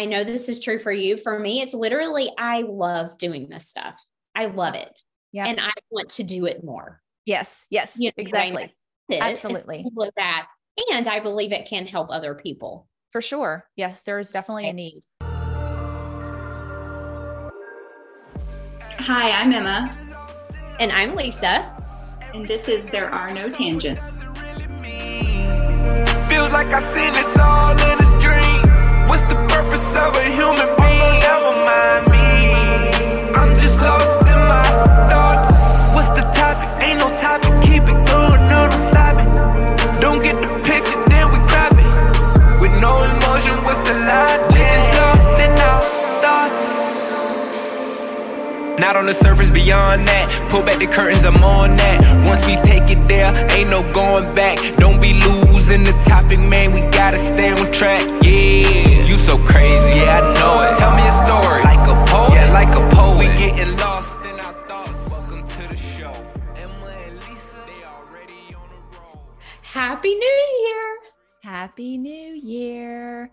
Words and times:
I 0.00 0.06
know 0.06 0.24
this 0.24 0.48
is 0.48 0.60
true 0.60 0.78
for 0.78 0.90
you. 0.90 1.18
For 1.18 1.38
me, 1.38 1.60
it's 1.60 1.74
literally, 1.74 2.32
I 2.38 2.62
love 2.62 3.18
doing 3.18 3.50
this 3.50 3.68
stuff. 3.68 4.02
I 4.34 4.46
love 4.46 4.74
it. 4.74 5.02
Yeah. 5.30 5.44
And 5.44 5.60
I 5.60 5.68
want 5.90 6.08
to 6.12 6.22
do 6.22 6.46
it 6.46 6.64
more. 6.64 7.02
Yes. 7.26 7.66
Yes. 7.68 7.98
You 7.98 8.06
know, 8.08 8.12
exactly. 8.16 8.74
Absolutely. 9.12 9.84
With 9.94 10.14
that. 10.16 10.46
And 10.90 11.06
I 11.06 11.20
believe 11.20 11.52
it 11.52 11.68
can 11.68 11.84
help 11.84 12.10
other 12.10 12.34
people. 12.34 12.88
For 13.10 13.20
sure. 13.20 13.68
Yes. 13.76 14.00
There 14.00 14.18
is 14.18 14.30
definitely 14.30 14.70
a 14.70 14.72
need. 14.72 15.02
Hi, 19.00 19.32
I'm 19.32 19.52
Emma. 19.52 19.94
And 20.80 20.92
I'm 20.92 21.14
Lisa. 21.14 21.76
And 22.32 22.48
this 22.48 22.70
is 22.70 22.88
There 22.88 23.10
Are 23.10 23.34
No 23.34 23.50
Tangents. 23.50 24.22
Feels 26.30 26.54
like 26.54 26.72
I 26.72 26.80
seen 26.90 27.12
this 27.12 27.36
all 27.36 27.72
in 27.72 27.98
a 28.02 28.18
dream. 28.18 29.06
What's 29.06 29.24
the 29.24 29.49
purpose 29.70 29.96
of 29.96 30.16
a 30.16 30.24
human 30.24 30.66
being? 30.78 31.20
Never 31.20 31.52
mind 31.68 32.10
me. 32.10 32.26
I'm 33.38 33.54
just 33.60 33.80
lost 33.80 34.18
in 34.26 34.38
my 34.50 34.64
thoughts. 35.06 35.94
What's 35.94 36.10
the 36.18 36.24
topic? 36.34 36.68
Ain't 36.84 36.98
no 36.98 37.08
topic. 37.20 37.52
Keep 37.62 37.84
it 37.84 38.00
going, 38.10 38.42
no, 38.48 38.66
no 38.66 38.78
stopping. 38.90 39.30
Don't 40.00 40.22
get 40.22 40.40
the 40.42 40.48
picture, 40.64 41.00
then 41.08 41.26
we 41.30 41.38
grab 41.50 41.72
it. 41.78 42.60
With 42.60 42.74
no 42.80 43.02
emotion, 43.02 43.62
what's 43.62 43.80
the 43.88 43.94
line? 43.94 44.40
We 44.50 44.58
just 44.58 44.98
lost 44.98 45.40
in 45.44 45.52
our 45.70 45.82
thoughts. 46.22 46.68
Not 48.80 48.96
on 48.96 49.06
the 49.06 49.14
surface, 49.14 49.50
beyond 49.50 50.08
that. 50.08 50.48
Pull 50.50 50.64
back 50.64 50.78
the 50.80 50.88
curtains, 50.88 51.24
I'm 51.24 51.44
on 51.44 51.76
that. 51.76 52.26
Once 52.26 52.44
we 52.44 52.56
take 52.68 52.90
it 52.90 53.06
there, 53.06 53.30
ain't 53.52 53.70
no 53.70 53.82
going 53.92 54.34
back. 54.34 54.58
Don't 54.78 55.00
be 55.00 55.12
losing 55.14 55.84
the 55.84 55.92
topic, 56.06 56.40
man. 56.40 56.72
We 56.72 56.80
gotta 56.90 57.18
stay 57.18 57.50
on 57.52 57.70
track. 57.70 58.02
Yeah, 58.22 58.99
you 59.10 59.16
so 59.16 59.36
crazy, 59.38 59.98
yeah, 59.98 60.20
I 60.20 60.34
know 60.34 60.62
it. 60.62 60.78
Tell 60.78 60.94
me 60.94 61.02
a 61.02 61.12
story, 61.26 61.64
like 61.64 61.82
a 61.88 62.04
poet, 62.06 62.32
yeah, 62.32 62.52
like 62.52 62.68
a 62.68 62.94
poet. 62.94 63.18
We 63.18 63.24
getting 63.36 63.76
lost 63.76 64.24
in 64.24 64.38
our 64.38 64.52
thoughts. 64.62 65.10
Welcome 65.10 65.48
to 65.48 65.68
the 65.68 65.76
show. 65.76 66.12
Emma 66.54 66.86
and 66.86 67.16
Lisa, 67.16 67.56
they 67.66 67.84
already 67.84 68.54
on 68.54 68.68
the 68.70 68.96
road. 68.96 69.18
Happy 69.62 70.14
New 70.14 70.64
Year. 70.64 70.98
Happy 71.42 71.98
New 71.98 72.34
Year. 72.34 73.32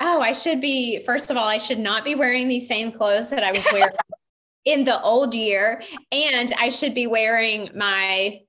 Oh, 0.00 0.22
I 0.22 0.32
should 0.32 0.62
be, 0.62 1.02
first 1.04 1.30
of 1.30 1.36
all, 1.36 1.46
I 1.46 1.58
should 1.58 1.78
not 1.78 2.04
be 2.04 2.14
wearing 2.14 2.48
these 2.48 2.66
same 2.66 2.90
clothes 2.90 3.28
that 3.28 3.44
I 3.44 3.52
was 3.52 3.66
wearing 3.70 3.92
in 4.64 4.84
the 4.84 4.98
old 5.02 5.34
year. 5.34 5.82
And 6.10 6.54
I 6.58 6.70
should 6.70 6.94
be 6.94 7.06
wearing 7.06 7.68
my 7.74 8.40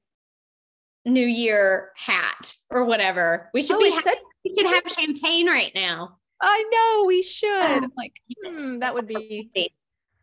New 1.06 1.28
Year 1.28 1.92
hat 1.98 2.54
or 2.70 2.86
whatever. 2.86 3.50
We 3.54 3.64
should 3.64 3.76
oh, 3.76 3.80
be, 3.80 3.92
ha- 3.92 4.16
we 4.46 4.56
should 4.56 4.66
have 4.66 4.84
champagne 4.88 5.48
right 5.48 5.74
now. 5.76 6.19
I 6.42 6.66
know 6.72 7.06
we 7.06 7.22
should. 7.22 7.50
I'm 7.50 7.92
like, 7.98 8.22
hmm, 8.46 8.80
that 8.80 8.94
would 8.94 9.08
be 9.08 9.52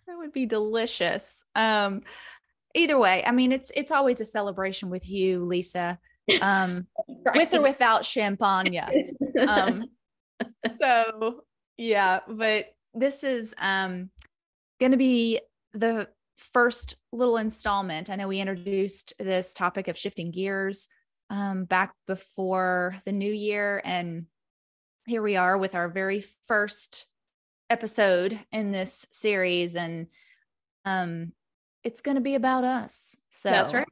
that 0.06 0.16
would 0.16 0.32
be 0.32 0.46
delicious. 0.46 1.44
Um, 1.54 2.02
either 2.74 2.98
way, 2.98 3.24
I 3.26 3.32
mean, 3.32 3.52
it's 3.52 3.70
it's 3.74 3.90
always 3.90 4.20
a 4.20 4.24
celebration 4.24 4.90
with 4.90 5.08
you, 5.08 5.44
Lisa. 5.44 5.98
Um, 6.40 6.86
right. 7.24 7.36
with 7.36 7.54
or 7.54 7.62
without 7.62 8.04
champagne. 8.04 8.80
Um, 9.46 9.84
so 10.78 11.44
yeah, 11.76 12.20
but 12.28 12.66
this 12.94 13.24
is 13.24 13.54
um 13.58 14.10
going 14.80 14.92
to 14.92 14.98
be 14.98 15.40
the 15.72 16.08
first 16.36 16.96
little 17.12 17.36
installment. 17.36 18.10
I 18.10 18.16
know 18.16 18.28
we 18.28 18.40
introduced 18.40 19.14
this 19.18 19.54
topic 19.54 19.88
of 19.88 19.96
shifting 19.96 20.30
gears 20.30 20.88
um, 21.30 21.64
back 21.64 21.94
before 22.06 22.96
the 23.04 23.12
new 23.12 23.32
year, 23.32 23.80
and 23.84 24.26
here 25.06 25.22
we 25.22 25.36
are 25.36 25.56
with 25.56 25.74
our 25.74 25.88
very 25.88 26.22
first 26.46 27.06
episode 27.70 28.38
in 28.52 28.72
this 28.72 29.06
series, 29.10 29.76
and 29.76 30.08
um, 30.84 31.32
it's 31.84 32.00
going 32.00 32.16
to 32.16 32.20
be 32.20 32.34
about 32.34 32.64
us. 32.64 33.16
So 33.30 33.50
that's 33.50 33.72
right. 33.72 33.86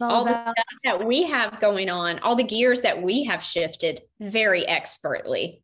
all, 0.00 0.10
all 0.10 0.24
the 0.24 0.54
that 0.84 1.04
we 1.04 1.24
have 1.24 1.60
going 1.60 1.90
on, 1.90 2.20
all 2.20 2.36
the 2.36 2.44
gears 2.44 2.82
that 2.82 3.02
we 3.02 3.24
have 3.24 3.42
shifted 3.42 4.02
very 4.20 4.66
expertly. 4.66 5.62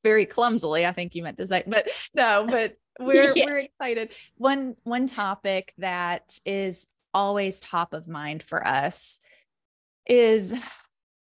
very 0.04 0.26
clumsily, 0.26 0.86
I 0.86 0.92
think 0.92 1.16
you 1.16 1.24
meant 1.24 1.38
to 1.38 1.48
say, 1.48 1.64
but 1.68 1.88
no, 2.16 2.48
but 2.50 2.76
we're 3.00 3.36
yeah. 3.36 3.46
we're 3.46 3.60
excited. 3.60 4.14
One 4.36 4.76
one 4.84 5.08
topic 5.08 5.74
that 5.78 6.40
is 6.46 6.88
always 7.14 7.60
top 7.60 7.94
of 7.94 8.08
mind 8.08 8.42
for 8.42 8.66
us 8.66 9.20
is 10.08 10.56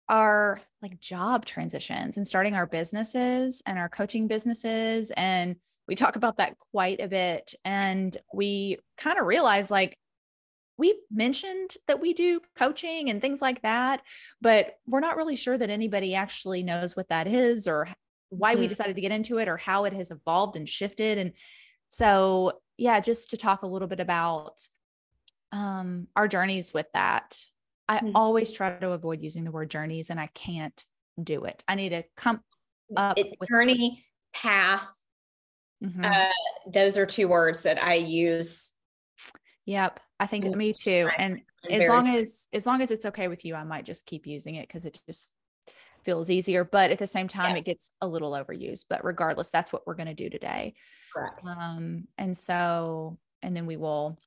our 0.09 0.59
like 0.81 0.99
job 0.99 1.45
transitions 1.45 2.17
and 2.17 2.27
starting 2.27 2.55
our 2.55 2.67
businesses 2.67 3.63
and 3.65 3.79
our 3.79 3.89
coaching 3.89 4.27
businesses 4.27 5.11
and 5.11 5.55
we 5.87 5.95
talk 5.95 6.15
about 6.15 6.37
that 6.37 6.57
quite 6.71 6.99
a 6.99 7.07
bit 7.07 7.55
and 7.63 8.17
we 8.33 8.77
kind 8.97 9.17
of 9.17 9.25
realize 9.25 9.71
like 9.71 9.97
we've 10.77 10.95
mentioned 11.09 11.75
that 11.87 12.01
we 12.01 12.13
do 12.13 12.41
coaching 12.55 13.09
and 13.09 13.21
things 13.21 13.41
like 13.41 13.61
that 13.61 14.01
but 14.41 14.75
we're 14.87 14.99
not 14.99 15.15
really 15.15 15.35
sure 15.35 15.57
that 15.57 15.69
anybody 15.69 16.15
actually 16.15 16.63
knows 16.63 16.95
what 16.95 17.09
that 17.09 17.27
is 17.27 17.67
or 17.67 17.87
why 18.29 18.53
mm-hmm. 18.53 18.61
we 18.61 18.67
decided 18.67 18.95
to 18.95 19.01
get 19.01 19.11
into 19.11 19.37
it 19.37 19.47
or 19.47 19.57
how 19.57 19.85
it 19.85 19.93
has 19.93 20.11
evolved 20.11 20.55
and 20.57 20.67
shifted 20.67 21.17
and 21.17 21.31
so, 21.93 22.53
yeah, 22.75 22.99
just 23.01 23.29
to 23.29 23.37
talk 23.37 23.61
a 23.61 23.67
little 23.67 23.87
bit 23.87 23.99
about 23.99 24.67
um, 25.51 26.07
our 26.15 26.27
journeys 26.27 26.73
with 26.73 26.87
that. 26.95 27.37
I 27.87 27.97
mm-hmm. 27.97 28.11
always 28.15 28.51
try 28.51 28.77
to 28.77 28.91
avoid 28.91 29.21
using 29.21 29.43
the 29.43 29.51
word 29.51 29.69
journeys 29.69 30.09
and 30.09 30.19
I 30.19 30.27
can't 30.27 30.83
do 31.21 31.45
it. 31.45 31.63
I 31.67 31.75
need 31.75 31.89
to 31.89 32.03
come 32.15 32.41
up 32.95 33.17
it, 33.17 33.35
with 33.39 33.49
journey, 33.49 34.05
path. 34.33 34.89
Mm-hmm. 35.83 36.05
Uh, 36.05 36.71
those 36.71 36.97
are 36.97 37.05
two 37.05 37.27
words 37.27 37.63
that 37.63 37.81
I 37.81 37.95
use. 37.95 38.71
Yep. 39.65 39.99
I 40.19 40.27
think 40.27 40.45
me 40.55 40.73
too. 40.73 41.09
And 41.17 41.41
as 41.69 41.89
long 41.89 42.07
as 42.07 42.47
as 42.53 42.65
long 42.65 42.81
as 42.81 42.91
it's 42.91 43.05
okay 43.05 43.27
with 43.27 43.43
you, 43.45 43.55
I 43.55 43.63
might 43.63 43.85
just 43.85 44.05
keep 44.05 44.25
using 44.27 44.55
it 44.55 44.67
because 44.67 44.85
it 44.85 45.01
just 45.07 45.31
feels 46.03 46.29
easier 46.29 46.63
but 46.63 46.91
at 46.91 46.97
the 46.97 47.07
same 47.07 47.27
time 47.27 47.51
yeah. 47.51 47.59
it 47.59 47.65
gets 47.65 47.93
a 48.01 48.07
little 48.07 48.31
overused 48.31 48.85
but 48.89 49.03
regardless 49.03 49.49
that's 49.49 49.71
what 49.71 49.85
we're 49.87 49.95
going 49.95 50.07
to 50.07 50.13
do 50.13 50.29
today 50.29 50.73
Correct. 51.13 51.39
um 51.45 52.07
and 52.17 52.35
so 52.35 53.17
and 53.41 53.55
then 53.55 53.65
we 53.65 53.77
will 53.77 54.17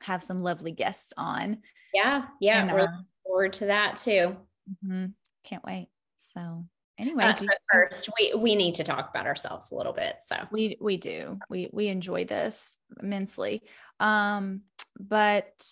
have 0.00 0.22
some 0.22 0.42
lovely 0.42 0.72
guests 0.72 1.12
on. 1.16 1.58
Yeah 1.94 2.26
yeah 2.40 2.62
and, 2.62 2.72
we're 2.72 2.80
uh, 2.80 2.82
looking 2.82 3.06
forward 3.24 3.52
to 3.54 3.66
that 3.66 3.96
too. 3.96 4.36
Mm-hmm. 4.84 5.06
can't 5.44 5.64
wait. 5.64 5.88
So 6.16 6.64
anyway 6.98 7.24
uh, 7.24 7.34
you- 7.40 7.48
first. 7.72 8.10
We 8.18 8.34
we 8.34 8.54
need 8.54 8.76
to 8.76 8.84
talk 8.84 9.10
about 9.10 9.26
ourselves 9.26 9.72
a 9.72 9.76
little 9.76 9.92
bit 9.92 10.16
so. 10.22 10.36
We 10.50 10.76
we 10.80 10.96
do. 10.96 11.38
We 11.48 11.68
we 11.72 11.88
enjoy 11.88 12.24
this 12.24 12.70
immensely. 13.02 13.62
Um 13.98 14.62
but 14.98 15.64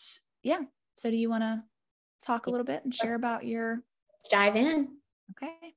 yeah. 0.43 0.61
So 0.97 1.11
do 1.11 1.17
you 1.17 1.29
want 1.31 1.45
to 1.45 1.63
talk 2.25 2.47
a 2.47 2.51
little 2.51 2.65
bit 2.65 2.85
and 2.85 2.95
share 2.95 3.15
about 3.15 3.45
your 3.45 3.83
let's 4.13 4.29
dive 4.29 4.57
in. 4.57 4.89
Okay. 5.31 5.75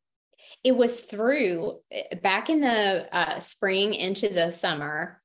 It 0.63 0.75
was 0.75 1.01
through 1.01 1.79
eh, 1.91 2.15
back 2.21 2.49
in 2.49 2.61
the 2.61 3.07
uh, 3.15 3.39
spring 3.39 3.93
into 3.93 4.29
the 4.29 4.51
summer. 4.51 5.21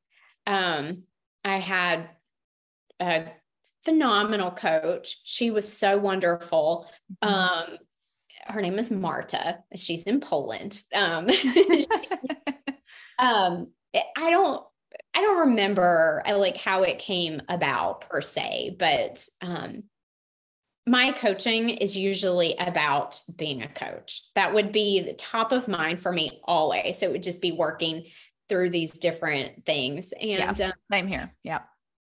Um, 0.46 1.04
I 1.44 1.58
had 1.58 2.10
a 3.00 3.32
phenomenal 3.84 4.50
coach. 4.50 5.20
She 5.24 5.50
was 5.50 5.70
so 5.72 5.98
wonderful. 5.98 6.90
Mm-hmm. 7.22 7.72
Um, 7.72 7.78
her 8.46 8.60
name 8.60 8.78
is 8.78 8.90
Marta. 8.90 9.58
She's 9.74 10.04
in 10.04 10.20
Poland. 10.20 10.82
Um, 10.94 11.28
um, 13.18 13.68
I 14.16 14.30
don't 14.30 14.62
I 15.14 15.20
don't 15.20 15.48
remember 15.48 16.22
I 16.26 16.32
like 16.32 16.58
how 16.58 16.82
it 16.82 16.98
came 16.98 17.40
about 17.48 18.02
per 18.02 18.20
se, 18.20 18.76
but 18.78 19.26
um, 19.40 19.84
my 20.86 21.12
coaching 21.12 21.70
is 21.70 21.96
usually 21.96 22.54
about 22.58 23.20
being 23.34 23.62
a 23.62 23.68
coach. 23.68 24.22
That 24.34 24.54
would 24.54 24.72
be 24.72 25.00
the 25.00 25.14
top 25.14 25.52
of 25.52 25.68
mind 25.68 26.00
for 26.00 26.12
me 26.12 26.40
always. 26.44 26.98
So 26.98 27.06
it 27.06 27.12
would 27.12 27.22
just 27.22 27.42
be 27.42 27.52
working 27.52 28.04
through 28.48 28.70
these 28.70 28.98
different 28.98 29.66
things. 29.66 30.12
And 30.12 30.58
yeah, 30.58 30.66
um, 30.66 30.72
same 30.90 31.08
here. 31.08 31.34
Yeah. 31.42 31.60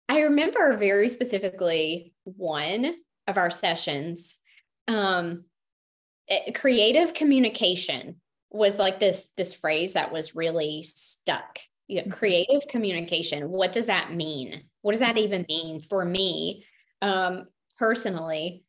I 0.09 0.23
remember 0.23 0.77
very 0.77 1.09
specifically 1.09 2.13
one 2.25 2.95
of 3.27 3.39
our 3.39 3.51
sessions. 3.51 4.37
Um, 4.89 5.45
it, 6.29 6.55
creative 6.55 7.15
communication 7.15 8.21
was 8.51 8.79
like 8.79 9.01
this 9.01 9.29
this 9.37 9.55
phrase 9.55 9.95
that 9.95 10.13
was 10.13 10.35
really 10.35 10.83
stuck. 10.83 11.59
You 11.89 11.97
know, 11.97 12.03
mm-hmm. 12.03 12.13
creative 12.13 12.69
communication. 12.69 13.51
What 13.51 13.73
does 13.73 13.87
that 13.87 14.13
mean? 14.13 14.63
What 14.83 14.93
does 14.93 15.01
that 15.01 15.19
even 15.19 15.47
mean 15.49 15.81
for 15.83 16.05
me? 16.05 16.65
Um, 17.01 17.47
personally. 17.79 18.65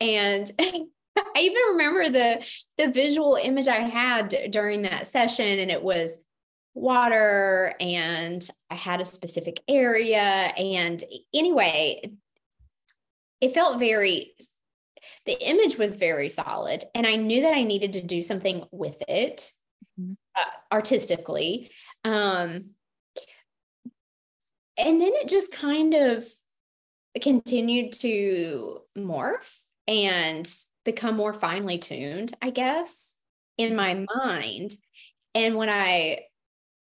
And 0.00 0.50
I 0.60 1.40
even 1.40 1.62
remember 1.70 2.08
the 2.10 2.46
the 2.76 2.88
visual 2.88 3.38
image 3.40 3.68
I 3.68 3.80
had 3.80 4.50
during 4.50 4.82
that 4.82 5.06
session, 5.06 5.58
and 5.58 5.70
it 5.70 5.82
was 5.82 6.18
water, 6.80 7.74
and 7.80 8.46
I 8.70 8.74
had 8.74 9.00
a 9.00 9.04
specific 9.04 9.60
area. 9.68 10.20
And 10.20 11.02
anyway, 11.34 12.12
it 13.40 13.54
felt 13.54 13.78
very 13.78 14.34
the 15.26 15.48
image 15.48 15.78
was 15.78 15.96
very 15.96 16.28
solid 16.28 16.82
and 16.92 17.06
i 17.06 17.14
knew 17.14 17.42
that 17.42 17.54
i 17.54 17.62
needed 17.62 17.92
to 17.92 18.02
do 18.02 18.20
something 18.20 18.64
with 18.72 19.00
it 19.06 19.48
mm-hmm. 19.98 20.12
uh, 20.36 20.74
artistically. 20.74 21.70
Um, 22.04 22.70
and 24.76 25.00
then 25.00 25.12
it 25.14 25.28
just 25.28 25.52
kind 25.52 25.94
of 25.94 26.24
continued 27.20 27.92
to 27.94 28.82
morph 28.96 29.52
and 29.88 30.48
become 30.84 31.16
more 31.16 31.34
finely 31.34 31.78
tuned, 31.78 32.32
I 32.40 32.50
guess, 32.50 33.14
in 33.56 33.74
my 33.74 34.06
mind. 34.14 34.76
And 35.34 35.56
when 35.56 35.68
I 35.68 36.20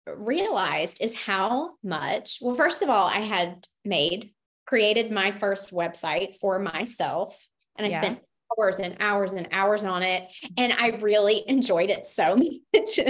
realized 0.07 1.03
is 1.03 1.15
how 1.15 1.73
much, 1.83 2.39
well, 2.41 2.55
first 2.55 2.83
of 2.83 2.89
all, 2.89 3.07
I 3.07 3.21
had 3.21 3.67
made, 3.85 4.31
created 4.67 5.11
my 5.11 5.31
first 5.31 5.73
website 5.73 6.37
for 6.39 6.59
myself, 6.59 7.47
and 7.77 7.87
I 7.87 7.91
yeah. 7.91 8.01
spent 8.01 8.23
hours 8.59 8.79
and 8.79 8.97
hours 9.01 9.33
and 9.33 9.49
hours 9.53 9.85
on 9.85 10.03
it. 10.03 10.25
And 10.57 10.73
I 10.73 10.99
really 11.01 11.45
enjoyed 11.49 11.91
it 11.91 12.05
so 12.05 12.37
much. 12.75 13.01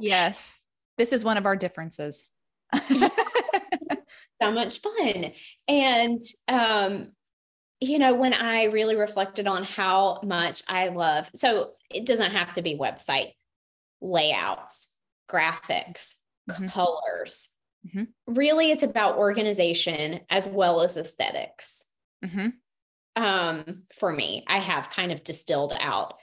yes. 0.00 0.58
This 0.98 1.12
is 1.12 1.24
one 1.24 1.36
of 1.36 1.46
our 1.46 1.56
differences. 1.56 2.26
so 2.88 4.52
much 4.52 4.80
fun. 4.80 5.32
And 5.68 6.20
um, 6.48 7.12
you 7.80 7.98
know, 7.98 8.14
when 8.14 8.34
I 8.34 8.64
really 8.64 8.96
reflected 8.96 9.46
on 9.46 9.64
how 9.64 10.20
much 10.22 10.62
I 10.68 10.88
love, 10.88 11.30
so 11.34 11.72
it 11.90 12.04
doesn't 12.04 12.32
have 12.32 12.52
to 12.52 12.62
be 12.62 12.76
website 12.76 13.32
layouts, 14.02 14.94
graphics, 15.30 16.14
mm-hmm. 16.54 16.66
colors. 16.66 17.48
Mm-hmm. 17.86 18.34
Really, 18.34 18.70
it's 18.70 18.82
about 18.82 19.16
organization 19.16 20.20
as 20.28 20.48
well 20.48 20.82
as 20.82 20.96
esthetics 20.96 21.86
mm-hmm. 22.24 22.48
um, 23.22 23.82
for 23.98 24.12
me. 24.12 24.44
I 24.46 24.58
have 24.58 24.90
kind 24.90 25.12
of 25.12 25.24
distilled 25.24 25.74
out. 25.80 26.14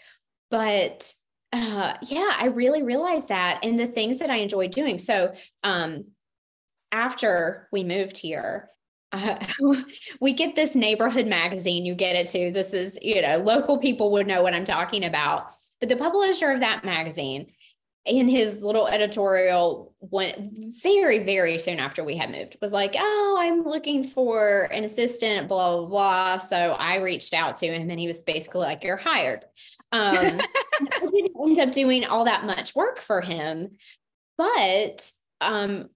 But 0.49 1.11
uh, 1.53 1.93
yeah, 2.03 2.31
I 2.37 2.47
really 2.47 2.83
realized 2.83 3.29
that 3.29 3.59
and 3.63 3.79
the 3.79 3.87
things 3.87 4.19
that 4.19 4.29
I 4.29 4.37
enjoy 4.37 4.67
doing. 4.67 4.97
So 4.97 5.33
um, 5.63 6.05
after 6.91 7.67
we 7.71 7.83
moved 7.83 8.17
here, 8.17 8.69
uh, 9.11 9.37
we 10.21 10.33
get 10.33 10.55
this 10.55 10.75
neighborhood 10.75 11.27
magazine. 11.27 11.85
You 11.85 11.95
get 11.95 12.15
it 12.15 12.27
too. 12.29 12.51
This 12.51 12.73
is, 12.73 12.99
you 13.01 13.21
know, 13.21 13.37
local 13.37 13.79
people 13.79 14.11
would 14.11 14.27
know 14.27 14.43
what 14.43 14.53
I'm 14.53 14.65
talking 14.65 15.05
about. 15.05 15.51
But 15.79 15.89
the 15.89 15.95
publisher 15.95 16.51
of 16.51 16.61
that 16.61 16.83
magazine, 16.83 17.47
in 18.07 18.29
his 18.29 18.63
little 18.63 18.87
editorial, 18.87 19.93
went 19.99 20.37
very, 20.81 21.19
very 21.19 21.57
soon 21.57 21.79
after 21.79 22.03
we 22.03 22.15
had 22.15 22.31
moved, 22.31 22.57
was 22.61 22.71
like, 22.71 22.95
"Oh, 22.97 23.37
I'm 23.39 23.63
looking 23.63 24.03
for 24.03 24.63
an 24.71 24.83
assistant." 24.85 25.47
Blah 25.47 25.77
blah 25.77 25.85
blah. 25.87 26.37
So 26.37 26.57
I 26.57 26.97
reached 26.97 27.33
out 27.33 27.55
to 27.57 27.67
him, 27.67 27.89
and 27.89 27.99
he 27.99 28.07
was 28.07 28.23
basically 28.23 28.61
like, 28.61 28.83
"You're 28.83 28.97
hired." 28.97 29.43
Um, 29.91 30.15
I 30.81 31.07
didn't 31.11 31.35
end 31.39 31.59
up 31.59 31.71
doing 31.71 32.05
all 32.05 32.25
that 32.25 32.45
much 32.45 32.75
work 32.75 32.99
for 32.99 33.21
him, 33.21 33.77
but 34.37 35.11
um, 35.41 35.89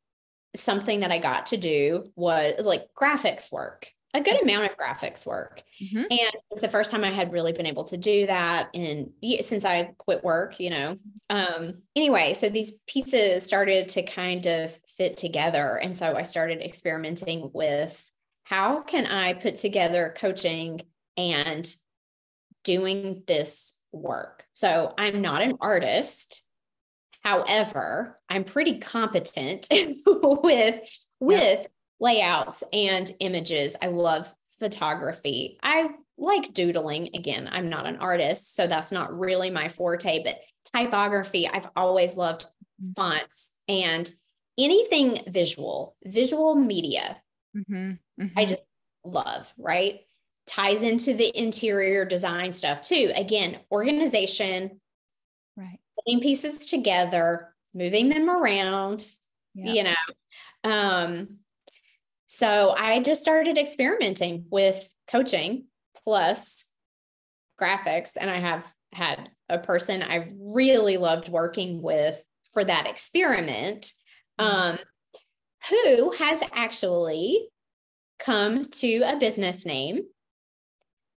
something 0.56 1.00
that 1.02 1.12
I 1.12 1.20
got 1.20 1.48
to 1.48 1.58
do 1.58 2.12
was 2.16 2.66
like 2.66 2.90
graphics 2.94 3.52
work, 3.52 3.88
a 4.14 4.22
good 4.22 4.42
amount 4.42 4.66
of 4.66 4.78
graphics 4.78 5.26
work. 5.26 5.64
Mm-hmm. 5.82 5.98
And 5.98 6.10
it 6.12 6.42
was 6.50 6.62
the 6.62 6.68
first 6.68 6.92
time 6.92 7.04
I 7.04 7.12
had 7.12 7.32
really 7.32 7.54
been 7.54 7.66
able 7.66 7.86
to 7.86 7.98
do 7.98 8.28
that 8.28 8.70
in 8.74 9.14
since 9.42 9.66
I 9.66 9.94
quit 9.98 10.24
work, 10.24 10.60
you 10.60 10.70
know. 10.70 10.98
Um 11.30 11.82
anyway, 11.96 12.34
so 12.34 12.50
these 12.50 12.74
pieces 12.88 13.46
started 13.46 13.90
to 13.90 14.04
kind 14.04 14.46
of 14.46 14.78
fit 14.98 15.18
together 15.18 15.78
and 15.78 15.96
so 15.96 16.16
I 16.16 16.24
started 16.24 16.62
experimenting 16.62 17.52
with 17.54 18.06
how 18.44 18.82
can 18.82 19.06
I 19.06 19.34
put 19.34 19.56
together 19.56 20.14
coaching 20.18 20.82
and 21.16 21.74
doing 22.64 23.24
this 23.28 23.78
work. 23.92 24.46
So 24.54 24.94
I'm 24.98 25.22
not 25.22 25.42
an 25.42 25.58
artist. 25.62 26.44
However, 27.24 28.20
I'm 28.30 28.44
pretty 28.44 28.80
competent 28.80 29.68
with 30.06 30.90
with. 31.20 31.68
Layouts 32.02 32.64
and 32.74 33.10
images. 33.20 33.78
I 33.82 33.88
love 33.88 34.34
photography. 34.60 35.58
I 35.64 35.92
like 36.18 36.54
doodling. 36.54 37.12
Again, 37.14 37.50
I'm 37.52 37.70
not 37.70 37.86
an 37.86 37.98
artist, 37.98 38.56
so 38.56 38.68
that's 38.68 38.92
not 38.92 39.18
really 39.18 39.50
my 39.50 39.70
forte, 39.70 40.24
but 40.24 40.40
typography, 40.76 41.48
I've 41.48 41.70
always 41.76 42.18
loved 42.18 42.44
mm-hmm. 42.82 42.92
fonts 42.94 43.54
and 43.70 44.12
anything 44.58 45.24
visual, 45.28 45.96
visual 46.04 46.56
media. 46.56 47.22
Mm-hmm. 47.56 48.24
Mm-hmm. 48.24 48.40
I 48.40 48.46
just 48.46 48.70
love, 49.06 49.54
right? 49.58 50.02
Ties 50.46 50.84
into 50.84 51.14
the 51.14 51.32
interior 51.38 52.04
design 52.04 52.52
stuff 52.52 52.82
too. 52.82 53.14
Again, 53.16 53.60
organization, 53.72 54.82
right 55.56 55.80
putting 56.04 56.22
pieces 56.22 56.66
together, 56.66 57.54
moving 57.74 58.10
them 58.10 58.30
around, 58.30 59.06
yeah. 59.54 59.74
you 59.74 59.84
know. 59.84 59.94
Um, 60.64 61.40
so 62.32 62.74
I 62.78 63.02
just 63.02 63.22
started 63.22 63.58
experimenting 63.58 64.46
with 64.50 64.88
coaching 65.10 65.66
plus 66.06 66.66
graphics, 67.60 68.12
and 68.18 68.30
I 68.30 68.40
have 68.40 68.66
had 68.94 69.28
a 69.50 69.60
person 69.60 70.02
I've 70.02 70.32
really 70.40 70.96
loved 70.96 71.28
working 71.28 71.82
with 71.82 72.24
for 72.54 72.64
that 72.64 72.88
experiment, 72.88 73.92
mm-hmm. 74.40 74.46
um, 74.46 74.80
who 75.70 76.12
has 76.12 76.42
actually 76.54 77.50
come 78.18 78.62
to 78.62 79.02
a 79.02 79.18
business 79.18 79.66
name 79.66 80.00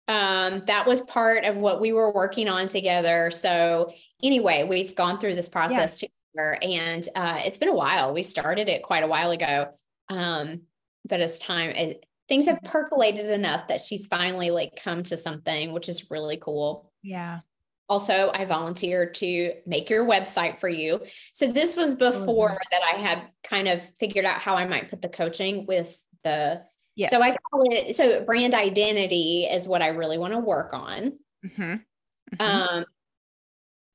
um, 0.08 0.62
that 0.66 0.86
was 0.86 1.02
part 1.02 1.44
of 1.44 1.58
what 1.58 1.78
we 1.78 1.92
were 1.92 2.10
working 2.10 2.48
on 2.48 2.68
together. 2.68 3.30
So 3.30 3.92
anyway, 4.22 4.66
we've 4.66 4.96
gone 4.96 5.18
through 5.18 5.34
this 5.34 5.50
process 5.50 6.02
yeah. 6.02 6.08
together 6.34 6.58
and 6.62 7.08
uh, 7.14 7.42
it's 7.44 7.58
been 7.58 7.68
a 7.68 7.74
while. 7.74 8.14
We 8.14 8.22
started 8.22 8.70
it 8.70 8.82
quite 8.82 9.04
a 9.04 9.08
while 9.08 9.30
ago. 9.30 9.74
Um, 10.08 10.62
but 11.04 11.20
as 11.20 11.38
time, 11.38 11.70
it, 11.70 12.04
things 12.28 12.46
have 12.46 12.62
percolated 12.62 13.26
enough 13.30 13.68
that 13.68 13.80
she's 13.80 14.06
finally 14.06 14.50
like 14.50 14.80
come 14.82 15.02
to 15.04 15.16
something, 15.16 15.72
which 15.72 15.88
is 15.88 16.10
really 16.10 16.36
cool. 16.36 16.92
Yeah. 17.02 17.40
Also, 17.88 18.30
I 18.32 18.44
volunteered 18.44 19.14
to 19.16 19.54
make 19.66 19.90
your 19.90 20.06
website 20.06 20.58
for 20.58 20.68
you. 20.68 21.00
So 21.34 21.52
this 21.52 21.76
was 21.76 21.96
before 21.96 22.50
mm-hmm. 22.50 22.56
that 22.70 22.82
I 22.94 22.96
had 22.96 23.22
kind 23.44 23.68
of 23.68 23.82
figured 23.98 24.24
out 24.24 24.38
how 24.38 24.54
I 24.54 24.66
might 24.66 24.88
put 24.88 25.02
the 25.02 25.08
coaching 25.08 25.66
with 25.66 26.00
the 26.24 26.62
Yes. 26.94 27.10
So 27.10 27.22
I 27.22 27.34
call 27.50 27.64
it 27.70 27.96
so 27.96 28.22
brand 28.24 28.54
identity 28.54 29.44
is 29.50 29.66
what 29.66 29.82
I 29.82 29.88
really 29.88 30.18
want 30.18 30.34
to 30.34 30.38
work 30.38 30.74
on. 30.74 31.18
Mm-hmm. 31.44 31.62
Mm-hmm. 31.62 32.40
Um, 32.40 32.84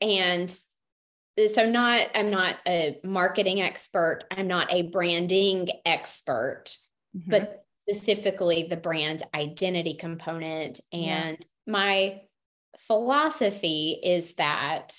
and 0.01 0.56
so 1.48 1.69
not 1.69 2.07
I'm 2.15 2.30
not 2.30 2.56
a 2.68 3.00
marketing 3.04 3.62
expert. 3.62 4.21
I'm 4.31 4.48
not 4.48 4.73
a 4.73 4.83
branding 4.83 5.69
expert, 5.85 6.76
mm-hmm. 7.18 7.31
but 7.31 7.66
specifically 7.81 8.64
the 8.64 8.78
brand 8.78 9.24
identity 9.33 9.95
component. 9.95 10.80
And 10.92 11.38
yeah. 11.40 11.71
my 11.71 12.21
philosophy 12.80 14.00
is 14.04 14.36
that 14.36 14.94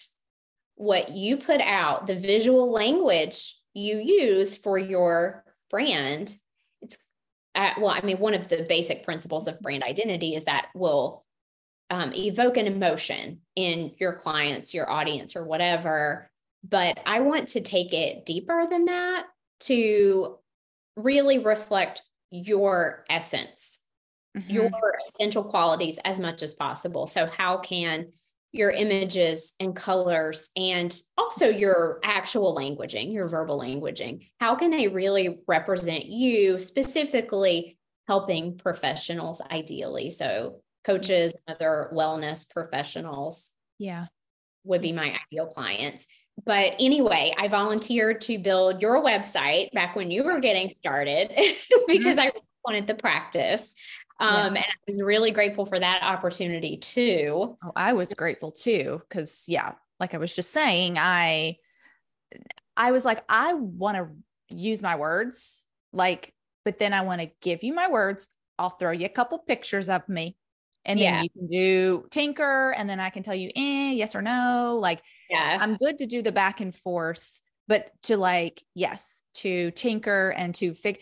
what 0.76 1.10
you 1.10 1.36
put 1.36 1.60
out, 1.60 2.06
the 2.06 2.16
visual 2.16 2.70
language 2.70 3.56
you 3.74 3.98
use 3.98 4.56
for 4.56 4.78
your 4.78 5.44
brand 5.70 6.34
uh, 7.58 7.74
well, 7.78 7.90
I 7.90 8.02
mean, 8.02 8.18
one 8.18 8.34
of 8.34 8.46
the 8.46 8.64
basic 8.68 9.04
principles 9.04 9.48
of 9.48 9.60
brand 9.60 9.82
identity 9.82 10.36
is 10.36 10.44
that 10.44 10.68
will 10.76 11.24
um, 11.90 12.12
evoke 12.14 12.56
an 12.56 12.68
emotion 12.68 13.40
in 13.56 13.92
your 13.98 14.12
clients, 14.12 14.74
your 14.74 14.88
audience, 14.88 15.34
or 15.34 15.44
whatever. 15.44 16.30
But 16.62 17.00
I 17.04 17.20
want 17.20 17.48
to 17.48 17.60
take 17.60 17.92
it 17.92 18.24
deeper 18.24 18.64
than 18.70 18.84
that 18.84 19.26
to 19.62 20.38
really 20.94 21.38
reflect 21.38 22.02
your 22.30 23.04
essence, 23.08 23.80
mm-hmm. 24.36 24.50
your 24.50 24.70
essential 25.06 25.44
qualities 25.44 25.98
as 26.04 26.20
much 26.20 26.42
as 26.42 26.54
possible. 26.54 27.06
So, 27.06 27.26
how 27.26 27.58
can 27.58 28.08
your 28.52 28.70
images 28.70 29.52
and 29.60 29.76
colors 29.76 30.50
and 30.56 30.96
also 31.16 31.48
your 31.48 32.00
actual 32.02 32.56
languaging, 32.56 33.12
your 33.12 33.28
verbal 33.28 33.60
languaging. 33.60 34.26
How 34.40 34.54
can 34.54 34.70
they 34.70 34.88
really 34.88 35.38
represent 35.46 36.06
you 36.06 36.58
specifically 36.58 37.78
helping 38.06 38.56
professionals 38.56 39.42
ideally? 39.50 40.10
So 40.10 40.60
coaches, 40.84 41.36
other 41.46 41.90
wellness 41.92 42.48
professionals. 42.48 43.50
Yeah. 43.78 44.06
Would 44.64 44.82
be 44.82 44.92
my 44.92 45.18
ideal 45.26 45.46
clients. 45.46 46.06
But 46.44 46.74
anyway, 46.78 47.34
I 47.36 47.48
volunteered 47.48 48.20
to 48.22 48.38
build 48.38 48.80
your 48.80 49.02
website 49.02 49.72
back 49.72 49.96
when 49.96 50.10
you 50.10 50.24
were 50.24 50.40
getting 50.40 50.72
started 50.78 51.28
because 51.86 52.16
mm-hmm. 52.16 52.20
I 52.20 52.32
wanted 52.64 52.86
the 52.86 52.94
practice. 52.94 53.74
Um, 54.20 54.56
And 54.56 54.58
I 54.58 54.62
was 54.86 55.00
really 55.00 55.30
grateful 55.30 55.64
for 55.64 55.78
that 55.78 56.02
opportunity 56.02 56.76
too. 56.76 57.56
Oh, 57.62 57.72
I 57.74 57.92
was 57.92 58.14
grateful 58.14 58.52
too. 58.52 59.02
Cause 59.10 59.44
yeah, 59.46 59.72
like 60.00 60.14
I 60.14 60.18
was 60.18 60.34
just 60.34 60.52
saying, 60.52 60.96
I, 60.98 61.56
I 62.76 62.92
was 62.92 63.04
like, 63.04 63.24
I 63.28 63.54
want 63.54 63.96
to 63.96 64.08
use 64.54 64.82
my 64.82 64.96
words, 64.96 65.66
like, 65.92 66.34
but 66.64 66.78
then 66.78 66.92
I 66.92 67.02
want 67.02 67.20
to 67.20 67.30
give 67.40 67.62
you 67.62 67.74
my 67.74 67.88
words. 67.88 68.28
I'll 68.58 68.70
throw 68.70 68.90
you 68.90 69.06
a 69.06 69.10
couple 69.10 69.38
pictures 69.38 69.88
of 69.88 70.08
me 70.08 70.36
And 70.84 70.98
then 70.98 71.14
Yeah. 71.14 71.22
you 71.22 71.30
can 71.30 71.46
do 71.48 72.06
tinker 72.10 72.74
and 72.76 72.88
then 72.88 73.00
I 73.00 73.10
can 73.10 73.22
tell 73.22 73.34
you 73.34 73.50
eh, 73.54 73.92
yes 73.92 74.14
or 74.14 74.22
no. 74.22 74.78
Like 74.80 75.02
Yeah. 75.30 75.58
I'm 75.60 75.76
good 75.76 75.98
to 75.98 76.06
do 76.06 76.22
the 76.22 76.32
back 76.32 76.60
and 76.60 76.74
forth, 76.74 77.40
but 77.66 77.90
to 78.04 78.16
like, 78.16 78.62
yes, 78.74 79.22
to 79.34 79.70
tinker 79.72 80.30
and 80.36 80.54
to 80.56 80.74
fig 80.74 81.00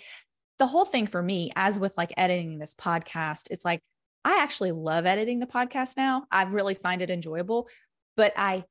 the 0.59 0.66
whole 0.66 0.87
thing 0.87 1.06
for 1.06 1.23
me, 1.23 1.52
as 1.54 1.78
with 1.78 1.97
like 1.99 2.14
editing 2.16 2.59
this 2.59 2.75
podcast, 2.75 3.49
it's 3.50 3.64
like 3.64 3.80
I 4.25 4.42
actually 4.42 4.73
love 4.73 5.06
editing 5.06 5.38
the 5.38 5.47
podcast 5.47 5.97
now. 5.97 6.25
I 6.33 6.42
really 6.45 6.75
find 6.75 7.02
it 7.02 7.11
enjoyable, 7.11 7.68
but 8.16 8.33
I 8.37 8.64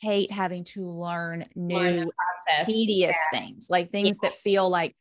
hate 0.00 0.30
having 0.30 0.64
to 0.64 0.88
learn 0.88 1.46
new 1.54 1.76
Learn 1.76 2.08
tedious 2.64 3.16
things, 3.32 3.68
like 3.68 3.90
things 3.90 4.18
that 4.20 4.36
feel 4.36 4.68
like, 4.68 4.94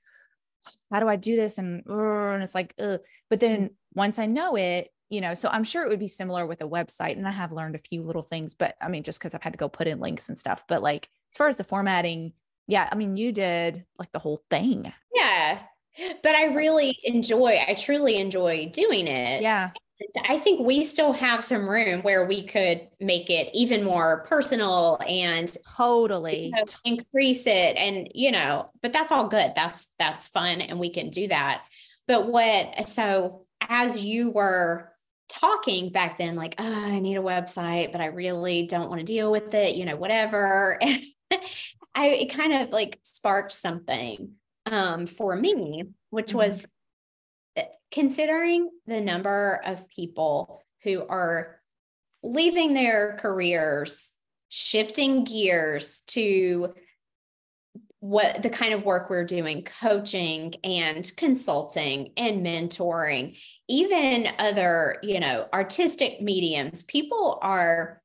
how 0.92 1.00
do 1.00 1.08
I 1.08 1.16
do 1.16 1.36
this? 1.36 1.58
And, 1.58 1.84
and 1.86 2.44
it's 2.44 2.56
like, 2.56 2.74
Ugh. 2.80 3.00
but 3.30 3.40
then 3.40 3.72
once 3.94 4.18
I 4.20 4.26
know 4.26 4.56
it, 4.56 4.90
you 5.14 5.22
know, 5.22 5.36
so 5.36 5.48
I'm 5.52 5.64
sure 5.64 5.86
it 5.86 5.90
would 5.90 6.00
be 6.00 6.08
similar 6.08 6.48
with 6.48 6.62
a 6.62 6.68
website. 6.68 7.18
And 7.18 7.28
I 7.28 7.32
have 7.32 7.52
learned 7.52 7.76
a 7.76 7.80
few 7.80 8.02
little 8.02 8.24
things, 8.24 8.56
but 8.56 8.76
I 8.82 8.88
mean, 8.88 9.04
just 9.04 9.20
because 9.20 9.36
I've 9.36 9.44
had 9.44 9.54
to 9.54 9.58
go 9.58 9.70
put 9.70 9.86
in 9.88 10.00
links 10.00 10.28
and 10.28 10.36
stuff. 10.36 10.64
But 10.68 10.82
like, 10.82 11.08
as 11.32 11.38
far 11.38 11.48
as 11.48 11.56
the 11.56 11.64
formatting, 11.64 12.34
yeah, 12.68 12.90
I 12.92 12.96
mean, 12.96 13.16
you 13.16 13.32
did 13.32 13.86
like 14.00 14.12
the 14.12 14.18
whole 14.18 14.42
thing. 14.50 14.92
Yeah. 15.14 15.60
But 16.24 16.34
I 16.34 16.46
really 16.46 16.98
enjoy, 17.04 17.60
I 17.68 17.76
truly 17.76 18.18
enjoy 18.18 18.72
doing 18.74 19.06
it. 19.06 19.44
Yeah. 19.44 19.70
I 20.28 20.40
think 20.40 20.66
we 20.66 20.84
still 20.84 21.14
have 21.14 21.46
some 21.46 21.70
room 21.70 22.02
where 22.02 22.26
we 22.26 22.48
could 22.48 22.88
make 23.00 23.30
it 23.30 23.52
even 23.54 23.84
more 23.84 24.26
personal 24.28 25.00
and 25.08 25.56
Totally. 25.78 26.46
you 26.46 26.52
know, 26.52 26.64
increase 26.84 27.46
it 27.46 27.78
and 27.78 28.10
you 28.14 28.32
know 28.32 28.70
but 28.82 28.92
that's 28.92 29.14
all 29.14 29.30
good 29.30 29.54
that's 29.56 29.94
that's 29.98 30.28
fun 30.28 30.60
and 30.60 30.78
we 30.78 30.90
can 30.90 31.10
do 31.10 31.30
that 31.30 31.64
but 32.06 32.28
what 32.28 32.90
so 32.90 33.46
as 33.70 34.04
you 34.04 34.32
were 34.32 34.93
talking 35.34 35.90
back 35.90 36.16
then 36.18 36.36
like 36.36 36.54
oh, 36.60 36.86
i 36.86 37.00
need 37.00 37.18
a 37.18 37.22
website 37.22 37.92
but 37.92 38.00
i 38.02 38.06
really 38.06 38.68
don't 38.68 38.90
want 38.90 39.00
to 39.00 39.06
deal 39.06 39.32
with 39.32 39.54
it 39.56 39.76
you 39.76 39.84
know 39.84 39.96
whatever 39.96 40.78
i 41.96 42.08
it 42.08 42.32
kind 42.32 42.54
of 42.54 42.70
like 42.70 43.00
sparked 43.02 43.52
something 43.52 44.34
um 44.68 45.08
for 45.08 45.36
me 45.36 45.84
which 46.12 46.34
Mhm. 46.34 46.36
was 46.36 46.68
uh, 47.58 47.64
considering 47.92 48.70
the 48.86 49.02
number 49.02 49.60
of 49.66 49.90
people 49.90 50.62
who 50.84 51.04
are 51.08 51.60
leaving 52.22 52.74
their 52.76 53.18
careers 53.20 54.14
shifting 54.50 55.24
gears 55.24 56.02
to 56.08 56.76
what 58.04 58.44
the 58.44 58.50
kind 58.50 58.74
of 58.74 58.84
work 58.84 59.10
we're 59.10 59.24
doing 59.24 59.64
coaching 59.64 60.54
and 60.62 61.10
consulting 61.16 62.12
and 62.18 62.46
mentoring 62.46 63.38
even 63.70 64.28
other 64.40 64.98
you 65.04 65.22
know 65.22 65.48
artistic 65.54 66.22
mediums. 66.22 66.84
People 66.84 67.40
are 67.42 68.02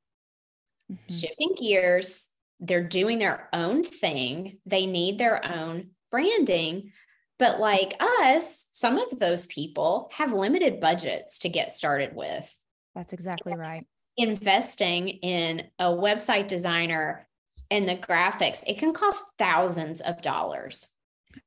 Mhm. 0.89 0.97
shifting 1.19 1.53
gears. 1.59 2.29
They're 2.61 2.87
doing 2.87 3.19
their 3.19 3.49
own 3.51 3.83
thing. 3.83 4.59
They 4.65 4.85
need 4.85 5.17
their 5.17 5.45
own 5.45 5.89
branding. 6.11 6.93
But 7.37 7.59
like 7.59 7.93
us 7.99 8.67
some 8.71 8.97
of 8.97 9.19
those 9.19 9.47
people 9.47 10.09
have 10.13 10.31
limited 10.31 10.79
budgets 10.79 11.39
to 11.39 11.49
get 11.49 11.73
started 11.73 12.15
with. 12.15 12.57
That's 12.95 13.11
exactly 13.11 13.53
right. 13.53 13.85
investing 14.15 15.07
in 15.09 15.69
a 15.77 15.85
website 15.85 16.47
designer 16.47 17.28
and 17.71 17.87
the 17.87 17.95
graphics, 17.95 18.63
it 18.67 18.77
can 18.77 18.93
cost 18.93 19.23
thousands 19.37 20.01
of 20.01 20.21
dollars. 20.21 20.87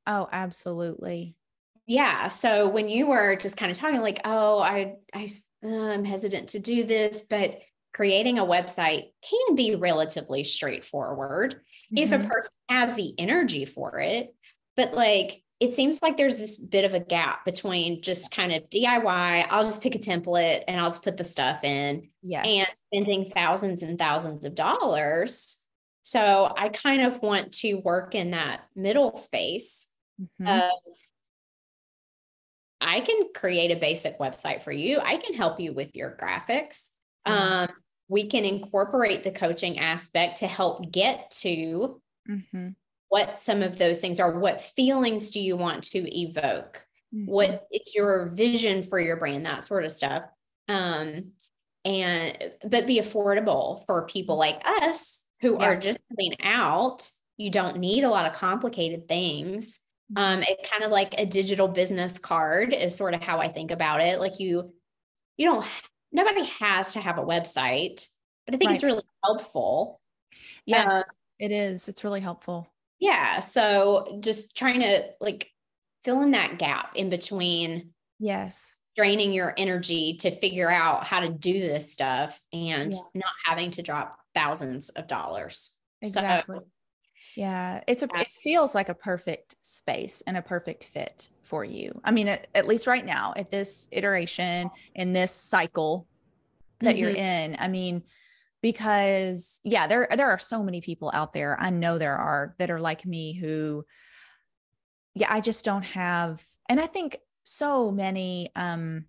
Oh, 0.07 0.27
absolutely. 0.31 1.35
Yeah. 1.85 2.29
So 2.29 2.69
when 2.69 2.87
you 2.87 3.07
were 3.07 3.35
just 3.35 3.57
kind 3.57 3.71
of 3.71 3.77
talking 3.77 3.99
like, 4.01 4.21
oh, 4.23 4.59
I, 4.59 4.95
I, 5.13 5.33
uh, 5.63 5.67
I'm 5.91 6.05
hesitant 6.05 6.49
to 6.49 6.59
do 6.59 6.83
this, 6.85 7.23
but 7.29 7.59
creating 7.93 8.39
a 8.39 8.45
website 8.45 9.11
can 9.29 9.55
be 9.55 9.75
relatively 9.75 10.43
straightforward 10.43 11.61
if 11.95 12.11
a 12.11 12.17
Mhm. 12.17 12.27
person 12.27 12.51
has 12.69 12.95
the 12.95 13.13
energy 13.19 13.65
for 13.65 13.99
it. 13.99 14.33
But 14.75 14.93
like, 14.93 15.43
it 15.59 15.71
seems 15.71 16.01
like 16.01 16.17
there's 16.17 16.37
this 16.39 16.57
bit 16.57 16.83
of 16.85 16.93
a 16.93 16.99
gap 16.99 17.45
between 17.45 18.01
just 18.01 18.31
kind 18.31 18.51
of 18.51 18.69
DIY, 18.69 19.45
I'll 19.49 19.63
just 19.63 19.83
pick 19.83 19.95
a 19.95 19.99
template 19.99 20.63
and 20.67 20.79
I'll 20.79 20.89
just 20.89 21.03
put 21.03 21.15
the 21.17 21.23
stuff 21.23 21.63
in 21.63 22.09
yes. 22.21 22.45
and 22.47 22.67
spending 22.67 23.31
thousands 23.33 23.83
and 23.83 23.97
thousands 23.99 24.43
of 24.45 24.55
dollars. 24.55 25.62
So 26.03 26.53
I 26.55 26.69
kind 26.69 27.01
of 27.01 27.21
want 27.21 27.53
to 27.59 27.75
work 27.75 28.13
in 28.13 28.31
that 28.31 28.65
middle 28.75 29.15
space 29.17 29.89
Mhm. 30.19 30.47
of 30.47 30.71
I 32.81 32.99
can 33.01 33.29
create 33.33 33.71
a 33.71 33.79
basic 33.79 34.19
website 34.19 34.61
for 34.63 34.71
you. 34.71 34.99
I 34.99 35.17
can 35.17 35.33
help 35.33 35.59
you 35.59 35.73
with 35.73 35.95
your 35.95 36.17
graphics. 36.19 36.91
Yeah. 37.25 37.47
Um, 37.63 37.69
we 38.09 38.27
can 38.27 38.43
incorporate 38.43 39.23
the 39.23 39.31
coaching 39.31 39.79
aspect 39.79 40.37
to 40.39 40.47
help 40.47 40.91
get 40.91 41.31
to 41.41 42.01
Mhm. 42.25 42.75
what 43.09 43.37
some 43.37 43.61
of 43.61 43.77
those 43.77 44.01
things 44.01 44.19
are. 44.19 44.37
What 44.39 44.61
feelings 44.61 45.29
do 45.29 45.41
you 45.41 45.55
want 45.57 45.83
to 45.85 46.19
evoke? 46.19 46.85
Mhm. 47.13 47.27
what 47.27 47.67
is 47.71 47.93
your 47.93 48.25
vision 48.25 48.81
for 48.81 48.99
your 48.99 49.15
brand 49.17 49.45
that 49.45 49.63
sort 49.63 49.85
of 49.85 49.91
stuff 49.91 50.23
um 50.67 51.31
and 51.85 52.51
but 52.67 52.87
be 52.87 52.99
affordable 52.99 53.85
for 53.85 54.07
people 54.07 54.35
like 54.35 54.59
us 54.65 55.22
who 55.43 55.59
Yeah. 55.59 55.65
are 55.67 55.75
just 55.77 55.99
coming 56.09 56.35
out 56.41 57.07
you 57.37 57.51
don't 57.51 57.77
need 57.77 58.03
a 58.03 58.09
lot 58.09 58.25
of 58.25 58.33
complicated 58.33 59.07
things 59.07 59.81
um 60.15 60.41
it 60.43 60.67
kind 60.71 60.83
of 60.83 60.89
like 60.91 61.13
a 61.19 61.25
digital 61.25 61.67
business 61.67 62.17
card 62.17 62.73
is 62.73 62.95
sort 62.95 63.13
of 63.13 63.21
how 63.21 63.39
i 63.39 63.47
think 63.51 63.69
about 63.71 64.01
it 64.01 64.19
like 64.19 64.39
you 64.39 64.73
you 65.37 65.45
don't 65.49 65.65
nobody 66.11 66.45
has 66.59 66.93
to 66.93 66.99
have 67.01 67.17
a 67.17 67.23
website 67.23 68.07
but 68.45 68.55
i 68.55 68.57
think 68.57 68.71
it's 68.71 68.83
really 68.83 69.03
helpful 69.23 69.99
Yes, 70.65 70.89
uh, 70.89 71.03
it 71.39 71.51
is. 71.51 71.89
It's 71.89 72.03
really 72.03 72.21
helpful. 72.21 72.71
yeah 72.99 73.39
so 73.41 74.17
just 74.21 74.55
trying 74.55 74.79
to 74.81 75.03
like 75.19 75.51
fill 76.03 76.21
in 76.21 76.31
that 76.31 76.57
gap 76.57 76.95
in 76.95 77.09
between 77.09 77.93
Yes. 78.19 78.75
Draining 78.95 79.33
your 79.33 79.53
energy 79.57 80.15
to 80.17 80.29
figure 80.31 80.69
out 80.69 81.03
how 81.03 81.19
to 81.19 81.29
do 81.29 81.59
this 81.59 81.91
stuff 81.91 82.41
and 82.51 82.93
Yeah. 82.93 82.99
not 83.21 83.33
having 83.45 83.71
to 83.71 83.81
drop 83.81 84.19
thousands 84.35 84.89
of 84.91 85.07
dollars. 85.07 85.71
So- 86.03 86.19
Exactly. 86.19 86.59
yeah, 87.35 87.81
it's 87.87 88.03
a 88.03 88.07
it 88.15 88.31
feels 88.31 88.75
like 88.75 88.89
a 88.89 88.93
perfect 88.93 89.55
space 89.65 90.21
and 90.27 90.37
a 90.37 90.41
perfect 90.41 90.83
fit 90.83 91.29
for 91.43 91.63
you. 91.65 91.99
I 92.03 92.11
mean, 92.11 92.27
at, 92.27 92.47
at 92.53 92.67
least 92.67 92.85
right 92.87 93.05
now, 93.05 93.33
at 93.35 93.49
this 93.49 93.87
iteration 93.91 94.69
in 94.95 95.13
this 95.13 95.31
cycle 95.31 96.07
that 96.81 96.97
you're 96.97 97.13
Mhm. 97.13 97.17
in. 97.17 97.55
I 97.59 97.67
mean, 97.69 98.03
because 98.61 99.59
yeah, 99.63 99.87
there 99.87 100.07
there 100.15 100.29
are 100.29 100.39
so 100.39 100.61
many 100.61 100.81
people 100.81 101.09
out 101.13 101.31
there. 101.31 101.59
I 101.59 101.69
know 101.69 101.97
there 101.97 102.17
are 102.17 102.55
that 102.59 102.69
are 102.69 102.79
like 102.79 103.05
me 103.05 103.33
who 103.33 103.85
yeah, 105.15 105.31
I 105.33 105.41
just 105.41 105.63
don't 105.65 105.83
have 105.83 106.43
and 106.69 106.79
I 106.79 106.87
think 106.87 107.17
so 107.43 107.91
many 107.91 108.49
um 108.55 109.05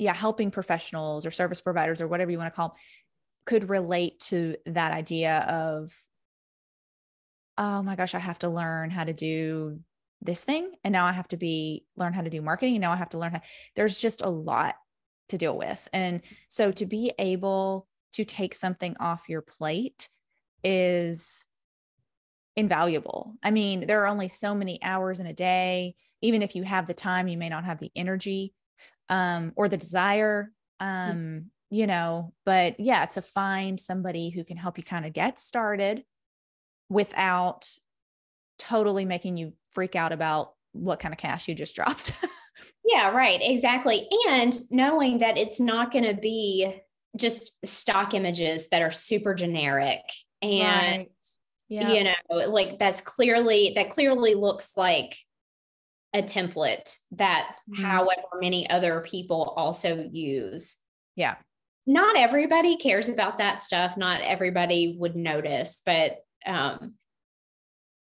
yeah, 0.00 0.14
helping 0.14 0.50
professionals 0.52 1.26
or 1.26 1.32
service 1.32 1.60
providers 1.60 2.00
or 2.00 2.06
whatever 2.06 2.30
you 2.30 2.38
want 2.38 2.52
to 2.52 2.56
call 2.56 2.70
'em 2.70 2.76
could 3.46 3.68
relate 3.68 4.20
to 4.20 4.56
that 4.66 4.92
idea 4.92 5.40
of 5.40 5.92
oh 7.56 7.82
my 7.82 7.96
gosh, 7.96 8.14
I 8.14 8.20
have 8.20 8.38
to 8.40 8.48
learn 8.48 8.90
how 8.90 9.04
to 9.04 9.12
do 9.12 9.80
this 10.20 10.44
thing 10.44 10.72
and 10.84 10.92
now 10.92 11.04
I 11.06 11.12
have 11.12 11.28
to 11.28 11.36
be 11.36 11.84
learn 11.96 12.12
how 12.12 12.22
to 12.22 12.30
do 12.30 12.42
marketing 12.42 12.76
and 12.76 12.82
now 12.82 12.92
I 12.92 12.96
have 12.96 13.10
to 13.10 13.18
learn 13.18 13.32
how 13.32 13.40
there's 13.76 13.98
just 13.98 14.22
a 14.22 14.28
lot 14.28 14.76
to 15.28 15.38
deal 15.38 15.56
with. 15.56 15.88
And 15.92 16.22
so 16.48 16.72
to 16.72 16.86
be 16.86 17.12
able 17.18 17.88
to 18.12 18.24
take 18.24 18.54
something 18.54 18.96
off 18.98 19.28
your 19.28 19.42
plate 19.42 20.08
is 20.64 21.46
invaluable. 22.56 23.34
I 23.42 23.50
mean, 23.50 23.86
there 23.86 24.02
are 24.02 24.08
only 24.08 24.28
so 24.28 24.54
many 24.54 24.82
hours 24.82 25.20
in 25.20 25.26
a 25.26 25.32
day. 25.32 25.94
Even 26.22 26.42
if 26.42 26.54
you 26.56 26.62
have 26.62 26.86
the 26.86 26.94
time, 26.94 27.28
you 27.28 27.38
may 27.38 27.48
not 27.48 27.64
have 27.64 27.78
the 27.78 27.90
energy 27.94 28.52
um, 29.08 29.52
or 29.56 29.68
the 29.68 29.76
desire, 29.76 30.52
um, 30.80 31.46
you 31.70 31.86
know. 31.86 32.32
But 32.44 32.80
yeah, 32.80 33.06
to 33.06 33.22
find 33.22 33.78
somebody 33.78 34.30
who 34.30 34.44
can 34.44 34.56
help 34.56 34.78
you 34.78 34.84
kind 34.84 35.06
of 35.06 35.12
get 35.12 35.38
started 35.38 36.04
without 36.88 37.68
totally 38.58 39.04
making 39.04 39.36
you 39.36 39.52
freak 39.70 39.94
out 39.94 40.12
about 40.12 40.54
what 40.72 41.00
kind 41.00 41.12
of 41.12 41.18
cash 41.18 41.48
you 41.48 41.54
just 41.54 41.74
dropped. 41.76 42.12
Yeah, 42.84 43.10
right. 43.10 43.40
Exactly. 43.42 44.08
And 44.28 44.54
knowing 44.70 45.18
that 45.18 45.36
it's 45.36 45.60
not 45.60 45.92
going 45.92 46.04
to 46.04 46.14
be 46.14 46.80
just 47.16 47.56
stock 47.64 48.14
images 48.14 48.68
that 48.68 48.82
are 48.82 48.90
super 48.90 49.34
generic 49.34 50.00
and 50.40 51.06
Yeah. 51.68 51.92
you 51.92 52.04
know 52.04 52.48
like 52.48 52.78
that's 52.78 53.00
clearly 53.00 53.72
that 53.76 53.90
clearly 53.90 54.34
looks 54.34 54.76
like 54.76 55.16
a 56.14 56.22
template 56.22 56.96
that 57.12 57.56
Mhm. 57.68 57.82
however 57.82 58.22
many 58.40 58.68
other 58.70 59.00
people 59.00 59.54
also 59.56 60.08
use 60.10 60.78
Yeah. 61.16 61.36
not 61.86 62.16
everybody 62.16 62.76
cares 62.76 63.08
about 63.08 63.38
that 63.38 63.58
stuff 63.58 63.96
not 63.96 64.20
everybody 64.22 64.96
would 64.98 65.16
notice 65.16 65.80
but 65.84 66.18
um 66.46 66.94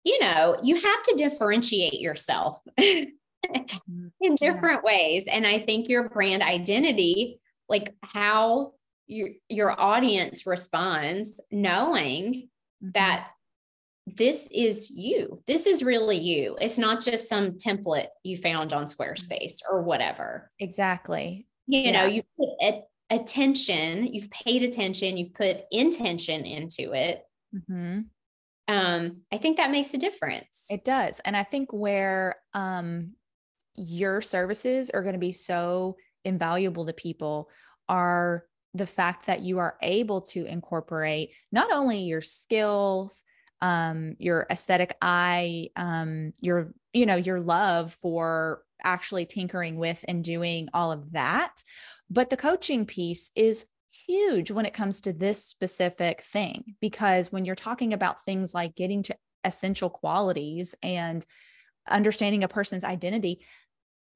you 0.05 0.21
know 0.21 0.59
you 0.63 0.75
have 0.77 1.03
to 1.05 1.15
differentiate 1.17 2.01
yourself 2.01 2.59
Mhm. 2.79 3.13
in 3.49 4.13
Yeah. 4.21 4.35
different 4.39 4.85
ways 4.85 5.25
and 5.27 5.47
i 5.47 5.59
think 5.59 5.89
your 5.89 6.09
brand 6.09 6.43
identity 6.43 7.41
like 7.69 7.95
how 8.03 8.73
your 9.07 9.31
your 9.49 9.79
audience 9.79 10.47
responds 10.47 11.41
knowing 11.51 12.33
mm-hmm. 12.83 12.91
that 12.95 13.31
this 14.07 14.49
is 14.53 14.91
you. 14.91 15.43
This 15.47 15.67
is 15.67 15.83
really 15.83 16.19
you. 16.19 16.57
It's 16.61 16.79
not 16.79 17.01
just 17.01 17.29
some 17.29 17.53
template 17.53 18.09
you 18.23 18.37
found 18.37 18.73
on 18.73 18.85
Squarespace 18.85 19.59
or 19.71 19.83
whatever. 19.83 20.51
Exactly. 20.61 21.47
You 21.67 21.81
yeah. 21.81 21.91
know, 21.93 22.07
you 22.07 22.23
put 22.39 22.49
a- 22.63 22.83
attention, 23.11 24.07
you've 24.13 24.31
paid 24.31 24.63
attention, 24.63 25.17
you've 25.17 25.35
put 25.35 25.63
intention 25.71 26.45
into 26.45 26.93
it. 26.93 27.23
Mm-hmm. 27.55 28.01
Um, 28.67 29.21
I 29.33 29.39
think 29.39 29.57
that 29.57 29.71
makes 29.71 29.95
a 29.95 29.99
difference. 29.99 30.67
It 30.71 30.85
does. 30.85 31.21
And 31.25 31.37
I 31.37 31.43
think 31.43 31.73
where 31.73 32.37
um, 32.53 33.13
your 33.75 34.21
services 34.23 34.91
are 34.91 35.03
going 35.03 35.15
to 35.15 35.19
be 35.19 35.33
so 35.33 35.97
invaluable 36.25 36.87
to 36.87 36.93
people 36.93 37.49
are 37.89 38.45
the 38.73 38.87
fact 38.87 39.27
that 39.27 39.43
you 39.43 39.59
are 39.59 39.77
able 39.83 40.21
to 40.21 40.45
incorporate 40.47 41.31
not 41.53 41.71
only 41.71 42.01
your 42.01 42.23
skills, 42.23 43.23
um, 43.65 44.15
your 44.19 44.47
aesthetic 44.51 44.95
eye, 45.01 45.71
um, 45.75 46.35
your, 46.41 46.75
you 46.93 47.07
know, 47.07 47.17
your 47.17 47.41
love 47.41 47.95
for 47.95 48.63
actually 48.83 49.25
tinkering 49.25 49.79
with 49.79 50.05
and 50.07 50.23
doing 50.23 50.69
all 50.75 50.93
of 50.93 51.13
that. 51.13 51.63
But 52.11 52.29
the 52.29 52.37
coaching 52.37 52.85
piece 52.85 53.31
is 53.35 53.65
huge 54.07 54.51
when 54.51 54.67
it 54.67 54.75
comes 54.75 55.01
to 55.01 55.15
this 55.15 55.43
specific 55.43 56.21
thing, 56.21 56.77
because 56.83 57.33
when 57.33 57.47
you're 57.47 57.55
talking 57.55 57.95
about 57.95 58.23
things 58.23 58.53
like 58.53 58.77
getting 58.77 59.03
to 59.05 59.17
essential 59.45 59.89
qualities 59.89 60.75
and 60.83 61.25
understanding 61.89 62.45
a 62.45 62.49
person's 62.49 62.85
identity, 62.85 63.41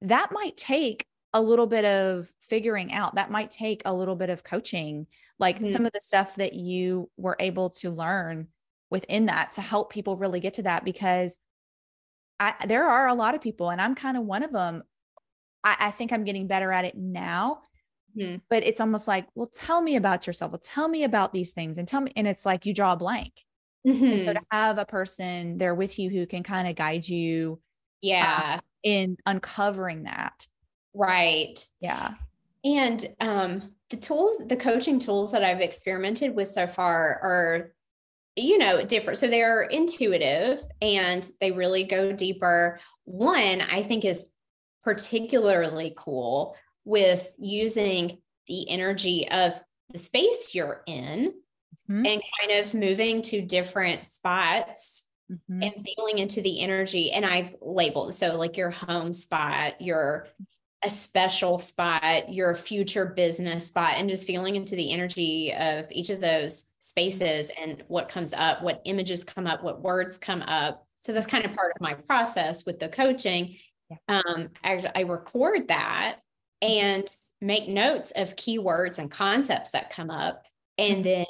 that 0.02 0.30
might 0.30 0.58
take 0.58 1.06
a 1.32 1.40
little 1.40 1.66
bit 1.66 1.86
of 1.86 2.30
figuring 2.38 2.92
out. 2.92 3.14
That 3.14 3.30
might 3.30 3.50
take 3.50 3.80
a 3.86 3.94
little 3.94 4.16
bit 4.16 4.28
of 4.28 4.44
coaching, 4.44 5.06
like 5.38 5.56
mm-hmm. 5.56 5.72
some 5.72 5.86
of 5.86 5.92
the 5.92 6.00
stuff 6.02 6.36
that 6.36 6.52
you 6.52 7.08
were 7.16 7.36
able 7.40 7.70
to 7.70 7.90
learn 7.90 8.48
within 8.90 9.26
that 9.26 9.52
to 9.52 9.60
help 9.60 9.92
people 9.92 10.16
really 10.16 10.40
get 10.40 10.54
to 10.54 10.62
that 10.62 10.84
because 10.84 11.38
I, 12.40 12.54
there 12.66 12.88
are 12.88 13.08
a 13.08 13.14
lot 13.14 13.34
of 13.34 13.40
people, 13.40 13.70
and 13.70 13.80
I'm 13.80 13.94
kind 13.94 14.16
of 14.16 14.24
one 14.24 14.42
of 14.42 14.52
them. 14.52 14.82
I, 15.64 15.76
I 15.80 15.90
think 15.90 16.12
I'm 16.12 16.24
getting 16.24 16.46
better 16.46 16.72
at 16.72 16.84
it 16.84 16.96
now, 16.96 17.62
mm-hmm. 18.16 18.36
but 18.48 18.62
it's 18.62 18.80
almost 18.80 19.08
like, 19.08 19.26
well, 19.34 19.48
tell 19.52 19.82
me 19.82 19.96
about 19.96 20.26
yourself. 20.26 20.52
Well, 20.52 20.60
tell 20.62 20.88
me 20.88 21.04
about 21.04 21.32
these 21.32 21.52
things, 21.52 21.78
and 21.78 21.88
tell 21.88 22.00
me. 22.00 22.12
And 22.16 22.28
it's 22.28 22.46
like 22.46 22.64
you 22.64 22.74
draw 22.74 22.92
a 22.92 22.96
blank. 22.96 23.32
Mm-hmm. 23.86 24.26
so 24.26 24.32
to 24.34 24.40
have 24.50 24.76
a 24.78 24.84
person 24.84 25.56
there 25.56 25.74
with 25.74 25.98
you 25.98 26.10
who 26.10 26.26
can 26.26 26.42
kind 26.42 26.68
of 26.68 26.74
guide 26.74 27.08
you, 27.08 27.54
uh, 27.54 27.64
yeah, 28.02 28.56
uh, 28.56 28.60
in 28.82 29.16
uncovering 29.24 30.04
that, 30.04 30.46
right? 30.94 31.58
Yeah, 31.80 32.14
and 32.64 33.08
um, 33.20 33.62
the 33.90 33.96
tools, 33.96 34.42
the 34.46 34.56
coaching 34.56 34.98
tools 34.98 35.32
that 35.32 35.44
I've 35.44 35.60
experimented 35.60 36.34
with 36.34 36.48
so 36.48 36.66
far 36.66 37.20
are 37.22 37.72
you 38.38 38.58
know, 38.58 38.84
different. 38.84 39.18
So 39.18 39.28
they're 39.28 39.62
intuitive 39.62 40.60
and 40.80 41.28
they 41.40 41.52
really 41.52 41.84
go 41.84 42.12
deeper. 42.12 42.80
One, 43.04 43.60
I 43.60 43.82
think, 43.82 44.04
is 44.04 44.26
particularly 44.82 45.94
cool 45.96 46.56
with 46.84 47.34
using 47.38 48.18
the 48.46 48.68
energy 48.70 49.28
of 49.28 49.52
the 49.90 49.98
space 49.98 50.54
you're 50.54 50.82
in 50.86 51.34
mm-hmm. 51.90 52.06
and 52.06 52.22
kind 52.40 52.60
of 52.60 52.74
moving 52.74 53.22
to 53.22 53.42
different 53.42 54.06
spots 54.06 55.08
mm-hmm. 55.30 55.62
and 55.62 55.72
feeling 55.84 56.18
into 56.18 56.40
the 56.40 56.60
energy. 56.60 57.12
And 57.12 57.26
I've 57.26 57.54
labeled 57.60 58.14
so 58.14 58.36
like 58.36 58.56
your 58.56 58.70
home 58.70 59.12
spot, 59.12 59.80
your 59.80 60.28
a 60.84 60.90
special 60.90 61.58
spot, 61.58 62.32
your 62.32 62.54
future 62.54 63.04
business 63.04 63.66
spot, 63.66 63.94
and 63.96 64.08
just 64.08 64.26
feeling 64.26 64.56
into 64.56 64.76
the 64.76 64.92
energy 64.92 65.52
of 65.52 65.86
each 65.90 66.10
of 66.10 66.20
those 66.20 66.66
spaces 66.78 67.50
and 67.60 67.82
what 67.88 68.08
comes 68.08 68.32
up, 68.32 68.62
what 68.62 68.82
images 68.84 69.24
come 69.24 69.46
up, 69.46 69.62
what 69.62 69.82
words 69.82 70.18
come 70.18 70.42
up. 70.42 70.86
So 71.02 71.12
that's 71.12 71.26
kind 71.26 71.44
of 71.44 71.54
part 71.54 71.72
of 71.74 71.80
my 71.80 71.94
process 71.94 72.64
with 72.64 72.78
the 72.78 72.88
coaching. 72.88 73.56
Um, 74.06 74.50
I, 74.62 74.84
I 74.94 75.00
record 75.00 75.68
that 75.68 76.18
and 76.60 77.08
make 77.40 77.68
notes 77.68 78.10
of 78.12 78.36
keywords 78.36 78.98
and 78.98 79.10
concepts 79.10 79.70
that 79.70 79.90
come 79.90 80.10
up, 80.10 80.44
and 80.76 81.04
then 81.04 81.24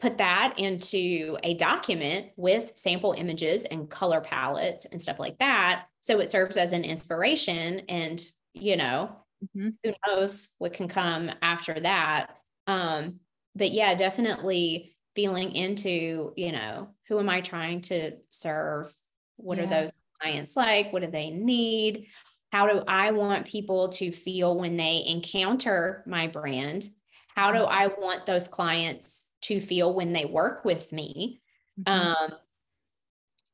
put 0.00 0.18
that 0.18 0.54
into 0.58 1.38
a 1.42 1.54
document 1.54 2.26
with 2.36 2.72
sample 2.76 3.12
images 3.12 3.64
and 3.64 3.88
color 3.88 4.20
palettes 4.20 4.84
and 4.86 5.00
stuff 5.00 5.18
like 5.18 5.38
that. 5.38 5.86
So 6.02 6.20
it 6.20 6.28
serves 6.28 6.56
as 6.56 6.72
an 6.72 6.84
inspiration 6.84 7.82
and 7.88 8.20
you 8.54 8.76
know, 8.76 9.16
mm-hmm. 9.44 9.70
who 9.82 9.92
knows 10.06 10.48
what 10.58 10.72
can 10.72 10.88
come 10.88 11.30
after 11.42 11.78
that. 11.78 12.36
Um, 12.66 13.20
but 13.54 13.70
yeah, 13.70 13.94
definitely 13.94 14.96
feeling 15.14 15.54
into, 15.54 16.32
you 16.36 16.52
know, 16.52 16.88
who 17.08 17.18
am 17.18 17.28
I 17.28 17.40
trying 17.40 17.82
to 17.82 18.12
serve? 18.30 18.92
What 19.36 19.58
yeah. 19.58 19.64
are 19.64 19.66
those 19.66 20.00
clients 20.20 20.56
like? 20.56 20.92
What 20.92 21.02
do 21.02 21.10
they 21.10 21.30
need? 21.30 22.06
How 22.52 22.66
do 22.68 22.82
I 22.86 23.10
want 23.10 23.46
people 23.46 23.88
to 23.90 24.12
feel 24.12 24.56
when 24.56 24.76
they 24.76 25.04
encounter 25.06 26.04
my 26.06 26.28
brand? 26.28 26.88
How 27.34 27.52
do 27.52 27.58
I 27.58 27.88
want 27.88 28.26
those 28.26 28.46
clients 28.46 29.26
to 29.42 29.60
feel 29.60 29.92
when 29.92 30.12
they 30.12 30.24
work 30.24 30.64
with 30.64 30.92
me? 30.92 31.40
Mm-hmm. 31.80 31.92
Um, 31.92 32.38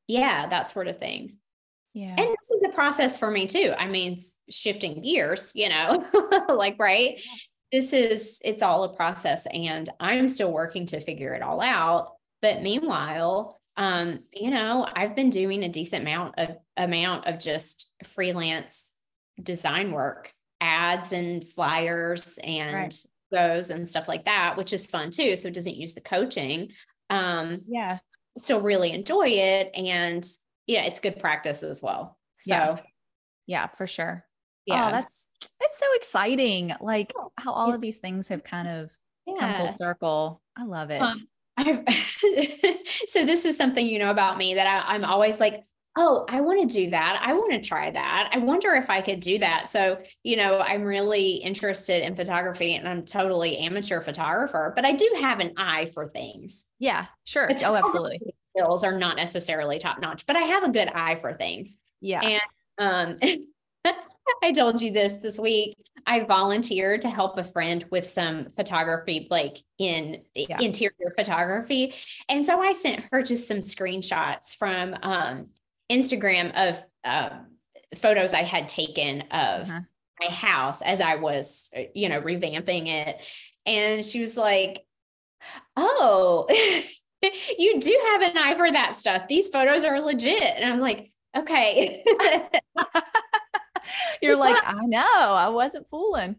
yeah, 0.06 0.48
that 0.48 0.68
sort 0.68 0.88
of 0.88 0.98
thing. 0.98 1.38
Yeah. 1.92 2.14
And 2.16 2.18
this 2.18 2.50
is 2.50 2.62
a 2.64 2.72
process 2.72 3.18
for 3.18 3.30
me 3.30 3.46
too. 3.46 3.74
I 3.76 3.86
mean, 3.88 4.18
shifting 4.48 5.02
gears, 5.02 5.52
you 5.54 5.68
know, 5.68 6.06
like, 6.48 6.76
right. 6.78 7.14
Yeah. 7.16 7.32
This 7.72 7.92
is, 7.92 8.40
it's 8.44 8.62
all 8.62 8.84
a 8.84 8.96
process 8.96 9.46
and 9.52 9.88
I'm 10.00 10.28
still 10.28 10.52
working 10.52 10.86
to 10.86 11.00
figure 11.00 11.34
it 11.34 11.42
all 11.42 11.60
out. 11.60 12.12
But 12.42 12.62
meanwhile, 12.62 13.60
um, 13.76 14.24
you 14.34 14.50
know, 14.50 14.86
I've 14.94 15.16
been 15.16 15.30
doing 15.30 15.62
a 15.62 15.68
decent 15.68 16.02
amount 16.02 16.34
of 16.38 16.56
amount 16.76 17.26
of 17.26 17.38
just 17.38 17.90
freelance 18.04 18.94
design 19.42 19.92
work, 19.92 20.32
ads 20.60 21.12
and 21.12 21.46
flyers 21.46 22.38
and 22.42 22.74
right. 22.74 23.06
goes 23.32 23.70
and 23.70 23.88
stuff 23.88 24.08
like 24.08 24.26
that, 24.26 24.56
which 24.56 24.72
is 24.72 24.86
fun 24.86 25.10
too. 25.10 25.36
So 25.36 25.48
it 25.48 25.54
doesn't 25.54 25.76
use 25.76 25.94
the 25.94 26.00
coaching. 26.00 26.72
Um, 27.08 27.62
yeah. 27.68 27.98
Still 28.36 28.60
really 28.60 28.92
enjoy 28.92 29.28
it. 29.28 29.70
And 29.74 30.24
yeah, 30.70 30.84
it's 30.84 31.00
good 31.00 31.18
practice 31.18 31.62
as 31.62 31.82
well. 31.82 32.16
So 32.36 32.54
yes. 32.54 32.78
yeah, 33.46 33.66
for 33.66 33.86
sure. 33.86 34.24
Yeah, 34.66 34.88
oh, 34.88 34.90
that's 34.92 35.28
it's 35.60 35.78
so 35.78 35.86
exciting. 35.94 36.72
Like 36.80 37.12
oh, 37.16 37.32
how 37.36 37.52
all 37.52 37.74
of 37.74 37.80
these 37.80 37.98
things 37.98 38.28
have 38.28 38.44
kind 38.44 38.68
of 38.68 38.96
yeah. 39.26 39.34
come 39.40 39.54
full 39.54 39.74
circle. 39.74 40.42
I 40.56 40.64
love 40.64 40.90
it. 40.90 41.02
Um, 41.02 41.14
so 43.06 43.26
this 43.26 43.44
is 43.44 43.56
something 43.56 43.84
you 43.84 43.98
know 43.98 44.10
about 44.10 44.38
me 44.38 44.54
that 44.54 44.66
I, 44.66 44.94
I'm 44.94 45.04
always 45.04 45.40
like, 45.40 45.64
oh, 45.96 46.24
I 46.28 46.40
want 46.40 46.70
to 46.70 46.74
do 46.74 46.90
that. 46.90 47.20
I 47.20 47.32
want 47.32 47.52
to 47.52 47.60
try 47.60 47.90
that. 47.90 48.30
I 48.32 48.38
wonder 48.38 48.74
if 48.74 48.88
I 48.88 49.00
could 49.00 49.18
do 49.18 49.38
that. 49.38 49.68
So, 49.68 50.00
you 50.22 50.36
know, 50.36 50.60
I'm 50.60 50.84
really 50.84 51.32
interested 51.32 52.06
in 52.06 52.14
photography 52.14 52.76
and 52.76 52.88
I'm 52.88 53.04
totally 53.04 53.58
amateur 53.58 54.00
photographer, 54.00 54.72
but 54.76 54.84
I 54.84 54.92
do 54.92 55.10
have 55.20 55.40
an 55.40 55.54
eye 55.56 55.86
for 55.86 56.06
things. 56.06 56.66
Yeah, 56.78 57.06
sure. 57.24 57.50
oh, 57.64 57.74
absolutely 57.74 58.20
skills 58.56 58.84
are 58.84 58.96
not 58.96 59.16
necessarily 59.16 59.78
top 59.78 60.00
notch, 60.00 60.26
but 60.26 60.36
I 60.36 60.40
have 60.40 60.64
a 60.64 60.70
good 60.70 60.88
eye 60.88 61.14
for 61.14 61.32
things. 61.32 61.76
Yeah. 62.00 62.38
And 62.78 63.18
um, 63.22 63.44
I 64.42 64.52
told 64.52 64.80
you 64.80 64.92
this 64.92 65.16
this 65.16 65.38
week. 65.38 65.76
I 66.06 66.20
volunteered 66.20 67.02
to 67.02 67.10
help 67.10 67.36
a 67.36 67.44
friend 67.44 67.84
with 67.90 68.08
some 68.08 68.50
photography, 68.50 69.26
like 69.30 69.58
in 69.78 70.22
yeah. 70.34 70.58
interior 70.60 71.12
photography. 71.14 71.94
And 72.28 72.44
so 72.44 72.60
I 72.60 72.72
sent 72.72 73.04
her 73.12 73.22
just 73.22 73.46
some 73.46 73.58
screenshots 73.58 74.56
from 74.56 74.96
um, 75.02 75.48
Instagram 75.92 76.52
of 76.54 76.84
uh, 77.04 77.40
photos 77.96 78.32
I 78.32 78.42
had 78.42 78.68
taken 78.68 79.22
of 79.30 79.68
uh-huh. 79.68 79.80
my 80.20 80.34
house 80.34 80.80
as 80.80 81.00
I 81.00 81.16
was, 81.16 81.70
you 81.94 82.08
know, 82.08 82.20
revamping 82.20 82.86
it. 82.86 83.22
And 83.66 84.04
she 84.04 84.20
was 84.20 84.36
like, 84.36 84.86
Oh, 85.76 86.46
you 87.58 87.80
do 87.80 88.00
have 88.10 88.22
an 88.22 88.38
eye 88.38 88.54
for 88.54 88.70
that 88.70 88.96
stuff. 88.96 89.28
These 89.28 89.48
photos 89.48 89.84
are 89.84 90.00
legit. 90.00 90.42
And 90.42 90.70
I'm 90.70 90.80
like, 90.80 91.10
okay. 91.36 92.02
You're 94.22 94.36
like, 94.36 94.56
I 94.64 94.84
know, 94.86 95.00
I 95.02 95.48
wasn't 95.48 95.88
fooling. 95.88 96.36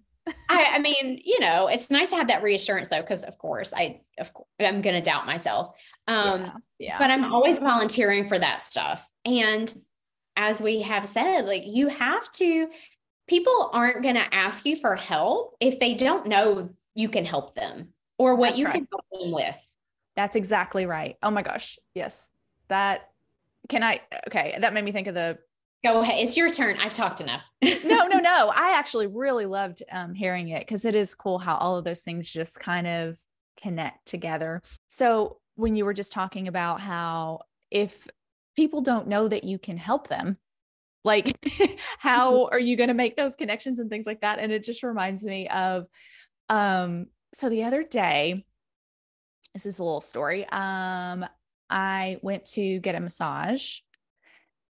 I, 0.49 0.73
I, 0.73 0.79
mean, 0.79 1.19
you 1.23 1.39
know, 1.39 1.67
it's 1.67 1.89
nice 1.89 2.11
to 2.11 2.15
have 2.15 2.27
that 2.27 2.43
reassurance 2.43 2.89
though, 2.89 3.01
because 3.01 3.23
of 3.23 3.37
course 3.37 3.73
I, 3.73 4.01
of 4.19 4.31
course, 4.33 4.47
I'm 4.59 4.81
going 4.81 4.95
to 4.95 5.01
doubt 5.01 5.25
myself. 5.25 5.75
Um, 6.07 6.41
yeah, 6.41 6.51
yeah. 6.79 6.97
But 6.99 7.09
I'm 7.11 7.33
always 7.33 7.59
volunteering 7.59 8.27
for 8.27 8.37
that 8.37 8.63
stuff. 8.63 9.07
And 9.25 9.73
as 10.35 10.61
we 10.61 10.81
have 10.81 11.07
said, 11.07 11.45
like 11.45 11.63
you 11.65 11.87
have 11.87 12.31
to, 12.33 12.69
people 13.27 13.69
aren't 13.73 14.03
going 14.03 14.15
to 14.15 14.33
ask 14.33 14.65
you 14.65 14.75
for 14.75 14.95
help 14.95 15.55
if 15.59 15.79
they 15.79 15.95
don't 15.95 16.27
know 16.27 16.69
you 16.95 17.09
can 17.09 17.25
help 17.25 17.55
them 17.55 17.89
or 18.17 18.35
what 18.35 18.49
That's 18.49 18.59
you 18.59 18.65
right. 18.65 18.75
can 18.75 18.87
help 18.91 19.05
them 19.11 19.31
with. 19.31 19.70
That's 20.15 20.35
exactly 20.35 20.85
right. 20.85 21.17
Oh 21.23 21.31
my 21.31 21.41
gosh. 21.41 21.79
Yes. 21.93 22.29
That 22.67 23.09
can 23.69 23.83
I 23.83 24.01
okay, 24.27 24.57
that 24.59 24.73
made 24.73 24.83
me 24.83 24.91
think 24.91 25.07
of 25.07 25.15
the 25.15 25.39
Go 25.83 26.01
ahead. 26.01 26.19
It's 26.19 26.37
your 26.37 26.51
turn. 26.51 26.77
I've 26.79 26.93
talked 26.93 27.21
enough. 27.21 27.41
no, 27.63 28.07
no, 28.07 28.19
no. 28.19 28.51
I 28.55 28.75
actually 28.77 29.07
really 29.07 29.47
loved 29.47 29.81
um, 29.91 30.13
hearing 30.13 30.49
it 30.49 30.59
because 30.59 30.85
it 30.85 30.93
is 30.93 31.15
cool 31.15 31.39
how 31.39 31.55
all 31.55 31.75
of 31.75 31.83
those 31.83 32.01
things 32.01 32.31
just 32.31 32.59
kind 32.59 32.85
of 32.85 33.17
connect 33.59 34.05
together. 34.05 34.61
So 34.87 35.37
when 35.55 35.75
you 35.75 35.85
were 35.85 35.93
just 35.93 36.11
talking 36.11 36.47
about 36.47 36.81
how 36.81 37.41
if 37.71 38.07
people 38.55 38.81
don't 38.81 39.07
know 39.07 39.27
that 39.27 39.43
you 39.43 39.57
can 39.57 39.77
help 39.77 40.07
them, 40.07 40.37
like 41.03 41.35
how 41.97 42.33
mm-hmm. 42.33 42.53
are 42.53 42.59
you 42.59 42.77
going 42.77 42.89
to 42.89 42.93
make 42.93 43.17
those 43.17 43.35
connections 43.35 43.79
and 43.79 43.89
things 43.89 44.05
like 44.05 44.21
that? 44.21 44.37
And 44.37 44.51
it 44.51 44.63
just 44.63 44.83
reminds 44.83 45.23
me 45.23 45.47
of, 45.47 45.87
um, 46.49 47.07
so 47.33 47.49
the 47.49 47.63
other 47.63 47.83
day, 47.83 48.45
this 49.53 49.65
is 49.65 49.79
a 49.79 49.83
little 49.83 50.01
story. 50.01 50.47
Um, 50.49 51.25
I 51.69 52.17
went 52.21 52.45
to 52.53 52.79
get 52.79 52.95
a 52.95 52.99
massage 52.99 53.79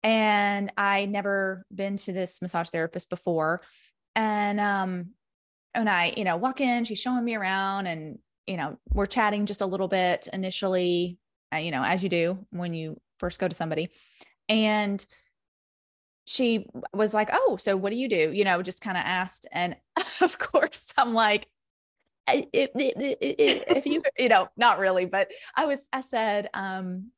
and 0.04 0.72
I 0.78 1.06
never 1.06 1.66
been 1.74 1.98
to 1.98 2.14
this 2.14 2.42
massage 2.42 2.70
therapist 2.70 3.10
before. 3.10 3.62
And 4.16 4.60
um 4.60 5.12
and 5.74 5.90
I, 5.90 6.14
you 6.18 6.24
know, 6.24 6.38
walk 6.38 6.60
in, 6.60 6.86
she's 6.86 7.00
showing 7.00 7.24
me 7.24 7.36
around 7.36 7.88
and 7.88 8.20
you 8.48 8.58
know, 8.58 8.78
we're 8.94 9.06
chatting 9.06 9.46
just 9.46 9.62
a 9.62 9.66
little 9.66 9.90
bit 9.90 10.28
initially, 10.32 11.20
uh, 11.54 11.58
you 11.58 11.72
know, 11.72 11.84
as 11.84 12.02
you 12.02 12.10
do 12.10 12.46
when 12.50 12.74
you 12.74 13.00
first 13.20 13.40
go 13.40 13.48
to 13.48 13.56
somebody. 13.56 13.90
And 14.48 15.06
she 16.26 16.68
was 16.94 17.14
like, 17.14 17.30
"Oh, 17.32 17.58
so 17.60 17.76
what 17.76 17.90
do 17.92 17.98
you 17.98 18.10
do?" 18.10 18.32
You 18.34 18.46
know, 18.46 18.62
just 18.62 18.82
kind 18.82 18.98
of 18.98 19.04
asked 19.06 19.48
and 19.52 19.76
of 20.22 20.40
course, 20.40 20.94
I'm 20.98 21.14
like 21.14 21.48
if 22.28 23.86
you 23.86 24.04
you 24.18 24.30
know 24.30 24.48
not 24.58 24.80
really 24.80 25.06
but 25.06 25.30
i 25.56 25.66
was 25.66 25.88
i 25.94 26.02
said 26.02 26.50
um 26.54 27.12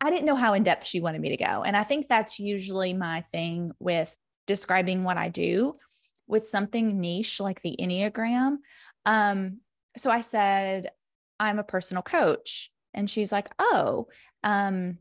I 0.00 0.10
didn't 0.10 0.26
know 0.26 0.36
how 0.36 0.52
in 0.52 0.62
depth 0.62 0.84
she 0.84 1.00
wanted 1.00 1.20
me 1.20 1.30
to 1.30 1.36
go. 1.36 1.62
And 1.62 1.76
I 1.76 1.82
think 1.82 2.06
that's 2.06 2.38
usually 2.38 2.92
my 2.92 3.22
thing 3.22 3.72
with 3.78 4.14
describing 4.46 5.04
what 5.04 5.16
I 5.16 5.28
do 5.28 5.76
with 6.26 6.46
something 6.46 7.00
niche 7.00 7.40
like 7.40 7.62
the 7.62 7.76
Enneagram. 7.80 8.58
Um, 9.06 9.60
so 9.96 10.10
I 10.10 10.20
said, 10.20 10.90
I'm 11.40 11.58
a 11.58 11.64
personal 11.64 12.02
coach. 12.02 12.70
And 12.92 13.08
she's 13.08 13.32
like, 13.32 13.48
oh. 13.58 14.08
Um, 14.42 14.98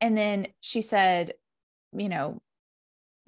and 0.00 0.16
then 0.16 0.48
she 0.60 0.82
said, 0.82 1.34
you 1.92 2.08
know, 2.08 2.40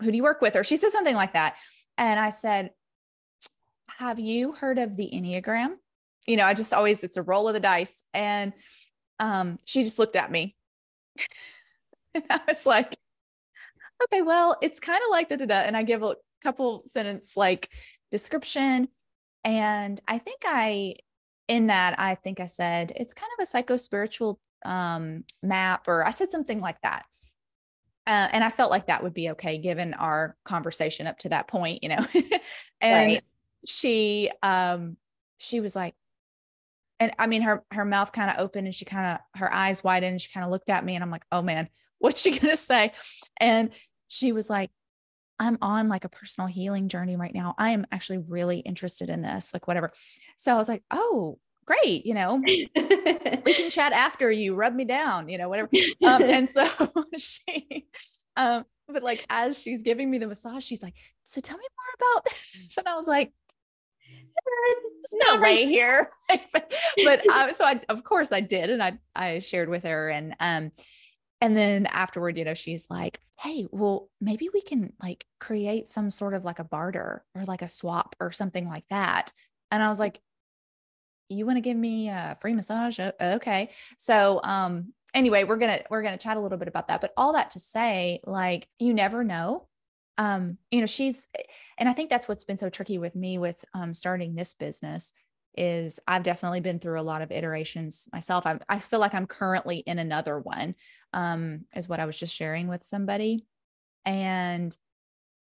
who 0.00 0.10
do 0.10 0.16
you 0.16 0.22
work 0.22 0.40
with? 0.40 0.56
Or 0.56 0.64
she 0.64 0.76
said 0.76 0.90
something 0.90 1.14
like 1.14 1.34
that. 1.34 1.56
And 1.98 2.18
I 2.18 2.30
said, 2.30 2.70
have 4.02 4.18
you 4.18 4.52
heard 4.52 4.78
of 4.78 4.96
the 4.96 5.08
Enneagram? 5.12 5.74
You 6.26 6.36
know, 6.36 6.44
I 6.44 6.54
just 6.54 6.74
always, 6.74 7.04
it's 7.04 7.16
a 7.16 7.22
roll 7.22 7.46
of 7.46 7.54
the 7.54 7.60
dice. 7.60 8.02
And 8.12 8.52
um, 9.20 9.58
she 9.64 9.84
just 9.84 9.98
looked 9.98 10.16
at 10.16 10.30
me 10.30 10.56
and 12.14 12.24
I 12.28 12.40
was 12.48 12.66
like, 12.66 12.96
okay, 14.02 14.22
well, 14.22 14.56
it's 14.60 14.80
kind 14.80 15.00
of 15.04 15.10
like 15.10 15.28
da 15.28 15.36
da 15.36 15.46
da. 15.46 15.54
And 15.54 15.76
I 15.76 15.84
give 15.84 16.02
a 16.02 16.16
couple 16.42 16.82
sentence 16.86 17.36
like 17.36 17.68
description. 18.10 18.88
And 19.44 20.00
I 20.08 20.18
think 20.18 20.42
I, 20.44 20.96
in 21.46 21.68
that, 21.68 21.94
I 21.98 22.16
think 22.16 22.40
I 22.40 22.46
said 22.46 22.92
it's 22.96 23.14
kind 23.14 23.30
of 23.38 23.42
a 23.42 23.46
psycho 23.46 23.76
spiritual 23.76 24.40
um, 24.64 25.22
map, 25.44 25.86
or 25.86 26.04
I 26.04 26.10
said 26.10 26.32
something 26.32 26.60
like 26.60 26.80
that. 26.82 27.04
Uh, 28.04 28.28
and 28.32 28.42
I 28.42 28.50
felt 28.50 28.72
like 28.72 28.88
that 28.88 29.04
would 29.04 29.14
be 29.14 29.30
okay 29.30 29.58
given 29.58 29.94
our 29.94 30.36
conversation 30.44 31.06
up 31.06 31.18
to 31.20 31.28
that 31.28 31.46
point, 31.46 31.84
you 31.84 31.88
know. 31.88 32.04
and 32.80 33.12
right. 33.12 33.24
She, 33.66 34.30
um, 34.42 34.96
she 35.38 35.60
was 35.60 35.74
like, 35.74 35.94
and 37.02 37.12
I 37.18 37.26
mean 37.26 37.42
her 37.42 37.64
her 37.72 37.84
mouth 37.84 38.12
kind 38.12 38.30
of 38.30 38.38
opened 38.38 38.68
and 38.68 38.74
she 38.74 38.84
kind 38.84 39.10
of 39.10 39.40
her 39.40 39.52
eyes 39.52 39.82
widened 39.82 40.12
and 40.12 40.22
she 40.22 40.30
kind 40.32 40.44
of 40.44 40.52
looked 40.52 40.70
at 40.70 40.84
me 40.84 40.94
and 40.94 41.02
I'm 41.02 41.10
like, 41.10 41.24
"Oh 41.32 41.42
man, 41.42 41.68
what's 41.98 42.20
she 42.20 42.30
going 42.30 42.52
to 42.52 42.56
say?" 42.56 42.92
And 43.40 43.70
she 44.06 44.30
was 44.30 44.48
like, 44.48 44.70
"I'm 45.38 45.58
on 45.60 45.88
like 45.88 46.04
a 46.04 46.08
personal 46.08 46.46
healing 46.46 46.88
journey 46.88 47.16
right 47.16 47.34
now. 47.34 47.54
I 47.58 47.70
am 47.70 47.86
actually 47.90 48.18
really 48.18 48.60
interested 48.60 49.10
in 49.10 49.20
this, 49.20 49.52
like 49.52 49.66
whatever." 49.66 49.92
So 50.36 50.54
I 50.54 50.58
was 50.58 50.68
like, 50.68 50.84
"Oh, 50.92 51.40
great, 51.66 52.06
you 52.06 52.14
know, 52.14 52.36
we 52.46 52.68
can 53.54 53.68
chat 53.68 53.92
after 53.92 54.30
you 54.30 54.54
rub 54.54 54.72
me 54.72 54.84
down, 54.84 55.28
you 55.28 55.38
know, 55.38 55.48
whatever." 55.48 55.70
Um, 56.06 56.22
and 56.30 56.48
so 56.48 56.64
she 57.18 57.86
um 58.36 58.64
but 58.88 59.02
like 59.02 59.26
as 59.28 59.60
she's 59.60 59.82
giving 59.82 60.08
me 60.08 60.18
the 60.18 60.28
massage, 60.28 60.62
she's 60.62 60.84
like, 60.84 60.94
"So 61.24 61.40
tell 61.40 61.58
me 61.58 61.64
more 61.64 62.12
about 62.12 62.24
this." 62.26 62.76
And 62.78 62.86
I 62.86 62.94
was 62.94 63.08
like, 63.08 63.32
no 65.12 65.38
right 65.38 65.66
here. 65.66 66.10
but, 66.52 66.72
but 67.04 67.28
uh, 67.28 67.52
so 67.52 67.64
I, 67.64 67.80
of 67.88 68.04
course 68.04 68.32
I 68.32 68.40
did. 68.40 68.70
And 68.70 68.82
I, 68.82 68.98
I 69.14 69.38
shared 69.40 69.68
with 69.68 69.84
her 69.84 70.08
and, 70.08 70.34
um, 70.40 70.70
and 71.40 71.56
then 71.56 71.86
afterward, 71.86 72.38
you 72.38 72.44
know, 72.44 72.54
she's 72.54 72.88
like, 72.88 73.20
Hey, 73.40 73.66
well, 73.72 74.08
maybe 74.20 74.48
we 74.54 74.62
can 74.62 74.92
like 75.02 75.26
create 75.40 75.88
some 75.88 76.10
sort 76.10 76.34
of 76.34 76.44
like 76.44 76.60
a 76.60 76.64
barter 76.64 77.24
or 77.34 77.44
like 77.44 77.62
a 77.62 77.68
swap 77.68 78.14
or 78.20 78.30
something 78.30 78.68
like 78.68 78.84
that. 78.90 79.32
And 79.72 79.82
I 79.82 79.88
was 79.88 79.98
like, 79.98 80.20
you 81.28 81.46
want 81.46 81.56
to 81.56 81.62
give 81.62 81.76
me 81.76 82.08
a 82.08 82.36
free 82.40 82.52
massage? 82.52 83.00
Okay. 83.00 83.70
So, 83.98 84.40
um, 84.44 84.92
anyway, 85.14 85.44
we're 85.44 85.56
going 85.56 85.78
to, 85.78 85.84
we're 85.90 86.02
going 86.02 86.16
to 86.16 86.22
chat 86.22 86.36
a 86.36 86.40
little 86.40 86.58
bit 86.58 86.68
about 86.68 86.88
that, 86.88 87.00
but 87.00 87.12
all 87.16 87.32
that 87.32 87.50
to 87.52 87.58
say, 87.58 88.20
like, 88.24 88.68
you 88.78 88.94
never 88.94 89.24
know 89.24 89.66
um, 90.18 90.58
you 90.70 90.80
know, 90.80 90.86
she's, 90.86 91.28
and 91.78 91.88
I 91.88 91.92
think 91.92 92.10
that's 92.10 92.28
what's 92.28 92.44
been 92.44 92.58
so 92.58 92.68
tricky 92.68 92.98
with 92.98 93.14
me 93.14 93.38
with 93.38 93.64
um, 93.74 93.94
starting 93.94 94.34
this 94.34 94.54
business 94.54 95.12
is 95.56 96.00
I've 96.06 96.22
definitely 96.22 96.60
been 96.60 96.78
through 96.78 97.00
a 97.00 97.02
lot 97.02 97.22
of 97.22 97.30
iterations 97.30 98.08
myself. 98.12 98.46
I, 98.46 98.58
I 98.68 98.78
feel 98.78 99.00
like 99.00 99.14
I'm 99.14 99.26
currently 99.26 99.78
in 99.78 99.98
another 99.98 100.38
one, 100.38 100.74
um, 101.12 101.66
is 101.74 101.88
what 101.88 102.00
I 102.00 102.06
was 102.06 102.18
just 102.18 102.34
sharing 102.34 102.68
with 102.68 102.84
somebody. 102.84 103.46
And 104.04 104.76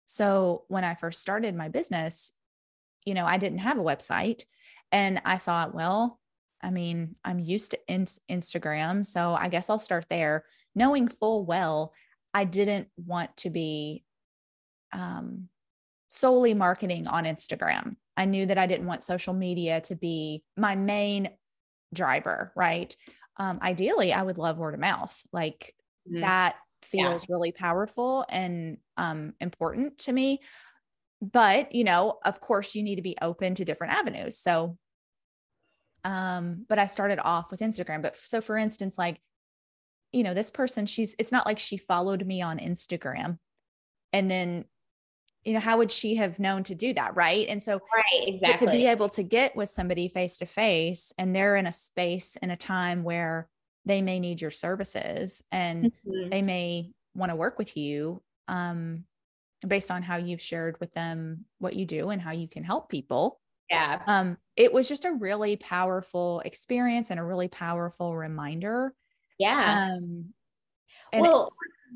so 0.06 0.64
when 0.68 0.84
I 0.84 0.94
first 0.94 1.20
started 1.20 1.54
my 1.54 1.68
business, 1.68 2.32
you 3.04 3.14
know, 3.14 3.26
I 3.26 3.36
didn't 3.36 3.58
have 3.58 3.78
a 3.78 3.82
website. 3.82 4.44
And 4.90 5.20
I 5.24 5.36
thought, 5.36 5.74
well, 5.74 6.18
I 6.62 6.70
mean, 6.70 7.16
I'm 7.24 7.38
used 7.38 7.72
to 7.72 7.78
in- 7.86 8.06
Instagram. 8.30 9.04
So 9.04 9.34
I 9.34 9.48
guess 9.48 9.70
I'll 9.70 9.78
start 9.78 10.06
there, 10.08 10.44
knowing 10.74 11.08
full 11.08 11.44
well 11.44 11.92
I 12.34 12.44
didn't 12.44 12.88
want 12.96 13.36
to 13.38 13.50
be 13.50 14.04
um, 14.92 15.48
solely 16.08 16.54
marketing 16.54 17.06
on 17.06 17.24
Instagram. 17.24 17.96
I 18.16 18.24
knew 18.24 18.46
that 18.46 18.58
I 18.58 18.66
didn't 18.66 18.86
want 18.86 19.04
social 19.04 19.34
media 19.34 19.80
to 19.82 19.94
be 19.94 20.42
my 20.56 20.74
main 20.74 21.30
driver, 21.94 22.52
right? 22.56 22.94
Um, 23.36 23.60
ideally, 23.62 24.12
I 24.12 24.22
would 24.22 24.38
love 24.38 24.58
word 24.58 24.74
of 24.74 24.80
mouth. 24.80 25.22
Like 25.32 25.74
mm. 26.10 26.20
that 26.22 26.56
feels 26.82 27.28
yeah. 27.28 27.34
really 27.34 27.52
powerful 27.52 28.24
and 28.28 28.78
um, 28.96 29.34
important 29.40 29.98
to 29.98 30.12
me. 30.12 30.40
But, 31.20 31.74
you 31.74 31.84
know, 31.84 32.18
of 32.24 32.40
course, 32.40 32.74
you 32.74 32.82
need 32.82 32.96
to 32.96 33.02
be 33.02 33.16
open 33.20 33.54
to 33.56 33.64
different 33.64 33.92
avenues. 33.92 34.38
So, 34.38 34.76
um, 36.04 36.64
but 36.68 36.78
I 36.78 36.86
started 36.86 37.18
off 37.22 37.50
with 37.50 37.60
Instagram. 37.60 38.02
But 38.02 38.16
so, 38.16 38.40
for 38.40 38.56
instance, 38.56 38.96
like, 38.96 39.20
you 40.12 40.22
know, 40.22 40.32
this 40.32 40.50
person, 40.50 40.86
she's, 40.86 41.14
it's 41.18 41.32
not 41.32 41.44
like 41.44 41.58
she 41.58 41.76
followed 41.76 42.24
me 42.24 42.40
on 42.40 42.58
Instagram 42.58 43.38
and 44.12 44.30
then 44.30 44.64
you 45.44 45.54
know, 45.54 45.60
how 45.60 45.78
would 45.78 45.90
she 45.90 46.16
have 46.16 46.38
known 46.38 46.64
to 46.64 46.74
do 46.74 46.92
that? 46.94 47.16
Right. 47.16 47.48
And 47.48 47.62
so, 47.62 47.74
right, 47.74 48.28
exactly. 48.28 48.66
To 48.66 48.72
be 48.72 48.86
able 48.86 49.08
to 49.10 49.22
get 49.22 49.56
with 49.56 49.70
somebody 49.70 50.08
face 50.08 50.38
to 50.38 50.46
face 50.46 51.12
and 51.18 51.34
they're 51.34 51.56
in 51.56 51.66
a 51.66 51.72
space 51.72 52.36
in 52.36 52.50
a 52.50 52.56
time 52.56 53.02
where 53.02 53.48
they 53.84 54.02
may 54.02 54.20
need 54.20 54.40
your 54.40 54.50
services 54.50 55.42
and 55.50 55.86
mm-hmm. 55.86 56.28
they 56.28 56.42
may 56.42 56.90
want 57.14 57.30
to 57.30 57.36
work 57.36 57.58
with 57.58 57.76
you 57.76 58.22
um, 58.48 59.04
based 59.66 59.90
on 59.90 60.02
how 60.02 60.16
you've 60.16 60.40
shared 60.40 60.78
with 60.80 60.92
them 60.92 61.44
what 61.58 61.74
you 61.74 61.86
do 61.86 62.10
and 62.10 62.20
how 62.20 62.32
you 62.32 62.48
can 62.48 62.64
help 62.64 62.88
people. 62.88 63.40
Yeah. 63.70 64.02
Um, 64.06 64.38
it 64.56 64.72
was 64.72 64.88
just 64.88 65.04
a 65.04 65.12
really 65.12 65.56
powerful 65.56 66.40
experience 66.44 67.10
and 67.10 67.20
a 67.20 67.24
really 67.24 67.48
powerful 67.48 68.16
reminder. 68.16 68.94
Yeah. 69.38 69.92
Um, 69.92 70.34
well, 71.12 71.52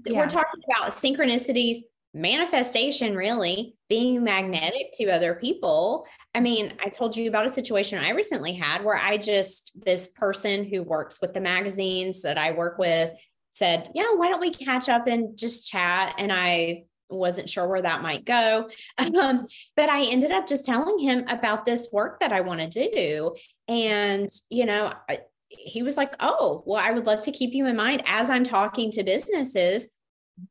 it, 0.07 0.13
yeah. 0.13 0.19
we're 0.19 0.29
talking 0.29 0.61
about 0.77 0.93
synchronicities 0.93 1.79
manifestation 2.15 3.17
really 3.17 3.75
being 3.89 4.23
magnetic 4.23 4.93
to 4.95 5.11
other 5.11 5.35
people. 5.35 6.07
I 6.35 6.41
mean 6.41 6.75
i 6.83 6.89
told 6.89 7.17
you 7.17 7.29
about 7.29 7.47
a 7.47 7.51
situation 7.51 7.99
i 7.99 8.11
recently 8.11 8.55
had 8.55 8.85
where 8.85 8.97
i 8.97 9.17
just 9.19 9.73
this 9.85 10.09
person 10.09 10.65
who 10.65 10.83
works 10.83 11.21
with 11.21 11.35
the 11.35 11.41
magazines 11.41 12.23
that 12.23 12.39
i 12.39 12.53
work 12.53 12.79
with 12.79 13.13
said 13.51 13.91
yeah 13.95 14.15
why 14.17 14.29
don't 14.29 14.41
we 14.41 14.51
catch 14.51 14.89
up 14.89 15.07
and 15.07 15.37
just 15.39 15.67
chat? 15.67 16.15
And 16.19 16.33
i 16.33 16.85
wasn't 17.11 17.51
sure 17.51 17.69
where 17.69 17.83
that 17.83 18.01
might 18.01 18.25
go. 18.25 18.71
Um, 18.99 19.47
but 19.77 19.91
i 19.91 20.05
ended 20.05 20.33
up 20.33 20.47
just 20.47 20.65
telling 20.65 20.99
him 20.99 21.25
about 21.29 21.65
this 21.65 21.89
work 21.93 22.21
that 22.21 22.33
i 22.33 22.41
want 22.41 22.73
to 22.73 22.91
do. 22.91 23.35
And 23.69 24.31
you 24.49 24.65
know 24.65 24.93
I, 25.09 25.21
he 25.49 25.83
was 25.83 25.97
like 25.97 26.15
oh 26.21 26.63
well 26.67 26.83
i 26.83 26.93
would 26.93 27.07
love 27.07 27.21
to 27.23 27.33
keep 27.33 27.53
you 27.53 27.67
in 27.67 27.77
mind 27.77 28.03
as 28.07 28.31
i'm 28.31 28.45
talking 28.45 28.91
to 28.93 29.05
businesses 29.05 29.91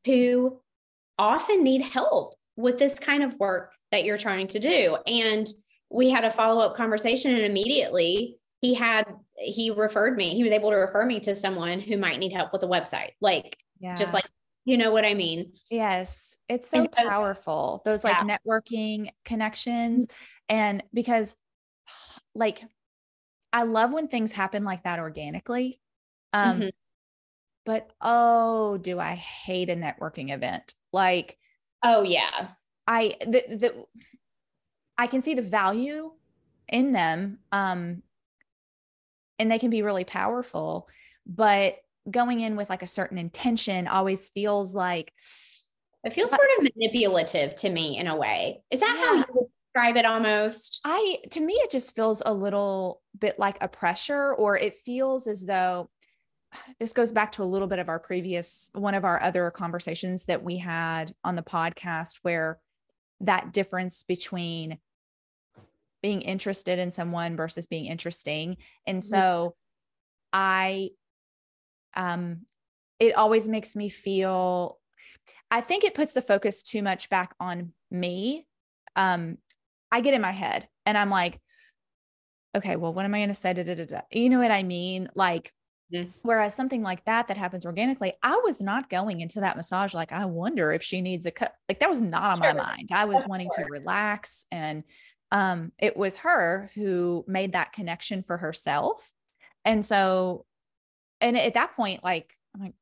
who 0.06 0.60
often 1.18 1.62
need 1.62 1.82
help 1.82 2.34
with 2.56 2.78
this 2.78 2.98
kind 2.98 3.22
of 3.22 3.38
work 3.38 3.72
that 3.90 4.04
you're 4.04 4.18
trying 4.18 4.48
to 4.48 4.58
do. 4.58 4.96
And 5.06 5.46
we 5.90 6.10
had 6.10 6.24
a 6.24 6.30
follow 6.30 6.60
up 6.60 6.74
conversation, 6.74 7.34
and 7.34 7.42
immediately 7.42 8.36
he 8.60 8.74
had, 8.74 9.06
he 9.36 9.70
referred 9.70 10.16
me, 10.16 10.34
he 10.34 10.42
was 10.42 10.52
able 10.52 10.70
to 10.70 10.76
refer 10.76 11.04
me 11.04 11.20
to 11.20 11.34
someone 11.34 11.80
who 11.80 11.96
might 11.96 12.18
need 12.18 12.32
help 12.32 12.52
with 12.52 12.62
a 12.62 12.68
website, 12.68 13.10
like 13.20 13.56
yeah. 13.80 13.94
just 13.94 14.14
like 14.14 14.24
You 14.64 14.78
know 14.78 14.92
what 14.92 15.04
I 15.04 15.14
mean? 15.14 15.52
Yes. 15.70 16.36
It's 16.48 16.68
so 16.68 16.86
powerful. 16.86 17.82
Those 17.84 18.04
like 18.04 18.16
yeah. 18.24 18.36
networking 18.36 19.10
connections. 19.24 20.06
Mm-hmm. 20.06 20.16
And 20.48 20.84
because 20.94 21.36
like 22.34 22.62
I 23.52 23.64
love 23.64 23.92
when 23.92 24.08
things 24.08 24.32
happen 24.32 24.64
like 24.64 24.84
that 24.84 24.98
organically. 24.98 25.80
Um, 26.32 26.60
mm-hmm. 26.60 26.68
but 27.66 27.90
oh, 28.00 28.78
do 28.78 28.98
I 28.98 29.14
hate 29.14 29.68
a 29.68 29.76
networking 29.76 30.32
event? 30.32 30.74
Like, 30.92 31.38
oh 31.82 32.02
yeah. 32.02 32.48
I 32.86 33.14
the 33.20 33.44
the 33.48 33.84
I 34.98 35.06
can 35.06 35.22
see 35.22 35.34
the 35.34 35.42
value 35.42 36.12
in 36.68 36.92
them. 36.92 37.38
Um, 37.50 38.02
and 39.38 39.50
they 39.50 39.58
can 39.58 39.70
be 39.70 39.82
really 39.82 40.04
powerful, 40.04 40.88
but 41.26 41.76
going 42.10 42.40
in 42.40 42.56
with 42.56 42.70
like 42.70 42.82
a 42.82 42.86
certain 42.86 43.18
intention 43.18 43.86
always 43.86 44.28
feels 44.28 44.74
like 44.74 45.12
it 46.04 46.14
feels 46.14 46.30
sort 46.30 46.42
of 46.58 46.68
manipulative 46.74 47.54
to 47.56 47.70
me 47.70 47.96
in 47.96 48.08
a 48.08 48.16
way. 48.16 48.62
Is 48.70 48.80
that 48.80 48.96
yeah. 48.98 49.04
how 49.04 49.14
you 49.14 49.24
would 49.34 49.46
describe 49.66 49.96
it 49.96 50.04
almost? 50.04 50.80
I 50.84 51.18
to 51.30 51.40
me 51.40 51.54
it 51.54 51.70
just 51.70 51.94
feels 51.94 52.22
a 52.24 52.34
little 52.34 53.00
bit 53.18 53.38
like 53.38 53.58
a 53.60 53.68
pressure 53.68 54.34
or 54.34 54.56
it 54.56 54.74
feels 54.74 55.26
as 55.26 55.44
though 55.44 55.90
this 56.78 56.92
goes 56.92 57.12
back 57.12 57.32
to 57.32 57.42
a 57.42 57.44
little 57.44 57.68
bit 57.68 57.78
of 57.78 57.88
our 57.88 57.98
previous 57.98 58.70
one 58.74 58.94
of 58.94 59.04
our 59.04 59.22
other 59.22 59.50
conversations 59.50 60.26
that 60.26 60.42
we 60.42 60.58
had 60.58 61.14
on 61.24 61.36
the 61.36 61.42
podcast 61.42 62.18
where 62.22 62.58
that 63.20 63.52
difference 63.52 64.04
between 64.06 64.78
being 66.02 66.22
interested 66.22 66.78
in 66.78 66.90
someone 66.90 67.36
versus 67.36 67.66
being 67.66 67.86
interesting 67.86 68.56
and 68.86 68.98
mm-hmm. 68.98 69.14
so 69.16 69.54
i 70.32 70.88
um 71.94 72.40
it 72.98 73.14
always 73.16 73.48
makes 73.48 73.76
me 73.76 73.88
feel 73.88 74.78
i 75.50 75.60
think 75.60 75.84
it 75.84 75.94
puts 75.94 76.12
the 76.12 76.22
focus 76.22 76.62
too 76.62 76.82
much 76.82 77.08
back 77.08 77.34
on 77.38 77.72
me 77.90 78.46
um 78.96 79.38
i 79.90 80.00
get 80.00 80.14
in 80.14 80.22
my 80.22 80.32
head 80.32 80.66
and 80.84 80.98
i'm 80.98 81.10
like 81.10 81.40
okay 82.56 82.76
well 82.76 82.92
what 82.92 83.04
am 83.04 83.14
i 83.14 83.18
going 83.18 83.28
to 83.28 83.34
say 83.34 83.52
da, 83.52 83.62
da, 83.62 83.74
da, 83.74 83.84
da. 83.84 84.00
you 84.10 84.28
know 84.28 84.38
what 84.38 84.50
i 84.50 84.62
mean 84.62 85.08
like 85.14 85.52
mm-hmm. 85.92 86.10
whereas 86.22 86.54
something 86.54 86.82
like 86.82 87.04
that 87.04 87.26
that 87.26 87.36
happens 87.36 87.66
organically 87.66 88.12
i 88.22 88.40
was 88.44 88.60
not 88.60 88.90
going 88.90 89.20
into 89.20 89.40
that 89.40 89.56
massage 89.56 89.94
like 89.94 90.12
i 90.12 90.24
wonder 90.24 90.72
if 90.72 90.82
she 90.82 91.00
needs 91.00 91.26
a 91.26 91.30
cut 91.30 91.54
like 91.68 91.80
that 91.80 91.90
was 91.90 92.02
not 92.02 92.22
on 92.22 92.38
my 92.38 92.52
mind 92.52 92.90
i 92.92 93.04
was 93.04 93.22
wanting 93.26 93.50
to 93.54 93.64
relax 93.68 94.46
and 94.50 94.84
um 95.30 95.72
it 95.78 95.96
was 95.96 96.16
her 96.16 96.70
who 96.74 97.24
made 97.26 97.52
that 97.52 97.72
connection 97.72 98.22
for 98.22 98.36
herself 98.36 99.12
and 99.64 99.84
so 99.84 100.44
and 101.22 101.38
at 101.38 101.54
that 101.54 101.74
point, 101.76 102.04
like, 102.04 102.36
I'm 102.54 102.60
like, 102.60 102.74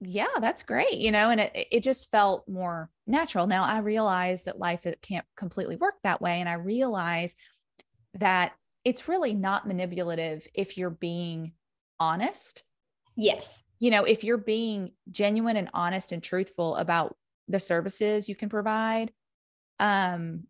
yeah, 0.00 0.26
that's 0.40 0.62
great, 0.62 0.94
you 0.94 1.12
know, 1.12 1.30
and 1.30 1.40
it, 1.40 1.68
it 1.70 1.82
just 1.82 2.10
felt 2.10 2.48
more 2.48 2.90
natural. 3.06 3.46
Now 3.46 3.64
I 3.64 3.78
realize 3.78 4.44
that 4.44 4.58
life 4.58 4.86
it 4.86 5.00
can't 5.02 5.26
completely 5.36 5.76
work 5.76 5.94
that 6.02 6.20
way. 6.20 6.40
And 6.40 6.48
I 6.48 6.54
realize 6.54 7.36
that 8.14 8.52
it's 8.84 9.08
really 9.08 9.34
not 9.34 9.68
manipulative 9.68 10.46
if 10.54 10.76
you're 10.76 10.90
being 10.90 11.52
honest. 11.98 12.62
Yes. 13.16 13.64
You 13.78 13.90
know, 13.90 14.04
if 14.04 14.24
you're 14.24 14.36
being 14.38 14.92
genuine 15.10 15.56
and 15.56 15.70
honest 15.72 16.12
and 16.12 16.22
truthful 16.22 16.76
about 16.76 17.16
the 17.48 17.60
services 17.60 18.28
you 18.28 18.34
can 18.34 18.48
provide, 18.48 19.12
um, 19.78 20.44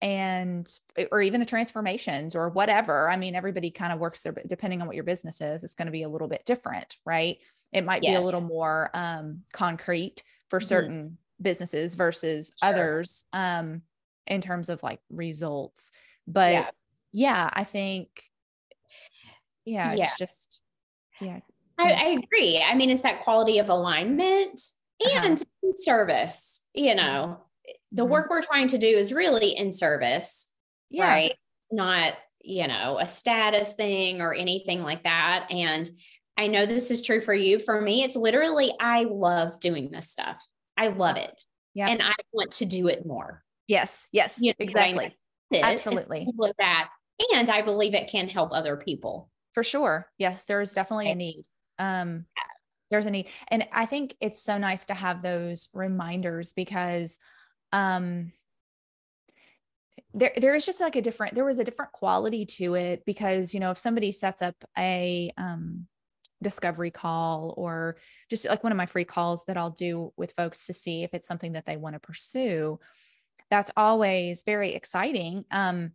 and 0.00 0.68
or 1.10 1.20
even 1.20 1.40
the 1.40 1.46
transformations 1.46 2.36
or 2.36 2.50
whatever 2.50 3.10
i 3.10 3.16
mean 3.16 3.34
everybody 3.34 3.70
kind 3.70 3.92
of 3.92 3.98
works 3.98 4.22
there 4.22 4.32
but 4.32 4.46
depending 4.46 4.80
on 4.80 4.86
what 4.86 4.94
your 4.94 5.04
business 5.04 5.40
is 5.40 5.64
it's 5.64 5.74
going 5.74 5.86
to 5.86 5.92
be 5.92 6.04
a 6.04 6.08
little 6.08 6.28
bit 6.28 6.44
different 6.46 6.96
right 7.04 7.38
it 7.72 7.84
might 7.84 8.02
yes. 8.02 8.12
be 8.12 8.16
a 8.16 8.24
little 8.24 8.40
more 8.40 8.90
um, 8.94 9.42
concrete 9.52 10.22
for 10.48 10.60
mm-hmm. 10.60 10.66
certain 10.66 11.04
mm-hmm. 11.04 11.42
businesses 11.42 11.94
versus 11.94 12.52
sure. 12.62 12.70
others 12.70 13.24
um, 13.32 13.82
in 14.26 14.40
terms 14.40 14.68
of 14.68 14.82
like 14.82 15.00
results 15.10 15.90
but 16.28 16.52
yeah, 16.52 16.70
yeah 17.12 17.50
i 17.52 17.64
think 17.64 18.08
yeah, 19.64 19.92
yeah. 19.92 20.04
it's 20.04 20.16
just 20.16 20.62
yeah 21.20 21.40
I, 21.78 21.92
I, 21.92 22.06
agree 22.22 22.62
i 22.66 22.74
mean 22.74 22.90
it's 22.90 23.02
that 23.02 23.22
quality 23.22 23.58
of 23.58 23.68
alignment 23.68 24.60
uh-huh. 25.04 25.20
and 25.24 25.40
uh-huh. 25.40 25.72
service 25.74 26.66
you 26.74 26.94
know 26.94 27.38
the 27.92 28.02
mm-hmm. 28.02 28.12
work 28.12 28.30
we're 28.30 28.42
trying 28.42 28.68
to 28.68 28.78
do 28.78 28.86
is 28.86 29.12
really 29.12 29.56
in 29.56 29.72
service, 29.72 30.46
yeah. 30.90 31.08
right? 31.08 31.32
Not, 31.70 32.14
you 32.40 32.66
know, 32.68 32.98
a 32.98 33.08
status 33.08 33.74
thing 33.74 34.20
or 34.20 34.34
anything 34.34 34.82
like 34.82 35.04
that. 35.04 35.46
And 35.50 35.88
I 36.36 36.46
know 36.46 36.66
this 36.66 36.90
is 36.90 37.02
true 37.02 37.20
for 37.20 37.34
you. 37.34 37.58
For 37.58 37.80
me, 37.80 38.04
it's 38.04 38.16
literally, 38.16 38.72
I 38.80 39.04
love 39.04 39.58
doing 39.60 39.90
this 39.90 40.10
stuff. 40.10 40.44
I 40.76 40.88
love 40.88 41.16
it. 41.16 41.42
Yeah. 41.74 41.88
And 41.88 42.02
I 42.02 42.14
want 42.32 42.52
to 42.52 42.64
do 42.64 42.88
it 42.88 43.06
more. 43.06 43.42
Yes. 43.66 44.08
Yes. 44.12 44.38
You 44.40 44.50
know, 44.50 44.56
exactly. 44.58 45.16
Absolutely. 45.52 46.26
That. 46.58 46.88
And 47.34 47.50
I 47.50 47.62
believe 47.62 47.94
it 47.94 48.10
can 48.10 48.28
help 48.28 48.52
other 48.52 48.76
people. 48.76 49.28
For 49.52 49.62
sure. 49.62 50.10
Yes. 50.18 50.44
There 50.44 50.60
is 50.60 50.72
definitely 50.72 51.10
a 51.10 51.14
need. 51.14 51.44
Um, 51.78 52.26
there's 52.90 53.06
a 53.06 53.10
need. 53.10 53.28
And 53.48 53.66
I 53.72 53.86
think 53.86 54.16
it's 54.20 54.42
so 54.42 54.58
nice 54.58 54.86
to 54.86 54.94
have 54.94 55.22
those 55.22 55.68
reminders 55.72 56.52
because 56.52 57.18
um 57.72 58.32
there 60.14 60.32
there 60.36 60.54
is 60.54 60.64
just 60.64 60.80
like 60.80 60.96
a 60.96 61.02
different 61.02 61.34
there 61.34 61.44
was 61.44 61.58
a 61.58 61.64
different 61.64 61.92
quality 61.92 62.46
to 62.46 62.74
it 62.74 63.04
because 63.04 63.52
you 63.52 63.60
know 63.60 63.70
if 63.70 63.78
somebody 63.78 64.10
sets 64.10 64.40
up 64.40 64.54
a 64.78 65.30
um 65.36 65.86
discovery 66.42 66.90
call 66.90 67.52
or 67.56 67.96
just 68.30 68.48
like 68.48 68.62
one 68.62 68.72
of 68.72 68.78
my 68.78 68.86
free 68.86 69.04
calls 69.04 69.44
that 69.46 69.56
I'll 69.56 69.70
do 69.70 70.12
with 70.16 70.32
folks 70.32 70.66
to 70.66 70.72
see 70.72 71.02
if 71.02 71.12
it's 71.12 71.28
something 71.28 71.52
that 71.52 71.66
they 71.66 71.76
want 71.76 71.94
to 71.94 72.00
pursue 72.00 72.78
that's 73.50 73.72
always 73.76 74.44
very 74.44 74.72
exciting 74.74 75.44
um 75.50 75.92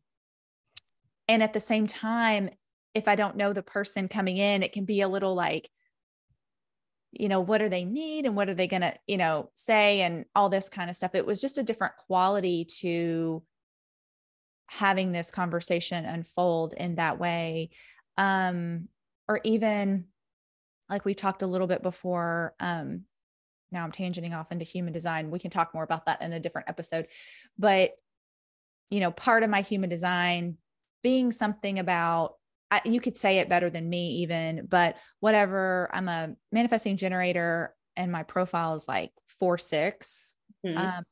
and 1.28 1.42
at 1.42 1.54
the 1.54 1.60
same 1.60 1.88
time 1.88 2.50
if 2.94 3.08
I 3.08 3.16
don't 3.16 3.38
know 3.38 3.54
the 3.54 3.64
person 3.64 4.08
coming 4.08 4.38
in 4.38 4.64
it 4.64 4.72
can 4.72 4.86
be 4.86 5.02
a 5.02 5.08
little 5.08 5.36
like 5.36 5.70
you 7.14 7.30
know 7.30 7.40
what 7.40 7.60
do 7.60 7.70
they 7.70 7.86
need 7.86 8.26
and 8.26 8.36
what 8.36 8.50
are 8.50 8.56
they 8.56 8.68
going 8.68 8.82
to 8.82 8.94
you 9.08 9.18
know 9.18 9.50
say 9.54 10.02
and 10.02 10.26
all 10.36 10.50
this 10.50 10.68
kind 10.70 10.90
of 10.90 10.96
stuff. 10.96 11.16
It 11.16 11.26
was 11.26 11.40
just 11.40 11.58
a 11.58 11.64
different 11.64 11.94
quality 12.08 12.66
to 12.80 13.44
having 14.68 15.12
this 15.12 15.30
conversation 15.30 16.06
unfold 16.06 16.74
in 16.74 16.96
that 16.96 17.20
way. 17.20 17.70
Um 18.18 18.88
or 19.28 19.40
even 19.44 20.06
like 20.90 21.06
we 21.06 21.14
talked 21.14 21.44
a 21.44 21.48
little 21.48 21.68
bit 21.68 21.82
before 21.82 22.54
um 22.60 23.04
now 23.72 23.84
i'm 23.84 23.92
tangenting 23.92 24.38
off 24.38 24.52
into 24.52 24.66
human 24.66 24.94
design. 24.94 25.32
We 25.32 25.40
can 25.40 25.52
talk 25.52 25.74
more 25.74 25.84
about 25.84 26.08
that 26.08 26.22
in 26.22 26.34
a 26.34 26.40
different 26.40 26.70
episode. 26.70 27.08
But 27.58 27.92
you 28.90 29.00
know 29.00 29.12
part 29.12 29.44
of 29.44 29.50
my 29.52 29.62
human 29.62 29.90
design 29.90 30.58
being 31.04 31.32
something 31.32 31.78
about 31.78 32.36
I, 32.74 32.82
you 32.86 33.00
could 33.00 33.18
say 33.18 33.38
it 33.38 33.50
better 33.50 33.70
than 33.70 33.88
me 33.88 34.08
even 34.24 34.66
but 34.68 34.98
whatever 35.20 35.90
i'm 35.94 36.08
a 36.08 36.34
manifesting 36.52 36.98
generator 36.98 37.76
and 37.96 38.12
my 38.12 38.24
profile 38.24 38.74
is 38.74 38.88
like 38.88 39.12
four 39.28 39.60
six 39.60 40.34
mm-hmm. 40.66 40.78
Um, 40.78 41.04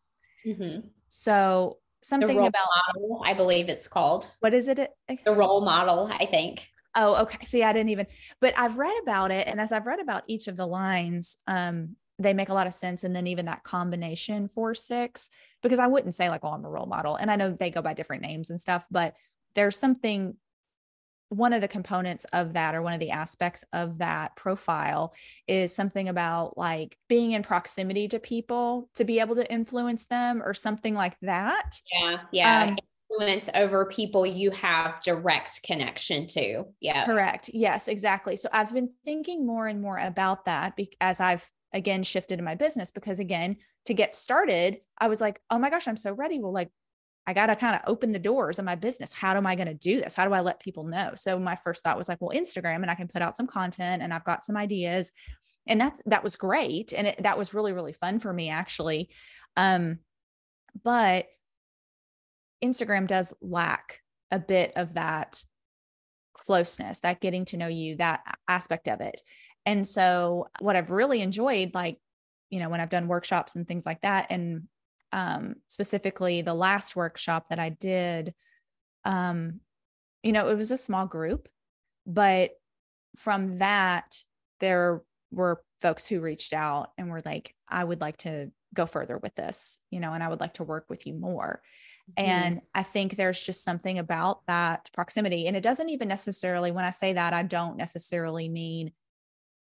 mm-hmm. 0.45 0.87
so 1.07 1.77
something 2.01 2.37
about 2.37 2.67
model, 2.95 3.21
i 3.23 3.33
believe 3.33 3.69
it's 3.69 3.87
called 3.87 4.31
what 4.39 4.53
is 4.53 4.67
it 4.67 4.89
the 5.23 5.35
role 5.35 5.61
model 5.61 6.09
i 6.11 6.25
think 6.25 6.67
oh 6.95 7.21
okay 7.21 7.45
see 7.45 7.63
i 7.63 7.71
didn't 7.71 7.89
even 7.89 8.07
but 8.39 8.57
i've 8.57 8.79
read 8.79 8.97
about 9.03 9.29
it 9.29 9.47
and 9.47 9.61
as 9.61 9.71
i've 9.71 9.85
read 9.85 9.99
about 9.99 10.23
each 10.27 10.47
of 10.47 10.57
the 10.57 10.65
lines 10.65 11.37
um 11.45 11.95
they 12.17 12.33
make 12.33 12.49
a 12.49 12.53
lot 12.53 12.67
of 12.67 12.73
sense 12.73 13.03
and 13.03 13.15
then 13.15 13.27
even 13.27 13.45
that 13.45 13.63
combination 13.63 14.47
four 14.47 14.73
six 14.73 15.29
because 15.61 15.79
i 15.79 15.85
wouldn't 15.85 16.15
say 16.15 16.27
like 16.27 16.41
oh 16.43 16.53
i'm 16.53 16.65
a 16.65 16.69
role 16.69 16.87
model 16.87 17.15
and 17.15 17.29
i 17.29 17.35
know 17.35 17.51
they 17.51 17.69
go 17.69 17.83
by 17.83 17.93
different 17.93 18.23
names 18.23 18.49
and 18.49 18.59
stuff 18.59 18.87
but 18.89 19.13
there's 19.53 19.77
something 19.77 20.35
one 21.31 21.53
of 21.53 21.61
the 21.61 21.67
components 21.67 22.25
of 22.33 22.53
that 22.53 22.75
or 22.75 22.81
one 22.81 22.91
of 22.91 22.99
the 22.99 23.11
aspects 23.11 23.63
of 23.71 23.99
that 23.99 24.35
profile 24.35 25.13
is 25.47 25.73
something 25.73 26.09
about 26.09 26.57
like 26.57 26.97
being 27.07 27.31
in 27.31 27.41
proximity 27.41 28.09
to 28.09 28.19
people 28.19 28.89
to 28.95 29.05
be 29.05 29.21
able 29.21 29.35
to 29.35 29.49
influence 29.51 30.05
them 30.07 30.41
or 30.43 30.53
something 30.53 30.93
like 30.93 31.17
that. 31.21 31.79
Yeah. 31.93 32.17
Yeah. 32.33 32.63
Um, 32.63 32.77
influence 33.09 33.49
over 33.55 33.85
people 33.85 34.25
you 34.25 34.51
have 34.51 35.01
direct 35.03 35.63
connection 35.63 36.27
to. 36.27 36.65
Yeah. 36.81 37.05
Correct. 37.05 37.49
Yes, 37.53 37.87
exactly. 37.87 38.35
So 38.35 38.49
I've 38.51 38.73
been 38.73 38.89
thinking 39.05 39.47
more 39.47 39.67
and 39.67 39.81
more 39.81 39.97
about 39.97 40.43
that 40.45 40.77
as 40.99 41.21
I've 41.21 41.49
again 41.71 42.03
shifted 42.03 42.39
in 42.39 42.45
my 42.45 42.55
business 42.55 42.91
because 42.91 43.19
again, 43.19 43.55
to 43.85 43.93
get 43.93 44.17
started, 44.17 44.79
I 44.97 45.07
was 45.07 45.21
like, 45.21 45.41
oh 45.49 45.57
my 45.57 45.69
gosh, 45.69 45.87
I'm 45.87 45.97
so 45.97 46.11
ready. 46.13 46.39
Well, 46.39 46.51
like 46.51 46.69
I 47.31 47.33
got 47.33 47.47
to 47.47 47.55
kind 47.55 47.75
of 47.75 47.81
open 47.87 48.11
the 48.11 48.19
doors 48.19 48.59
of 48.59 48.65
my 48.65 48.75
business. 48.75 49.13
How 49.13 49.37
am 49.37 49.47
I 49.47 49.55
going 49.55 49.69
to 49.69 49.73
do 49.73 50.01
this? 50.01 50.13
How 50.13 50.27
do 50.27 50.33
I 50.33 50.41
let 50.41 50.59
people 50.59 50.83
know? 50.83 51.13
So 51.15 51.39
my 51.39 51.55
first 51.55 51.81
thought 51.81 51.97
was 51.97 52.09
like, 52.09 52.19
well, 52.19 52.37
Instagram 52.37 52.81
and 52.81 52.91
I 52.91 52.95
can 52.95 53.07
put 53.07 53.21
out 53.21 53.37
some 53.37 53.47
content 53.47 54.03
and 54.03 54.13
I've 54.13 54.25
got 54.25 54.43
some 54.43 54.57
ideas. 54.57 55.13
And 55.65 55.79
that's 55.79 56.01
that 56.07 56.25
was 56.25 56.35
great 56.35 56.91
and 56.91 57.07
it, 57.07 57.23
that 57.23 57.37
was 57.37 57.53
really 57.53 57.71
really 57.71 57.93
fun 57.93 58.19
for 58.19 58.33
me 58.33 58.49
actually. 58.49 59.11
Um 59.55 59.99
but 60.83 61.27
Instagram 62.61 63.07
does 63.07 63.33
lack 63.41 64.01
a 64.29 64.39
bit 64.39 64.73
of 64.75 64.95
that 64.95 65.41
closeness, 66.33 66.99
that 66.99 67.21
getting 67.21 67.45
to 67.45 67.57
know 67.57 67.67
you, 67.67 67.95
that 67.95 68.21
aspect 68.49 68.89
of 68.89 68.99
it. 68.99 69.21
And 69.65 69.87
so 69.87 70.49
what 70.59 70.75
I've 70.75 70.91
really 70.91 71.21
enjoyed 71.21 71.73
like 71.73 71.97
you 72.49 72.59
know, 72.59 72.67
when 72.67 72.81
I've 72.81 72.89
done 72.89 73.07
workshops 73.07 73.55
and 73.55 73.65
things 73.65 73.85
like 73.85 74.01
that. 74.01 74.27
And 74.29 74.67
um, 75.11 75.55
specifically 75.67 76.41
the 76.41 76.53
last 76.53 76.95
workshop 76.95 77.49
that 77.49 77.59
I 77.59 77.69
did, 77.69 78.33
um, 79.05 79.59
you 80.23 80.31
know, 80.31 80.49
it 80.49 80.57
was 80.57 80.71
a 80.71 80.77
small 80.77 81.05
group, 81.05 81.47
but 82.05 82.51
from 83.17 83.57
that, 83.57 84.15
there 84.59 85.01
were 85.31 85.63
folks 85.81 86.07
who 86.07 86.21
reached 86.21 86.53
out 86.53 86.91
and 86.97 87.09
were 87.09 87.21
like, 87.25 87.55
I 87.67 87.83
would 87.83 88.01
like 88.01 88.17
to 88.17 88.51
go 88.73 88.85
further 88.85 89.17
with 89.17 89.35
this, 89.35 89.79
you 89.89 89.99
know, 89.99 90.13
and 90.13 90.23
I 90.23 90.29
would 90.29 90.39
like 90.39 90.53
to 90.55 90.63
work 90.63 90.85
with 90.89 91.07
you 91.07 91.13
more. 91.13 91.61
Mm-hmm. 92.17 92.29
And 92.29 92.61
I 92.73 92.83
think 92.83 93.15
there's 93.15 93.41
just 93.41 93.63
something 93.63 93.99
about 93.99 94.45
that 94.47 94.89
proximity. 94.93 95.47
And 95.47 95.57
it 95.57 95.63
doesn't 95.63 95.89
even 95.89 96.07
necessarily, 96.07 96.71
when 96.71 96.85
I 96.85 96.89
say 96.91 97.13
that, 97.13 97.33
I 97.33 97.43
don't 97.43 97.77
necessarily 97.77 98.47
mean 98.47 98.91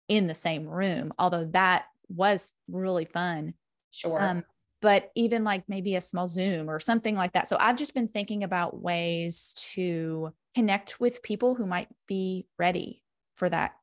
in 0.08 0.28
the 0.28 0.34
same 0.34 0.68
room, 0.68 1.14
although 1.18 1.46
that 1.46 1.86
was 2.10 2.52
really 2.68 3.06
fun. 3.06 3.54
Sure. 3.92 4.22
Um, 4.22 4.44
but 4.82 5.12
even 5.16 5.44
like 5.44 5.64
maybe 5.68 5.96
a 5.96 6.02
small 6.02 6.28
Zoom 6.28 6.70
or 6.70 6.80
something 6.80 7.16
like 7.16 7.34
that. 7.34 7.50
So 7.50 7.58
I've 7.60 7.76
just 7.76 7.94
been 7.94 8.08
thinking 8.08 8.44
about 8.44 8.82
ways 8.82 9.54
to 9.74 10.34
connect 10.56 11.00
with 11.00 11.22
people 11.22 11.56
who 11.56 11.66
might 11.66 11.90
be 12.08 12.48
ready 12.58 13.04
for 13.36 13.50
that 13.50 13.74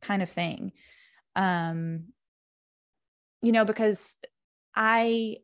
kind 0.00 0.22
of 0.22 0.28
thing. 0.28 0.72
Um, 1.34 2.06
you 3.42 3.52
know, 3.52 3.64
because 3.64 4.16
I 4.74 5.38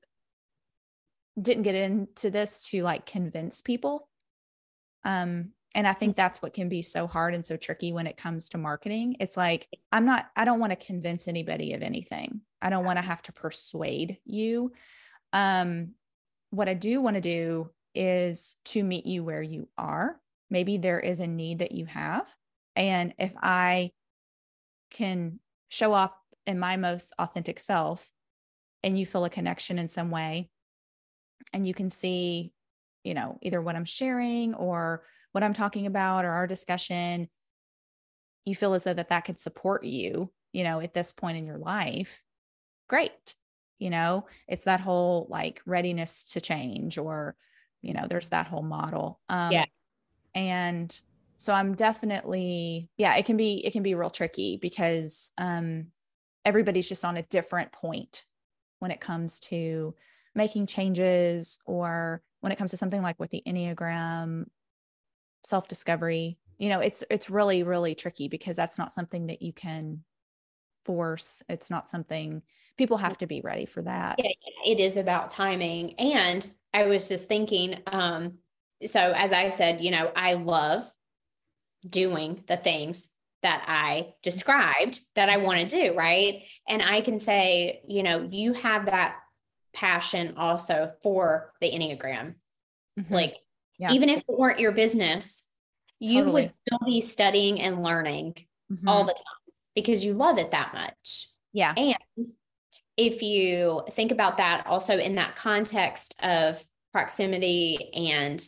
didn't 1.41 1.63
get 1.63 1.75
into 1.75 2.31
this 2.31 2.69
to 2.69 2.83
like 2.83 3.07
convince 3.07 3.63
people. 3.63 4.09
Um, 5.05 5.51
and 5.75 5.87
I 5.87 5.95
think 5.95 6.17
that's 6.17 6.43
what 6.43 6.53
can 6.53 6.69
be 6.69 6.83
so 6.83 7.07
hard 7.07 7.35
and 7.35 7.45
so 7.45 7.57
tricky 7.57 7.93
when 7.93 8.07
it 8.07 8.19
comes 8.19 8.51
to 8.51 8.59
marketing. 8.59 9.17
It's 9.21 9.37
like, 9.37 9.69
I'm 9.91 10.05
not, 10.05 10.27
I 10.37 10.45
don't 10.45 10.61
want 10.61 10.79
to 10.79 10.87
convince 10.87 11.29
anybody 11.29 11.73
of 11.73 11.83
anything. 11.83 12.43
I 12.63 12.71
don't 12.71 12.85
want 12.85 12.99
to 12.99 13.05
have 13.05 13.23
to 13.23 13.33
persuade 13.33 14.19
you. 14.25 14.73
Um, 15.33 15.93
what 16.51 16.69
I 16.69 16.75
do 16.75 17.01
want 17.01 17.17
to 17.17 17.21
do 17.21 17.71
is 17.95 18.57
to 18.67 18.83
meet 18.83 19.07
you 19.07 19.25
where 19.25 19.43
you 19.43 19.69
are. 19.77 20.21
Maybe 20.51 20.77
there 20.77 21.01
is 21.01 21.21
a 21.21 21.27
need 21.27 21.61
that 21.61 21.73
you 21.73 21.87
have. 21.87 22.35
And 22.77 23.15
if 23.19 23.35
I 23.37 23.91
can 24.91 25.41
show 25.69 25.93
up 25.93 26.19
in 26.47 26.59
my 26.59 26.77
most 26.77 27.13
authentic 27.19 27.59
self 27.59 28.11
and 28.83 28.99
you 28.99 29.07
feel 29.07 29.25
a 29.25 29.31
connection 29.31 29.79
in 29.79 29.89
some 29.89 30.11
way 30.11 30.51
and 31.53 31.67
you 31.67 31.75
can 31.75 31.89
see 31.89 32.53
you 33.05 33.15
know 33.15 33.39
either 33.43 33.61
what 33.61 33.77
i'm 33.77 33.85
sharing 33.85 34.55
or 34.55 35.03
what 35.33 35.45
i'm 35.45 35.55
talking 35.55 35.87
about 35.87 36.25
or 36.25 36.31
our 36.31 36.47
discussion 36.47 37.29
you 38.45 38.55
feel 38.55 38.75
as 38.75 38.85
though 38.85 38.95
that 38.95 39.09
that 39.09 39.25
could 39.25 39.39
support 39.39 39.85
you 39.85 40.31
you 40.53 40.65
know 40.65 40.81
at 40.81 40.95
this 40.95 41.13
point 41.13 41.37
in 41.37 41.47
your 41.47 41.59
life 41.59 42.23
great 42.93 43.35
you 43.83 43.91
know? 43.91 44.27
It's 44.47 44.67
that 44.67 44.81
whole 44.81 45.27
like 45.29 45.61
readiness 45.67 46.23
to 46.35 46.41
change 46.41 46.99
or 46.99 47.35
you 47.81 47.95
know 47.95 48.07
there's 48.09 48.29
that 48.29 48.47
whole 48.47 48.63
model 48.63 49.19
um 49.29 49.51
yeah 49.51 49.65
and 50.37 51.03
so 51.37 51.53
i'm 51.53 51.75
definitely 51.75 52.89
yeah 52.97 53.17
it 53.17 53.27
can 53.27 53.37
be 53.37 53.55
it 53.67 53.73
can 53.73 53.83
be 53.83 53.97
real 53.97 54.09
tricky 54.09 54.57
because 54.63 55.33
um 55.37 55.89
everybody's 56.45 56.89
just 56.89 57.05
on 57.05 57.17
a 57.17 57.23
different 57.23 57.73
point 57.73 58.25
when 58.79 58.93
it 58.93 59.01
comes 59.01 59.41
to 59.41 59.97
making 60.37 60.67
changes 60.69 61.59
or 61.67 62.23
when 62.41 62.53
it 62.53 62.57
comes 62.57 62.71
to 62.71 62.77
something 62.77 63.03
like 63.03 63.19
with 63.19 63.31
the 63.31 63.43
enneagram 63.49 64.45
self 65.45 65.67
discovery 65.67 66.39
you 66.57 66.69
know 66.69 66.79
it's 66.79 67.03
it's 67.11 67.29
really 67.29 67.65
really 67.65 67.97
tricky 67.97 68.29
because 68.29 68.55
that's 68.55 68.79
not 68.79 68.93
something 68.93 69.27
that 69.27 69.43
you 69.43 69.53
can 69.53 70.05
force. 70.85 71.43
It's 71.49 71.71
not 71.71 71.91
something 71.91 72.43
people 72.79 72.97
have 72.97 73.19
to 73.19 73.27
be 73.27 73.41
ready 73.41 73.67
for 73.67 73.83
that 73.83 74.17
yeah, 74.19 74.31
it 74.67 74.81
is 74.81 74.97
about 74.97 75.31
timing 75.31 75.95
and 75.99 76.51
i 76.75 76.85
was 76.85 77.09
just 77.09 77.29
thinking 77.29 77.79
um 77.87 78.35
so 78.85 79.13
as 79.17 79.33
i 79.33 79.49
said 79.49 79.81
you 79.81 79.91
know 79.91 80.11
i 80.17 80.35
love 80.35 80.83
doing 81.89 82.43
the 82.47 82.57
things 82.57 83.09
that 83.43 83.65
I 83.67 84.15
described 84.23 85.01
that 85.15 85.29
I 85.29 85.39
want 85.39 85.69
to 85.69 85.89
do, 85.89 85.95
right? 85.97 86.45
And 86.69 86.81
I 86.81 87.01
can 87.01 87.19
say, 87.19 87.83
you 87.87 88.03
know, 88.03 88.23
you 88.23 88.53
have 88.53 88.87
that 88.87 89.17
passion 89.75 90.35
also 90.37 90.93
for 91.03 91.53
the 91.61 91.71
Enneagram. 91.71 92.35
Mm-hmm. 92.99 93.13
Like, 93.13 93.37
yeah. 93.79 93.93
even 93.93 94.09
if 94.09 94.21
it 94.21 94.25
weren't 94.29 94.61
your 94.61 94.73
business, 94.73 95.45
you 95.99 96.21
totally. 96.21 96.43
would 96.43 96.53
still 96.53 96.79
be 96.85 97.01
studying 97.01 97.61
and 97.61 97.83
learning 97.83 98.35
mm-hmm. 98.73 98.89
all 98.89 99.05
the 99.05 99.13
time 99.13 99.55
because 99.75 100.05
you 100.05 100.15
love 100.15 100.39
it 100.39 100.53
that 100.53 100.73
much. 100.73 101.29
Yeah. 101.53 101.75
And 101.77 101.97
if 102.97 103.23
you 103.23 103.83
think 103.91 104.13
about 104.13 104.37
that 104.37 104.67
also 104.67 104.99
in 104.99 105.15
that 105.15 105.37
context 105.37 106.15
of 106.23 106.63
proximity 106.93 107.91
and 107.95 108.45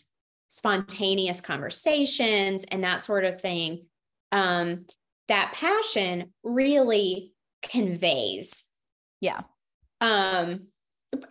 spontaneous 0.49 1.41
conversations 1.41 2.65
and 2.65 2.85
that 2.85 3.03
sort 3.03 3.25
of 3.25 3.41
thing, 3.41 3.87
um, 4.33 4.87
that 5.29 5.53
passion 5.55 6.33
really 6.43 7.33
conveys. 7.63 8.65
Yeah. 9.21 9.41
Um, 10.01 10.69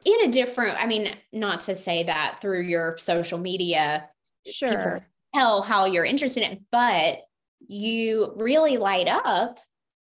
in 0.06 0.30
a 0.30 0.32
different, 0.32 0.82
I 0.82 0.88
mean, 0.88 1.16
not 1.32 1.62
to 1.62 1.76
say 1.76 2.04
that 2.04 2.40
through 2.42 2.62
your 2.62 2.98
social 2.98 3.38
media, 3.38 4.10
sure, 4.48 5.06
tell 5.36 5.62
how 5.62 5.86
you're 5.86 6.06
interested 6.06 6.44
in 6.44 6.54
it, 6.54 6.62
but 6.72 7.20
you 7.68 8.34
really 8.36 8.78
light 8.78 9.08
up 9.08 9.60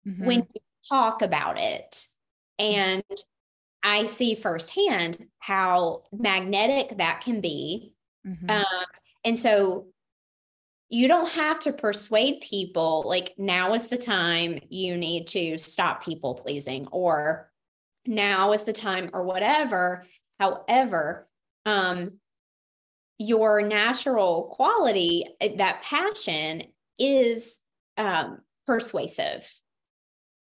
mm-hmm. 0.07 0.25
when 0.25 0.39
you 0.39 0.61
talk 0.89 1.21
about 1.21 1.59
it. 1.59 2.07
And 2.59 3.03
I 3.83 4.07
see 4.07 4.35
firsthand 4.35 5.25
how 5.39 6.03
magnetic 6.11 6.97
that 6.97 7.21
can 7.21 7.41
be. 7.41 7.93
Mm-hmm. 8.25 8.49
Um, 8.49 8.85
and 9.23 9.37
so 9.37 9.87
you 10.89 11.07
don't 11.07 11.31
have 11.31 11.59
to 11.61 11.73
persuade 11.73 12.41
people 12.41 13.03
like 13.05 13.33
now 13.37 13.73
is 13.73 13.87
the 13.87 13.97
time 13.97 14.59
you 14.69 14.97
need 14.97 15.27
to 15.27 15.57
stop 15.57 16.03
people 16.03 16.35
pleasing 16.35 16.87
or 16.91 17.51
now 18.05 18.53
is 18.53 18.65
the 18.65 18.73
time 18.73 19.09
or 19.13 19.23
whatever 19.23 20.05
however 20.39 21.27
um 21.65 22.19
your 23.17 23.61
natural 23.61 24.43
quality 24.51 25.25
eh, 25.41 25.55
that 25.57 25.81
passion 25.81 26.61
is 26.99 27.61
um 27.97 28.39
persuasive 28.67 29.51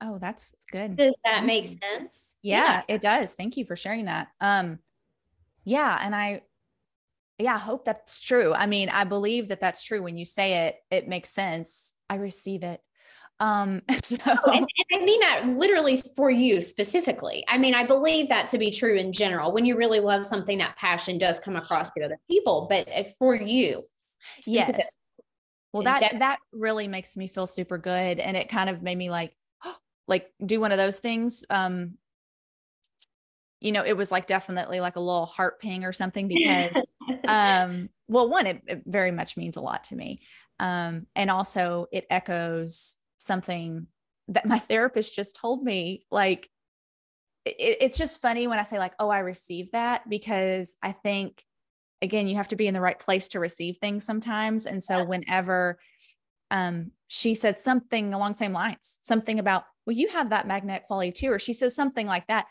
oh 0.01 0.17
that's 0.19 0.53
good 0.71 0.95
does 0.95 1.15
that 1.25 1.45
make 1.45 1.65
sense 1.65 2.35
yeah, 2.41 2.81
yeah 2.87 2.95
it 2.95 3.01
does 3.01 3.33
thank 3.33 3.57
you 3.57 3.65
for 3.65 3.75
sharing 3.75 4.05
that 4.05 4.29
um 4.41 4.79
yeah 5.65 5.99
and 6.01 6.15
i 6.15 6.41
yeah, 7.39 7.55
I 7.55 7.57
hope 7.57 7.85
that's 7.85 8.19
true. 8.19 8.53
I 8.53 8.67
mean, 8.67 8.89
I 8.89 9.05
believe 9.05 9.47
that 9.47 9.61
that's 9.61 9.83
true. 9.83 10.03
When 10.03 10.17
you 10.17 10.25
say 10.25 10.67
it, 10.67 10.75
it 10.91 11.07
makes 11.07 11.29
sense. 11.29 11.93
I 12.09 12.15
receive 12.15 12.63
it. 12.63 12.81
Um, 13.39 13.81
so. 14.03 14.17
and, 14.25 14.67
and 14.91 15.01
I 15.01 15.05
mean 15.05 15.21
that 15.21 15.47
literally 15.47 15.95
for 16.17 16.29
you 16.29 16.61
specifically. 16.61 17.45
I 17.47 17.57
mean, 17.57 17.73
I 17.73 17.85
believe 17.85 18.27
that 18.27 18.47
to 18.49 18.57
be 18.57 18.71
true 18.71 18.95
in 18.95 19.13
general. 19.13 19.53
When 19.53 19.65
you 19.65 19.77
really 19.77 20.01
love 20.01 20.25
something, 20.25 20.57
that 20.57 20.75
passion 20.75 21.17
does 21.17 21.39
come 21.39 21.55
across 21.55 21.91
to 21.91 22.03
other 22.03 22.19
people, 22.29 22.67
but 22.69 22.89
for 23.17 23.33
you, 23.33 23.83
yes. 24.45 24.97
Well, 25.71 25.83
that 25.83 26.15
that 26.19 26.39
really 26.51 26.87
makes 26.87 27.15
me 27.15 27.27
feel 27.27 27.45
super 27.45 27.77
good, 27.77 28.19
and 28.19 28.35
it 28.35 28.49
kind 28.49 28.69
of 28.71 28.81
made 28.81 28.97
me 28.97 29.09
like, 29.11 29.33
like 30.09 30.29
do 30.43 30.59
one 30.59 30.71
of 30.73 30.77
those 30.77 30.99
things. 30.99 31.45
Um, 31.49 31.93
you 33.61 33.71
know, 33.71 33.85
it 33.85 33.95
was 33.95 34.11
like 34.11 34.25
definitely 34.25 34.79
like 34.79 34.95
a 34.95 35.01
little 35.01 35.27
heart 35.27 35.61
ping 35.61 35.85
or 35.85 35.93
something 35.93 36.27
because, 36.27 36.71
um, 37.27 37.89
well, 38.07 38.27
one, 38.29 38.47
it, 38.47 38.61
it, 38.67 38.83
very 38.85 39.11
much 39.11 39.37
means 39.37 39.55
a 39.55 39.61
lot 39.61 39.85
to 39.85 39.95
me. 39.95 40.21
Um, 40.59 41.05
and 41.15 41.29
also 41.29 41.87
it 41.91 42.05
echoes 42.09 42.97
something 43.17 43.87
that 44.29 44.45
my 44.45 44.59
therapist 44.69 45.15
just 45.15 45.35
told 45.35 45.63
me. 45.63 46.01
Like, 46.09 46.49
it, 47.45 47.77
it's 47.81 47.97
just 47.97 48.21
funny 48.21 48.47
when 48.47 48.59
I 48.59 48.63
say, 48.63 48.79
like, 48.79 48.93
oh, 48.99 49.09
I 49.09 49.19
received 49.19 49.73
that 49.73 50.09
because 50.09 50.75
I 50.81 50.91
think, 50.91 51.43
again, 52.01 52.27
you 52.27 52.35
have 52.37 52.47
to 52.49 52.55
be 52.55 52.67
in 52.67 52.73
the 52.73 52.81
right 52.81 52.99
place 52.99 53.27
to 53.29 53.39
receive 53.39 53.77
things 53.77 54.05
sometimes. 54.05 54.65
And 54.65 54.83
so, 54.83 55.03
whenever 55.03 55.77
um, 56.51 56.91
she 57.07 57.35
said 57.35 57.59
something 57.59 58.13
along 58.13 58.31
the 58.31 58.37
same 58.37 58.53
lines, 58.53 58.99
something 59.01 59.39
about, 59.39 59.65
well, 59.89 59.97
you 59.97 60.09
have 60.09 60.29
that 60.29 60.45
magnetic 60.45 60.85
quality 60.85 61.11
too, 61.11 61.31
or 61.31 61.39
she 61.39 61.51
says 61.51 61.75
something 61.75 62.05
like 62.05 62.27
that. 62.27 62.45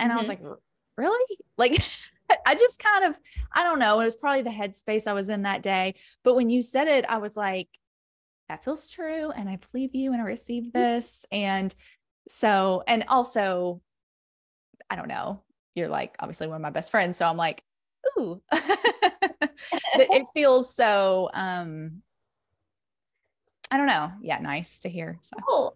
And 0.00 0.10
mm-hmm. 0.10 0.18
I 0.18 0.20
was 0.20 0.28
mm-hmm. 0.28 0.48
like, 0.48 0.58
really? 0.96 1.38
Like, 1.56 1.80
I 2.46 2.56
just 2.56 2.80
kind 2.80 3.04
of, 3.04 3.16
I 3.52 3.62
don't 3.62 3.78
know. 3.78 4.00
It 4.00 4.06
was 4.06 4.16
probably 4.16 4.42
the 4.42 4.50
headspace 4.50 5.06
I 5.06 5.12
was 5.12 5.28
in 5.28 5.42
that 5.42 5.62
day. 5.62 5.94
But 6.24 6.34
when 6.34 6.50
you 6.50 6.60
said 6.60 6.88
it, 6.88 7.04
I 7.08 7.18
was 7.18 7.36
like, 7.36 7.68
that 8.48 8.64
feels 8.64 8.88
true. 8.88 9.30
And 9.30 9.48
I 9.48 9.60
believe 9.70 9.94
you 9.94 10.12
and 10.12 10.20
I 10.20 10.24
received 10.24 10.74
mm-hmm. 10.74 10.94
this. 10.94 11.24
And 11.30 11.72
so, 12.28 12.82
and 12.88 13.04
also, 13.06 13.80
I 14.90 14.96
don't 14.96 15.08
know, 15.08 15.40
you're 15.76 15.88
like 15.88 16.16
obviously 16.18 16.48
one 16.48 16.56
of 16.56 16.62
my 16.62 16.70
best 16.70 16.90
friends. 16.90 17.16
So 17.16 17.28
I'm 17.28 17.36
like, 17.36 17.62
ooh, 18.18 18.42
it 18.52 20.26
feels 20.34 20.74
so, 20.74 21.30
um, 21.32 22.02
I 23.72 23.78
don't 23.78 23.86
know. 23.86 24.12
Yeah, 24.20 24.38
nice 24.38 24.80
to 24.80 24.90
hear. 24.90 25.18
So. 25.22 25.34
Oh, 25.48 25.72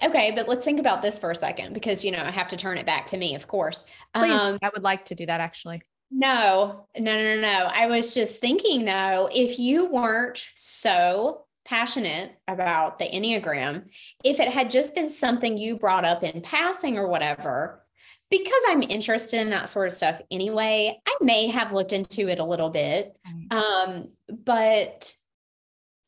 okay. 0.00 0.30
But 0.30 0.48
let's 0.48 0.64
think 0.64 0.78
about 0.78 1.02
this 1.02 1.18
for 1.18 1.32
a 1.32 1.34
second 1.34 1.74
because, 1.74 2.04
you 2.04 2.12
know, 2.12 2.22
I 2.22 2.30
have 2.30 2.46
to 2.48 2.56
turn 2.56 2.78
it 2.78 2.86
back 2.86 3.08
to 3.08 3.16
me, 3.16 3.34
of 3.34 3.48
course. 3.48 3.84
Please, 4.14 4.40
um, 4.40 4.58
I 4.62 4.70
would 4.72 4.84
like 4.84 5.06
to 5.06 5.16
do 5.16 5.26
that 5.26 5.40
actually. 5.40 5.82
No, 6.12 6.86
no, 6.96 7.16
no, 7.16 7.34
no, 7.34 7.40
no. 7.40 7.70
I 7.74 7.88
was 7.88 8.14
just 8.14 8.40
thinking 8.40 8.84
though, 8.84 9.28
if 9.32 9.58
you 9.58 9.86
weren't 9.86 10.46
so 10.54 11.46
passionate 11.64 12.30
about 12.46 12.98
the 12.98 13.06
Enneagram, 13.06 13.86
if 14.22 14.38
it 14.38 14.48
had 14.48 14.70
just 14.70 14.94
been 14.94 15.08
something 15.08 15.58
you 15.58 15.76
brought 15.76 16.04
up 16.04 16.22
in 16.22 16.42
passing 16.42 16.96
or 16.96 17.08
whatever, 17.08 17.82
because 18.30 18.62
I'm 18.68 18.82
interested 18.82 19.40
in 19.40 19.50
that 19.50 19.68
sort 19.68 19.88
of 19.88 19.92
stuff 19.92 20.20
anyway, 20.30 21.00
I 21.04 21.16
may 21.20 21.48
have 21.48 21.72
looked 21.72 21.92
into 21.92 22.28
it 22.28 22.38
a 22.38 22.44
little 22.44 22.70
bit. 22.70 23.16
Um, 23.50 24.10
but 24.28 25.12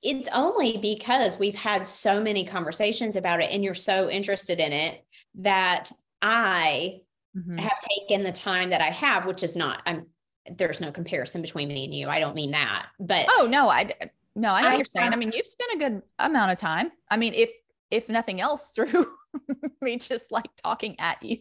it's 0.04 0.28
only 0.34 0.76
because 0.76 1.38
we've 1.38 1.54
had 1.54 1.88
so 1.88 2.20
many 2.20 2.44
conversations 2.44 3.16
about 3.16 3.42
it 3.42 3.50
and 3.50 3.64
you're 3.64 3.74
so 3.74 4.10
interested 4.10 4.60
in 4.60 4.72
it 4.72 5.02
that 5.36 5.90
I 6.20 7.00
mm-hmm. 7.36 7.56
have 7.56 7.78
taken 7.98 8.22
the 8.22 8.30
time 8.30 8.70
that 8.70 8.82
I 8.82 8.90
have, 8.90 9.24
which 9.24 9.42
is 9.42 9.56
not, 9.56 9.82
I'm, 9.86 10.06
there's 10.56 10.80
no 10.80 10.92
comparison 10.92 11.40
between 11.40 11.68
me 11.68 11.84
and 11.84 11.94
you. 11.94 12.08
I 12.08 12.20
don't 12.20 12.34
mean 12.34 12.50
that, 12.50 12.86
but 13.00 13.26
oh 13.30 13.48
no, 13.50 13.68
I 13.70 13.90
no, 14.36 14.50
I 14.50 14.60
know 14.60 14.68
I, 14.68 14.70
what 14.72 14.78
you're 14.78 14.84
saying. 14.84 15.12
I 15.12 15.16
mean, 15.16 15.32
you've 15.34 15.46
spent 15.46 15.72
a 15.74 15.78
good 15.78 16.02
amount 16.18 16.52
of 16.52 16.58
time. 16.58 16.92
I 17.10 17.16
mean, 17.16 17.32
if 17.34 17.50
if 17.90 18.10
nothing 18.10 18.42
else, 18.42 18.72
through 18.74 19.06
me 19.80 19.98
just 19.98 20.30
like 20.30 20.50
talking 20.62 20.96
at 20.98 21.22
you. 21.22 21.38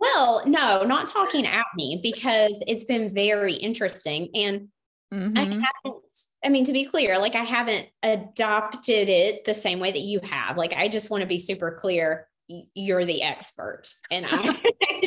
Well, 0.00 0.44
no, 0.46 0.84
not 0.84 1.08
talking 1.08 1.46
at 1.46 1.66
me 1.74 2.00
because 2.02 2.62
it's 2.66 2.84
been 2.84 3.12
very 3.12 3.54
interesting. 3.54 4.30
And 4.34 4.68
mm-hmm. 5.12 5.36
I 5.36 5.40
haven't, 5.42 6.04
I 6.44 6.50
mean, 6.50 6.64
to 6.64 6.72
be 6.72 6.84
clear, 6.84 7.18
like 7.18 7.34
I 7.34 7.44
haven't 7.44 7.88
adopted 8.02 9.08
it 9.08 9.44
the 9.44 9.54
same 9.54 9.80
way 9.80 9.90
that 9.90 10.00
you 10.00 10.20
have. 10.22 10.56
Like, 10.56 10.72
I 10.72 10.88
just 10.88 11.10
want 11.10 11.22
to 11.22 11.26
be 11.26 11.38
super 11.38 11.72
clear 11.72 12.28
you're 12.74 13.04
the 13.04 13.22
expert 13.22 13.82
and 14.10 14.26
I 14.30 14.60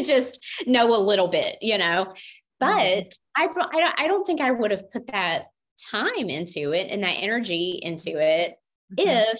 just 0.04 0.44
know 0.68 0.96
a 0.96 1.00
little 1.00 1.28
bit, 1.28 1.58
you 1.62 1.78
know. 1.78 2.14
But 2.60 2.68
mm-hmm. 2.68 3.10
I, 3.36 3.44
I 3.46 3.80
don't, 3.80 4.00
I 4.00 4.08
don't 4.08 4.26
think 4.26 4.42
I 4.42 4.52
would 4.52 4.72
have 4.72 4.92
put 4.92 5.08
that 5.08 5.46
time 5.90 6.30
into 6.30 6.74
it 6.74 6.88
and 6.92 7.04
that 7.04 7.16
energy 7.18 7.80
into 7.82 8.20
it 8.20 8.56
mm-hmm. 8.94 9.10
if 9.10 9.40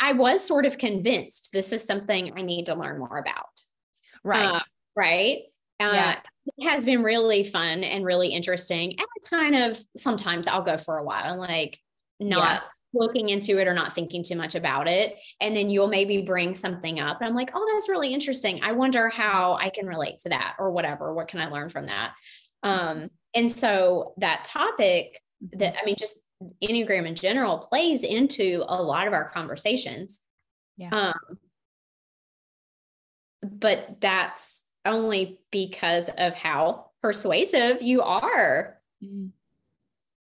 I 0.00 0.12
was 0.12 0.46
sort 0.46 0.66
of 0.66 0.78
convinced 0.78 1.50
this 1.52 1.72
is 1.72 1.84
something 1.84 2.32
I 2.36 2.42
need 2.42 2.66
to 2.66 2.74
learn 2.74 2.98
more 2.98 3.18
about. 3.18 3.60
Right. 4.24 4.46
Uh, 4.46 4.60
right. 4.96 5.42
Uh, 5.80 5.90
yeah. 5.92 6.20
It 6.46 6.68
has 6.68 6.84
been 6.84 7.02
really 7.02 7.44
fun 7.44 7.84
and 7.84 8.04
really 8.04 8.28
interesting. 8.28 8.92
And 8.92 9.00
I 9.00 9.28
kind 9.28 9.54
of 9.54 9.80
sometimes 9.96 10.46
I'll 10.46 10.62
go 10.62 10.76
for 10.76 10.98
a 10.98 11.04
while, 11.04 11.38
like 11.38 11.78
not 12.18 12.54
yes. 12.54 12.82
looking 12.92 13.28
into 13.28 13.58
it 13.58 13.68
or 13.68 13.74
not 13.74 13.94
thinking 13.94 14.22
too 14.22 14.36
much 14.36 14.54
about 14.54 14.88
it. 14.88 15.18
And 15.40 15.56
then 15.56 15.70
you'll 15.70 15.88
maybe 15.88 16.22
bring 16.22 16.54
something 16.54 17.00
up. 17.00 17.20
And 17.20 17.28
I'm 17.28 17.34
like, 17.34 17.50
oh, 17.54 17.70
that's 17.72 17.88
really 17.88 18.12
interesting. 18.12 18.62
I 18.62 18.72
wonder 18.72 19.08
how 19.08 19.54
I 19.54 19.70
can 19.70 19.86
relate 19.86 20.20
to 20.20 20.30
that 20.30 20.56
or 20.58 20.70
whatever. 20.70 21.12
What 21.14 21.28
can 21.28 21.40
I 21.40 21.48
learn 21.48 21.68
from 21.68 21.86
that? 21.86 22.12
Um, 22.62 23.10
and 23.34 23.50
so 23.50 24.14
that 24.18 24.44
topic 24.44 25.20
that, 25.54 25.76
I 25.80 25.84
mean, 25.84 25.96
just 25.98 26.18
Enneagram 26.62 27.06
in 27.06 27.14
general 27.14 27.58
plays 27.58 28.02
into 28.02 28.64
a 28.66 28.80
lot 28.82 29.06
of 29.06 29.12
our 29.12 29.28
conversations. 29.28 30.20
Yeah. 30.76 30.90
Um, 30.90 31.38
but 33.42 34.00
that's 34.00 34.64
only 34.84 35.40
because 35.50 36.08
of 36.16 36.34
how 36.34 36.90
persuasive 37.00 37.82
you 37.82 38.02
are 38.02 38.78
mm. 39.02 39.30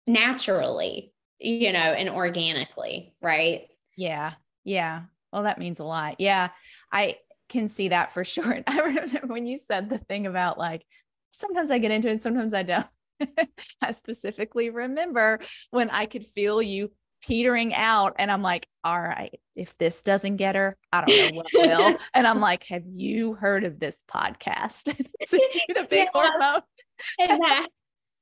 naturally, 0.07 1.12
you 1.38 1.72
know, 1.72 1.78
and 1.78 2.09
organically, 2.09 3.14
right? 3.20 3.68
Yeah. 3.96 4.32
Yeah. 4.64 5.03
Well, 5.32 5.44
that 5.44 5.59
means 5.59 5.80
a 5.80 5.84
lot. 5.84 6.16
Yeah. 6.18 6.50
I 6.90 7.18
can 7.48 7.68
see 7.68 7.88
that 7.88 8.12
for 8.12 8.24
sure. 8.24 8.61
I 8.66 8.80
remember 8.80 9.20
when 9.26 9.46
you 9.46 9.57
said 9.57 9.88
the 9.88 9.98
thing 9.98 10.26
about 10.26 10.59
like, 10.59 10.84
sometimes 11.30 11.70
I 11.70 11.78
get 11.78 11.90
into 11.90 12.09
it, 12.09 12.22
sometimes 12.22 12.55
I 12.55 12.62
don't. 12.62 12.86
I 13.80 13.92
specifically 13.92 14.70
remember 14.70 15.38
when 15.70 15.90
I 15.90 16.07
could 16.07 16.26
feel 16.26 16.61
you 16.61 16.90
petering 17.23 17.75
out 17.75 18.14
and 18.18 18.31
I'm 18.31 18.43
like, 18.43 18.66
all 18.85 19.01
right, 19.01 19.39
if 19.55 19.77
this 19.79 20.03
doesn't 20.03 20.37
get 20.37 20.57
her, 20.57 20.77
I 20.93 21.05
don't 21.05 21.35
know 21.35 21.43
what 21.43 21.47
will. 21.55 21.97
and 22.14 22.27
I'm 22.27 22.41
like, 22.41 22.64
have 22.64 22.85
you 22.87 23.35
heard 23.35 23.64
of 23.64 23.79
this 23.79 24.03
podcast? 24.11 24.85
the 25.29 25.87
big 25.89 26.09
yes. 26.12 26.12
hormone. 26.12 27.66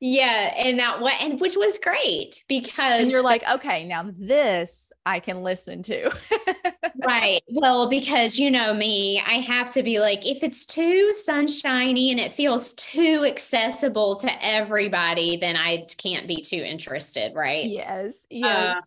Yeah, 0.01 0.55
and 0.57 0.79
that 0.79 1.01
what 1.01 1.13
and 1.21 1.39
which 1.39 1.57
was 1.57 1.79
great 1.79 2.43
because 2.49 3.03
and 3.03 3.11
you're 3.11 3.23
like, 3.23 3.43
okay, 3.51 3.85
now 3.85 4.11
this 4.17 4.93
I 5.05 5.21
can 5.21 5.43
listen 5.43 5.83
to. 5.85 6.11
right. 7.07 7.43
Well, 7.49 7.89
because 7.89 8.39
you 8.39 8.51
know 8.51 8.73
me, 8.73 9.23
I 9.27 9.35
have 9.35 9.71
to 9.75 9.83
be 9.83 10.01
like, 10.01 10.25
if 10.25 10.43
it's 10.43 10.65
too 10.65 11.13
sunshiny 11.13 12.11
and 12.11 12.19
it 12.19 12.33
feels 12.33 12.73
too 12.75 13.27
accessible 13.27 14.17
to 14.17 14.45
everybody, 14.45 15.37
then 15.37 15.57
I 15.57 15.87
can't 15.99 16.27
be 16.27 16.41
too 16.41 16.63
interested, 16.63 17.35
right? 17.35 17.67
Yes. 17.67 18.27
Yes. 18.31 18.77
Uh, 18.77 18.81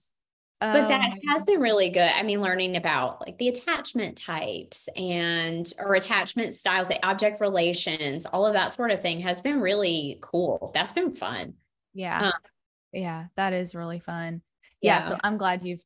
but 0.71 0.87
that 0.87 1.01
um, 1.01 1.17
has 1.29 1.43
been 1.43 1.59
really 1.59 1.89
good. 1.89 2.09
I 2.15 2.23
mean, 2.23 2.39
learning 2.41 2.77
about 2.77 3.19
like 3.21 3.37
the 3.37 3.49
attachment 3.49 4.17
types 4.17 4.87
and 4.95 5.71
or 5.77 5.95
attachment 5.95 6.53
styles, 6.53 6.87
the 6.87 7.05
object 7.05 7.41
relations, 7.41 8.25
all 8.25 8.45
of 8.45 8.53
that 8.53 8.71
sort 8.71 8.91
of 8.91 9.01
thing 9.01 9.19
has 9.21 9.41
been 9.41 9.59
really 9.59 10.19
cool. 10.21 10.71
That's 10.73 10.93
been 10.93 11.13
fun. 11.13 11.55
Yeah. 11.93 12.27
Um, 12.27 12.33
yeah, 12.93 13.25
that 13.35 13.53
is 13.53 13.75
really 13.75 13.99
fun. 13.99 14.41
Yeah, 14.81 14.95
yeah. 14.95 14.99
So 15.01 15.17
I'm 15.23 15.37
glad 15.37 15.63
you've 15.63 15.83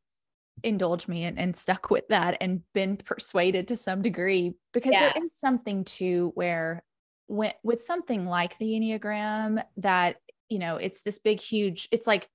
indulged 0.64 1.08
me 1.08 1.24
and, 1.24 1.40
and 1.40 1.56
stuck 1.56 1.90
with 1.90 2.08
that 2.10 2.38
and 2.42 2.62
been 2.74 2.98
persuaded 2.98 3.68
to 3.70 3.76
some 3.76 4.02
degree 4.02 4.54
because 4.74 4.94
yeah. 4.94 5.12
there 5.14 5.24
is 5.24 5.34
something 5.34 5.86
to 5.86 6.32
where 6.36 6.84
when 7.28 7.54
with 7.64 7.82
something 7.82 8.26
like 8.26 8.58
the 8.58 8.72
Enneagram 8.72 9.64
that, 9.78 10.18
you 10.50 10.60
know, 10.60 10.78
it's 10.78 11.04
this 11.04 11.20
big, 11.20 11.40
huge, 11.40 11.88
it's 11.92 12.08
like 12.08 12.28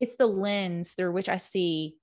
it's 0.00 0.16
the 0.16 0.26
lens 0.26 0.94
through 0.94 1.12
which 1.12 1.28
I 1.28 1.36
see 1.36 1.96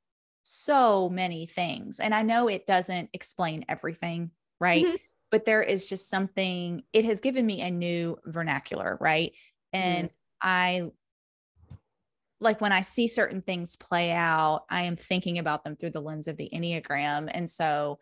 so 0.44 1.10
many 1.10 1.46
things. 1.46 2.00
And 2.00 2.14
I 2.14 2.22
know 2.22 2.48
it 2.48 2.68
doesn't 2.68 3.10
explain 3.14 3.66
everything, 3.70 4.32
right? 4.60 4.86
Mm-hmm. 4.86 4.96
But 5.32 5.46
there 5.46 5.64
is 5.64 5.88
just 5.88 6.10
something, 6.10 6.84
it 6.92 7.06
has 7.06 7.22
given 7.22 7.46
me 7.46 7.62
a 7.62 7.72
new 7.72 8.18
vernacular, 8.26 8.98
right? 9.02 9.32
And 9.72 10.10
mm-hmm. 10.10 10.48
I 10.50 10.92
like 12.40 12.62
when 12.62 12.74
I 12.74 12.82
see 12.82 13.08
certain 13.08 13.42
things 13.42 13.78
play 13.78 14.12
out, 14.12 14.66
I 14.70 14.84
am 14.84 14.98
thinking 14.98 15.40
about 15.40 15.64
them 15.64 15.76
through 15.76 15.92
the 15.92 16.02
lens 16.02 16.28
of 16.28 16.38
the 16.38 16.50
Enneagram. 16.54 17.32
And 17.34 17.50
so 17.50 18.00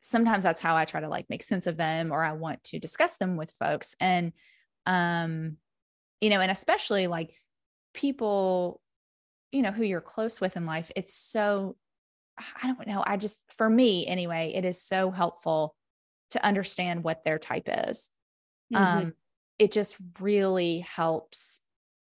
sometimes 0.00 0.44
that's 0.44 0.60
how 0.60 0.76
I 0.76 0.84
try 0.84 1.00
to 1.00 1.08
like 1.08 1.30
make 1.30 1.42
sense 1.42 1.66
of 1.66 1.76
them 1.76 2.12
or 2.12 2.22
I 2.22 2.32
want 2.32 2.62
to 2.64 2.78
discuss 2.78 3.16
them 3.16 3.36
with 3.36 3.50
folks. 3.52 3.96
And 4.00 4.32
um, 4.86 5.56
you 6.20 6.30
know, 6.30 6.40
and 6.40 6.50
especially 6.50 7.06
like 7.06 7.34
people 7.94 8.80
you 9.52 9.62
know 9.62 9.72
who 9.72 9.84
you're 9.84 10.00
close 10.00 10.40
with 10.40 10.56
in 10.56 10.66
life 10.66 10.90
it's 10.96 11.14
so 11.14 11.76
i 12.62 12.66
don't 12.66 12.86
know 12.86 13.02
i 13.06 13.16
just 13.16 13.42
for 13.48 13.68
me 13.68 14.06
anyway 14.06 14.52
it 14.54 14.64
is 14.64 14.80
so 14.80 15.10
helpful 15.10 15.74
to 16.30 16.44
understand 16.44 17.02
what 17.02 17.22
their 17.22 17.38
type 17.38 17.68
is 17.88 18.10
mm-hmm. 18.72 18.84
um 18.84 19.12
it 19.58 19.72
just 19.72 19.96
really 20.20 20.80
helps 20.80 21.62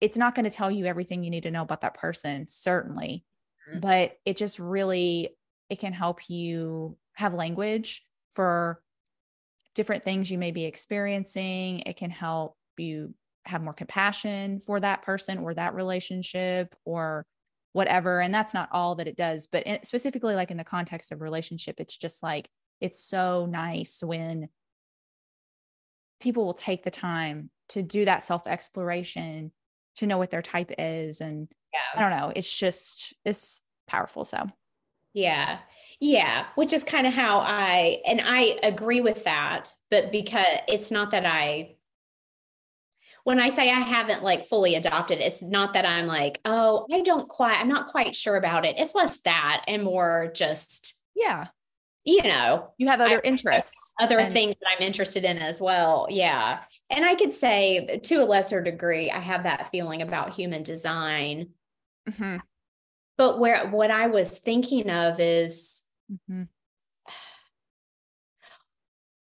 it's 0.01 0.17
not 0.17 0.35
going 0.35 0.45
to 0.45 0.51
tell 0.51 0.71
you 0.71 0.87
everything 0.87 1.23
you 1.23 1.31
need 1.31 1.43
to 1.43 1.51
know 1.51 1.63
about 1.63 1.83
that 1.83 1.95
person 1.95 2.47
certainly 2.49 3.25
mm-hmm. 3.71 3.81
but 3.81 4.17
it 4.25 4.37
just 4.37 4.59
really 4.59 5.31
it 5.71 5.79
can 5.79 5.93
help 5.93 6.29
you 6.29 6.97
have 7.15 7.35
language 7.35 8.05
for 8.31 8.81
different 9.75 10.03
things 10.03 10.31
you 10.31 10.39
may 10.39 10.51
be 10.51 10.65
experiencing 10.65 11.81
it 11.81 11.97
can 11.97 12.11
help 12.11 12.57
you 12.77 13.15
have 13.49 13.63
more 13.63 13.73
compassion 13.73 14.61
for 14.61 14.79
that 14.79 15.03
person 15.03 15.39
or 15.39 15.55
that 15.55 15.75
relationship 15.75 16.75
or 16.85 17.27
whatever 17.73 18.21
and 18.21 18.35
that's 18.35 18.55
not 18.55 18.69
all 18.73 18.95
that 18.95 19.09
it 19.09 19.17
does 19.17 19.47
but 19.47 19.65
specifically 19.85 20.35
like 20.35 20.51
in 20.51 20.57
the 20.57 20.65
context 20.65 21.13
of 21.13 21.21
relationship 21.21 21.77
it's 21.79 21.97
just 21.97 22.23
like 22.23 22.49
it's 22.81 23.03
so 23.03 23.47
nice 23.47 24.03
when 24.05 24.49
people 26.21 26.45
will 26.45 26.55
take 26.55 26.83
the 26.83 26.91
time 26.91 27.51
to 27.69 27.83
do 27.83 28.05
that 28.05 28.25
self 28.25 28.47
exploration 28.47 29.53
to 29.97 30.07
know 30.07 30.19
what 30.19 30.31
their 30.31 30.43
type 30.43 30.73
is 30.79 31.21
and 31.21 31.49
yeah. 31.73 32.01
i 32.01 32.09
don't 32.09 32.19
know 32.19 32.33
it's 32.35 32.53
just 32.53 33.15
it's 33.25 33.61
powerful 33.87 34.25
so 34.25 34.47
yeah 35.15 35.59
yeah 36.01 36.47
which 36.55 36.73
is 36.73 36.85
kind 36.85 37.07
of 37.07 37.13
how 37.13 37.39
i 37.39 38.01
and 38.07 38.21
i 38.25 38.59
agree 38.63 39.01
with 39.01 39.25
that 39.25 39.73
but 39.91 40.11
because 40.11 40.45
it's 40.69 40.91
not 40.91 41.11
that 41.11 41.27
i 41.27 41.75
when 43.29 43.41
I 43.41 43.51
say 43.51 43.71
I 43.71 43.81
haven't 43.81 44.23
like 44.23 44.49
fully 44.49 44.75
adopted, 44.75 45.19
it's 45.21 45.43
not 45.43 45.75
that 45.75 45.85
I'm 45.85 46.07
like, 46.07 46.41
oh, 46.47 46.87
I 46.91 47.03
don't 47.03 47.29
quite, 47.29 47.61
I'm 47.61 47.69
not 47.69 47.89
quite 47.89 48.17
sure 48.17 48.37
about 48.37 48.65
it. 48.65 48.77
It's 48.79 48.95
less 48.95 49.21
that 49.21 49.65
and 49.69 49.83
more 49.83 50.33
just, 50.35 50.99
yeah, 51.15 51.49
you 52.05 52.23
know, 52.23 52.73
you 52.79 52.89
have 52.89 53.03
other 53.03 53.21
I, 53.23 53.29
interests, 53.29 53.95
other 54.01 54.19
and- 54.19 54.33
things 54.33 54.55
that 54.55 54.67
I'm 54.75 54.83
interested 54.83 55.25
in 55.25 55.37
as 55.37 55.61
well. 55.61 56.07
Yeah. 56.09 56.61
And 56.89 57.05
I 57.05 57.17
could 57.17 57.35
say 57.35 58.01
to 58.05 58.15
a 58.15 58.25
lesser 58.25 58.63
degree, 58.63 59.11
I 59.11 59.21
have 59.21 59.43
that 59.43 59.69
feeling 59.69 60.01
about 60.01 60.35
human 60.35 60.63
design. 60.63 61.51
Mm-hmm. 62.09 62.39
but 63.19 63.39
where 63.39 63.69
what 63.69 63.91
I 63.91 64.07
was 64.07 64.39
thinking 64.39 64.89
of 64.89 65.21
is 65.21 65.83
mm-hmm. 66.11 66.45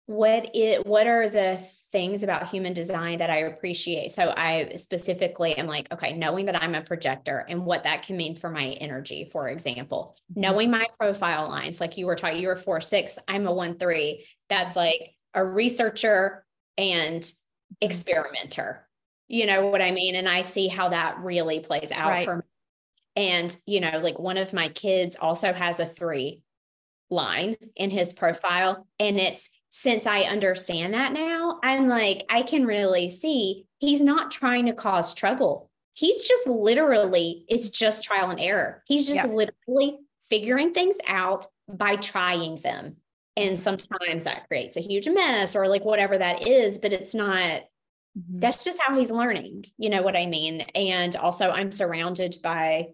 What 0.08 0.51
it 0.53 0.86
what 0.86 1.08
are 1.08 1.30
the 1.30 1.58
things 1.91 2.22
about 2.22 2.49
human 2.49 2.74
design 2.74 3.20
that 3.20 3.30
I 3.32 3.38
appreciate? 3.38 4.12
So 4.12 4.34
I 4.36 4.74
specifically 4.76 5.58
am 5.58 5.66
like, 5.66 5.91
okay, 5.91 6.16
knowing 6.16 6.45
that 6.45 6.62
I'm 6.62 6.76
a 6.76 6.82
projector 6.82 7.45
and 7.49 7.66
what 7.66 7.84
that 7.84 8.03
can 8.03 8.16
mean 8.16 8.36
for 8.36 8.49
my 8.49 8.68
energy, 8.68 9.30
for 9.32 9.49
example, 9.49 10.16
mm-hmm. 10.32 10.41
knowing 10.41 10.72
my 10.72 10.86
profile 10.99 11.49
lines, 11.49 11.82
like 11.82 11.97
you 11.97 12.06
were 12.06 12.16
talking, 12.16 12.39
you 12.39 12.49
were 12.49 12.56
four 12.56 12.82
six, 12.82 13.18
I'm 13.28 13.47
a 13.47 13.53
one 13.53 13.80
three. 13.80 14.26
That's 14.49 14.76
like 14.76 15.16
a 15.34 15.43
researcher 15.43 16.45
and 16.78 17.28
experimenter. 17.82 18.88
You 19.28 19.47
know 19.47 19.68
what 19.68 19.82
I 19.82 19.89
mean? 19.89 20.16
And 20.16 20.30
I 20.30 20.43
see 20.43 20.68
how 20.68 20.89
that 20.89 21.18
really 21.20 21.60
plays 21.62 21.91
out 21.91 22.10
right. 22.10 22.26
for 22.26 22.36
me. 22.38 22.43
And, 23.16 23.56
you 23.66 23.80
know, 23.80 23.99
like 23.99 24.20
one 24.20 24.38
of 24.38 24.53
my 24.53 24.70
kids 24.70 25.18
also 25.20 25.51
has 25.51 25.80
a 25.80 25.86
three 25.86 26.41
line 27.10 27.56
in 27.76 27.89
his 27.89 28.14
profile. 28.14 28.88
And 28.99 29.20
it's 29.20 29.49
since 29.78 30.08
I 30.08 30.22
understand 30.22 30.94
that 30.94 31.12
now, 31.12 31.60
I'm 31.62 31.90
like, 31.90 32.24
I 32.30 32.44
can 32.44 32.66
really 32.66 33.10
see 33.10 33.68
he's 33.80 34.00
not 34.00 34.32
trying 34.32 34.68
to 34.68 34.74
cause 34.74 35.14
trouble. 35.14 35.70
He's 35.92 36.26
just 36.26 36.48
literally, 36.48 37.44
it's 37.50 37.70
just 37.72 38.02
trial 38.02 38.30
and 38.30 38.40
error. 38.40 38.84
He's 38.88 39.06
just 39.06 39.28
yeah. 39.28 39.34
literally 39.36 39.98
figuring 40.30 40.74
things 40.74 40.98
out 41.06 41.48
by 41.68 41.98
trying 41.98 42.56
them. 42.62 42.96
And 43.36 43.60
sometimes 43.60 44.24
that 44.24 44.48
creates 44.48 44.78
a 44.78 44.82
huge 44.82 45.10
mess 45.10 45.58
or 45.58 45.68
like 45.68 45.84
whatever 45.84 46.18
that 46.20 46.48
is, 46.48 46.78
but 46.78 46.94
it's 46.94 47.14
not, 47.14 47.36
mm-hmm. 47.36 48.40
that's 48.40 48.64
just 48.64 48.80
how 48.82 48.98
he's 48.98 49.12
learning. 49.12 49.66
You 49.78 49.90
know 49.90 50.04
what 50.04 50.16
I 50.16 50.26
mean? 50.26 50.62
And 50.74 51.18
also, 51.18 51.52
I'm 51.52 51.74
surrounded 51.74 52.38
by 52.42 52.94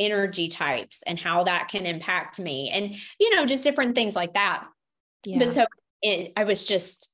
energy 0.00 0.48
types 0.48 1.04
and 1.06 1.16
how 1.16 1.44
that 1.44 1.68
can 1.68 1.86
impact 1.86 2.38
me 2.38 2.70
and 2.70 2.94
you 3.18 3.34
know 3.34 3.44
just 3.44 3.64
different 3.64 3.96
things 3.96 4.14
like 4.14 4.32
that 4.34 4.64
yeah. 5.24 5.38
but 5.38 5.50
so 5.50 5.66
it, 6.02 6.32
i 6.36 6.44
was 6.44 6.64
just 6.64 7.12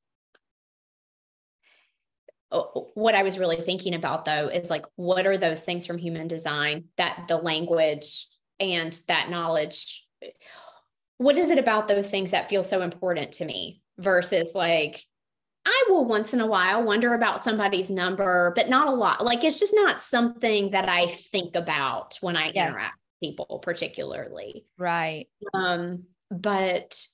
what 2.94 3.14
i 3.14 3.22
was 3.22 3.38
really 3.38 3.56
thinking 3.56 3.94
about 3.94 4.24
though 4.24 4.48
is 4.48 4.70
like 4.70 4.86
what 4.96 5.26
are 5.26 5.38
those 5.38 5.62
things 5.62 5.86
from 5.86 5.98
human 5.98 6.28
design 6.28 6.84
that 6.96 7.24
the 7.28 7.36
language 7.36 8.26
and 8.60 9.00
that 9.08 9.28
knowledge 9.28 10.06
what 11.18 11.36
is 11.38 11.50
it 11.50 11.58
about 11.58 11.88
those 11.88 12.10
things 12.10 12.30
that 12.30 12.48
feel 12.48 12.62
so 12.62 12.82
important 12.82 13.32
to 13.32 13.44
me 13.44 13.82
versus 13.98 14.52
like 14.54 15.04
I 15.66 15.84
will 15.88 16.04
once 16.04 16.34
in 16.34 16.40
a 16.40 16.46
while 16.46 16.82
wonder 16.82 17.14
about 17.14 17.40
somebody's 17.40 17.90
number, 17.90 18.52
but 18.54 18.68
not 18.68 18.86
a 18.86 18.90
lot. 18.90 19.24
Like 19.24 19.44
it's 19.44 19.58
just 19.58 19.74
not 19.74 20.02
something 20.02 20.70
that 20.72 20.88
I 20.88 21.06
think 21.06 21.56
about 21.56 22.18
when 22.20 22.36
I 22.36 22.52
yes. 22.54 22.68
interact 22.68 22.96
with 22.96 23.30
people, 23.30 23.58
particularly. 23.60 24.66
Right. 24.76 25.26
Um, 25.54 26.04
but 26.30 27.06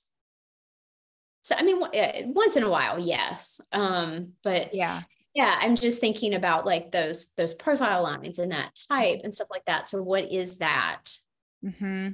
so 1.43 1.55
I 1.57 1.63
mean, 1.63 1.81
eh, 1.93 2.23
once 2.27 2.55
in 2.55 2.63
a 2.63 2.69
while, 2.69 2.99
yes. 2.99 3.61
Um, 3.71 4.33
but 4.43 4.73
yeah, 4.73 5.01
yeah, 5.33 5.57
I'm 5.59 5.75
just 5.75 5.99
thinking 5.99 6.33
about 6.33 6.65
like 6.65 6.91
those 6.91 7.29
those 7.37 7.53
profile 7.53 8.03
lines 8.03 8.39
and 8.39 8.51
that 8.51 8.77
type 8.89 9.21
and 9.23 9.33
stuff 9.33 9.47
like 9.49 9.65
that. 9.65 9.87
So 9.87 10.03
what 10.03 10.31
is 10.31 10.57
that? 10.57 11.03
Mm-hmm. 11.63 12.09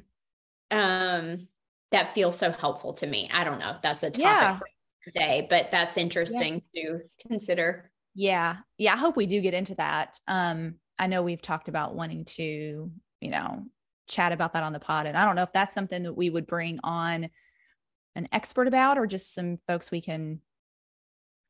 Um, 0.69 1.47
that 1.91 2.13
feels 2.13 2.37
so 2.37 2.51
helpful 2.51 2.93
to 2.93 3.07
me. 3.07 3.29
I 3.33 3.43
don't 3.43 3.59
know 3.59 3.71
if 3.71 3.81
that's 3.81 4.03
a 4.03 4.09
topic 4.09 4.21
yeah. 4.21 4.57
for 4.57 4.67
today, 5.05 5.47
but 5.49 5.71
that's 5.71 5.97
interesting 5.97 6.61
yeah. 6.73 6.83
to 6.83 6.99
consider. 7.27 7.91
Yeah. 8.13 8.57
Yeah. 8.77 8.93
I 8.93 8.97
hope 8.97 9.15
we 9.15 9.25
do 9.25 9.41
get 9.41 9.53
into 9.53 9.75
that. 9.75 10.19
Um, 10.27 10.75
I 10.99 11.07
know 11.07 11.21
we've 11.21 11.41
talked 11.41 11.69
about 11.69 11.95
wanting 11.95 12.25
to, 12.25 12.91
you 13.21 13.29
know, 13.29 13.63
chat 14.07 14.31
about 14.31 14.53
that 14.53 14.63
on 14.63 14.73
the 14.73 14.79
pod. 14.79 15.05
And 15.05 15.17
I 15.17 15.25
don't 15.25 15.35
know 15.35 15.43
if 15.43 15.53
that's 15.53 15.73
something 15.73 16.03
that 16.03 16.13
we 16.13 16.29
would 16.29 16.47
bring 16.47 16.79
on 16.83 17.29
an 18.17 18.27
expert 18.31 18.67
about 18.67 18.97
or 18.97 19.05
just 19.05 19.33
some 19.33 19.59
folks 19.67 19.91
we 19.91 20.01
can 20.01 20.41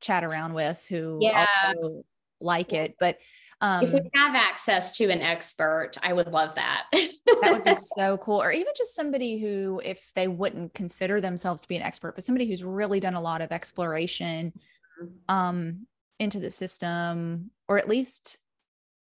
chat 0.01 0.23
around 0.23 0.53
with 0.53 0.85
who 0.87 1.17
yeah. 1.21 1.47
also 1.73 2.03
like 2.39 2.73
it. 2.73 2.95
But 2.99 3.17
um, 3.59 3.83
if 3.85 3.93
we 3.93 4.01
have 4.13 4.35
access 4.35 4.97
to 4.97 5.09
an 5.09 5.21
expert, 5.21 5.93
I 6.03 6.13
would 6.13 6.27
love 6.27 6.53
that. 6.55 6.85
that 6.91 7.49
would 7.51 7.63
be 7.63 7.75
so 7.97 8.17
cool. 8.17 8.41
Or 8.41 8.51
even 8.51 8.73
just 8.77 8.95
somebody 8.95 9.39
who, 9.39 9.81
if 9.83 10.11
they 10.13 10.27
wouldn't 10.27 10.75
consider 10.75 11.19
themselves 11.19 11.61
to 11.63 11.67
be 11.67 11.75
an 11.75 11.81
expert, 11.81 12.13
but 12.15 12.23
somebody 12.23 12.47
who's 12.47 12.63
really 12.63 12.99
done 12.99 13.15
a 13.15 13.21
lot 13.21 13.41
of 13.41 13.51
exploration 13.51 14.53
mm-hmm. 15.01 15.35
um, 15.35 15.87
into 16.19 16.39
the 16.39 16.51
system, 16.51 17.49
or 17.67 17.79
at 17.79 17.89
least, 17.89 18.37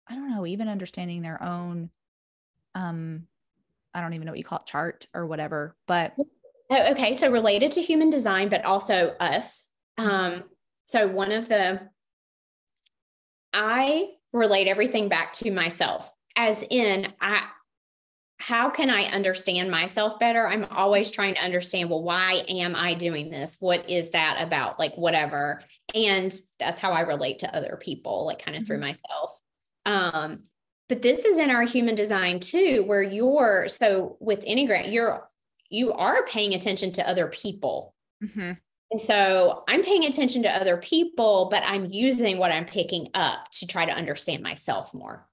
I 0.07 0.15
don't 0.15 0.31
know, 0.31 0.47
even 0.47 0.69
understanding 0.69 1.23
their 1.23 1.43
own, 1.43 1.91
um, 2.77 3.27
I 3.95 4.01
don't 4.01 4.13
even 4.13 4.27
know 4.27 4.33
what 4.33 4.39
you 4.39 4.45
call 4.45 4.59
it, 4.59 4.67
chart 4.67 5.07
or 5.13 5.27
whatever. 5.27 5.75
But 5.89 6.15
oh, 6.71 6.93
okay, 6.93 7.15
so 7.15 7.31
related 7.31 7.73
to 7.73 7.83
human 7.83 8.11
design, 8.11 8.49
but 8.49 8.65
also 8.65 9.15
us. 9.21 9.69
Um, 9.99 10.45
so 10.87 11.07
one 11.07 11.33
of 11.33 11.49
the 11.49 11.81
I 13.53 14.11
relate 14.33 14.69
everything 14.69 15.09
back 15.09 15.33
to 15.33 15.51
myself 15.51 16.11
as 16.37 16.63
in 16.71 17.13
i 17.21 17.43
how 18.39 18.69
can 18.69 18.91
i 18.91 19.05
understand 19.05 19.71
myself 19.71 20.19
better? 20.19 20.47
I'm 20.47 20.67
always 20.67 21.11
trying 21.11 21.35
to 21.37 21.43
understand 21.43 21.89
well 21.89 22.03
why 22.03 22.45
am 22.49 22.77
i 22.77 22.93
doing 22.93 23.31
this? 23.31 23.57
What 23.61 23.89
is 23.89 24.11
that 24.11 24.43
about? 24.43 24.79
Like 24.79 24.95
whatever. 24.97 25.63
And 25.95 26.33
that's 26.61 26.81
how 26.81 26.93
i 26.93 27.01
relate 27.01 27.39
to 27.41 27.57
other 27.57 27.79
people 27.81 28.27
like 28.27 28.45
kind 28.45 28.57
of 28.57 28.67
through 28.67 28.77
mm-hmm. 28.77 28.87
myself. 28.87 29.41
Um 29.87 30.43
but 30.89 31.03
this 31.03 31.25
is 31.25 31.39
in 31.39 31.51
our 31.51 31.63
human 31.63 31.95
design 31.95 32.39
too 32.39 32.85
where 32.87 33.03
you're 33.03 33.69
so 33.69 34.19
with 34.21 34.45
enneagram 34.45 34.93
you're 34.93 35.27
you 35.71 35.93
are 35.93 36.25
paying 36.27 36.55
attention 36.55 36.93
to 36.93 37.09
other 37.09 37.27
people 37.29 37.95
mm-hmm. 38.23 38.53
And 38.91 39.01
so 39.01 39.65
I'm 39.69 39.83
paying 39.83 40.05
attention 40.05 40.43
to 40.45 40.49
other 40.49 40.77
people, 40.77 41.49
but 41.51 41.63
I'm 41.67 41.91
using 41.91 42.39
what 42.39 42.53
I'm 42.53 42.67
picking 42.67 43.09
up 43.15 43.51
to 43.53 43.67
try 43.67 43.85
to 43.85 43.93
understand 43.93 44.43
myself 44.43 44.95
more. 44.95 45.29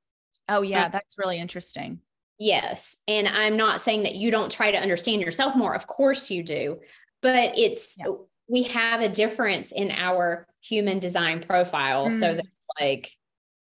Oh, 0.49 0.61
yeah. 0.61 0.85
Um, 0.85 0.91
that's 0.91 1.17
really 1.17 1.39
interesting. 1.39 1.99
Yes. 2.39 2.97
And 3.07 3.27
I'm 3.27 3.55
not 3.55 3.79
saying 3.79 4.03
that 4.03 4.15
you 4.15 4.31
don't 4.31 4.51
try 4.51 4.71
to 4.71 4.77
understand 4.77 5.21
yourself 5.21 5.55
more. 5.55 5.75
Of 5.75 5.85
course 5.87 6.31
you 6.31 6.43
do. 6.43 6.79
But 7.21 7.57
it's, 7.57 7.95
yes. 7.99 8.09
we 8.47 8.63
have 8.63 9.01
a 9.01 9.09
difference 9.09 9.71
in 9.71 9.91
our 9.91 10.47
human 10.61 10.99
design 10.99 11.41
profile. 11.41 12.07
Mm. 12.07 12.19
So 12.19 12.33
that's 12.33 12.67
like, 12.81 13.11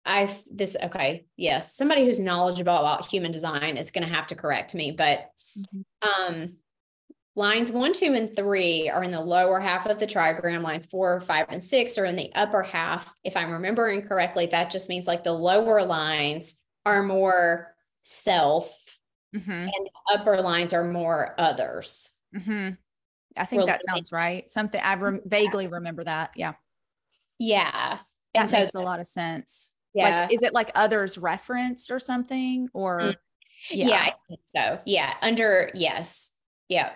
I, 0.05 0.33
this, 0.51 0.75
okay. 0.83 1.25
Yes. 1.37 1.75
Somebody 1.75 2.05
who's 2.05 2.19
knowledgeable 2.19 2.77
about 2.77 3.07
human 3.07 3.31
design 3.31 3.77
is 3.77 3.91
going 3.91 4.07
to 4.07 4.13
have 4.13 4.27
to 4.27 4.35
correct 4.35 4.73
me. 4.73 4.91
But, 4.91 5.29
mm-hmm. 5.57 6.33
um, 6.33 6.57
Lines 7.35 7.71
one, 7.71 7.93
two, 7.93 8.13
and 8.13 8.35
three 8.35 8.89
are 8.89 9.03
in 9.03 9.09
the 9.09 9.19
lower 9.19 9.59
half 9.59 9.87
of 9.87 9.97
the 9.97 10.05
trigram. 10.05 10.61
Lines 10.61 10.85
four, 10.85 11.19
five, 11.19 11.47
and 11.49 11.63
six 11.63 11.97
are 11.97 12.05
in 12.05 12.15
the 12.15 12.31
upper 12.35 12.61
half. 12.61 13.11
If 13.23 13.35
I'm 13.35 13.51
remembering 13.51 14.03
correctly, 14.03 14.45
that 14.45 14.69
just 14.69 14.87
means 14.87 15.07
like 15.07 15.23
the 15.23 15.33
lower 15.33 15.83
lines 15.83 16.61
are 16.85 17.01
more 17.01 17.73
self 18.03 18.71
mm-hmm. 19.35 19.49
and 19.49 19.71
the 19.71 20.13
upper 20.13 20.43
lines 20.43 20.73
are 20.73 20.83
more 20.83 21.33
others. 21.39 22.11
Mm-hmm. 22.35 22.75
I 23.35 23.45
think 23.45 23.65
that 23.65 23.81
sounds 23.83 24.11
right. 24.11 24.47
Something 24.51 24.81
I 24.83 24.95
vaguely 25.25 25.65
remember 25.65 26.03
that. 26.03 26.33
Yeah. 26.35 26.53
Yeah. 27.39 27.97
That 28.35 28.43
and 28.43 28.51
makes 28.51 28.73
so, 28.73 28.81
a 28.81 28.83
lot 28.83 28.99
of 28.99 29.07
sense. 29.07 29.72
Yeah. 29.93 30.21
Like, 30.21 30.33
is 30.33 30.43
it 30.43 30.53
like 30.53 30.71
others 30.75 31.17
referenced 31.17 31.91
or 31.91 31.99
something? 31.99 32.69
Or, 32.73 32.99
mm. 32.99 33.15
yeah. 33.69 33.87
yeah, 33.87 34.01
I 34.01 34.13
think 34.27 34.41
so. 34.43 34.79
Yeah. 34.85 35.13
Under, 35.21 35.69
yes. 35.73 36.33
Yeah 36.69 36.91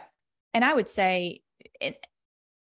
and 0.57 0.65
I 0.65 0.73
would 0.73 0.89
say 0.89 1.43
it, 1.79 2.03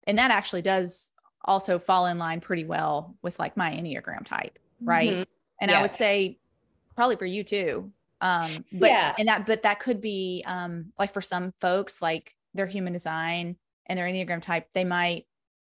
and 0.05 0.19
that 0.19 0.29
actually 0.29 0.61
does 0.61 1.13
also 1.45 1.79
fall 1.79 2.05
in 2.05 2.19
line 2.19 2.41
pretty 2.41 2.63
well 2.63 3.17
with 3.23 3.39
like 3.39 3.57
my 3.57 3.71
Enneagram 3.71 4.23
type. 4.23 4.59
Right. 4.79 5.09
Mm-hmm. 5.09 5.23
And 5.61 5.71
yeah. 5.71 5.79
I 5.79 5.81
would 5.81 5.95
say 5.95 6.37
probably 6.95 7.15
for 7.15 7.25
you 7.25 7.43
too. 7.43 7.91
Um, 8.21 8.65
but, 8.73 8.89
yeah. 8.89 9.15
and 9.17 9.27
that, 9.27 9.47
but 9.47 9.63
that 9.63 9.79
could 9.79 9.99
be, 9.99 10.43
um, 10.45 10.91
like 10.99 11.11
for 11.11 11.21
some 11.21 11.53
folks, 11.59 11.99
like 11.99 12.35
their 12.53 12.67
human 12.67 12.93
design 12.93 13.55
and 13.87 13.97
their 13.97 14.05
Enneagram 14.05 14.43
type, 14.43 14.67
they 14.73 14.85
might, 14.85 15.25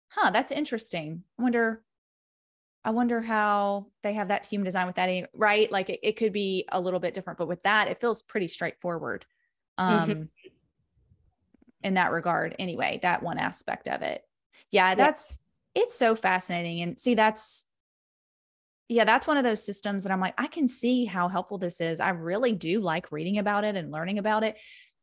huh, 0.09 0.31
that's 0.31 0.53
interesting. 0.53 1.23
I 1.39 1.43
wonder, 1.43 1.83
I 2.85 2.91
wonder 2.91 3.21
how 3.21 3.87
they 4.03 4.15
have 4.15 4.29
that 4.29 4.47
human 4.47 4.65
design 4.65 4.87
with 4.87 4.97
that, 4.97 5.29
right? 5.35 5.71
Like 5.71 5.91
it, 5.91 6.01
it 6.03 6.13
could 6.13 6.33
be 6.33 6.65
a 6.71 6.81
little 6.81 7.01
bit 7.01 7.13
different, 7.13 7.39
but 7.39 7.49
with 7.49 7.63
that, 7.65 7.89
it 7.89 8.01
feels 8.01 8.23
pretty 8.23 8.49
straightforward. 8.49 9.27
Mm-hmm. 9.79 9.99
Um, 9.99 10.09
mm-hmm 10.09 10.23
in 11.83 11.95
that 11.95 12.13
regard 12.13 12.55
anyway 12.59 12.99
that 13.03 13.23
one 13.23 13.39
aspect 13.39 13.89
of 13.89 14.03
it 14.03 14.23
yeah 14.71 14.95
that's 14.95 15.39
yeah. 15.75 15.83
it's 15.85 15.97
so 15.97 16.15
fascinating 16.15 16.81
and 16.81 16.99
see 16.99 17.15
that's 17.15 17.65
yeah 18.89 19.05
that's 19.05 19.27
one 19.27 19.37
of 19.37 19.45
those 19.45 19.65
systems 19.65 20.03
that 20.03 20.13
i'm 20.13 20.21
like 20.21 20.35
i 20.39 20.47
can 20.47 20.67
see 20.67 21.05
how 21.05 21.29
helpful 21.29 21.59
this 21.59 21.81
is 21.81 22.01
i 22.01 22.11
really 22.11 22.53
do 22.53 22.81
like 22.81 23.13
reading 23.13 23.39
about 23.39 23.65
it 23.65 23.77
and 23.77 23.93
learning 23.93 24.19
about 24.19 24.43
it 24.43 24.57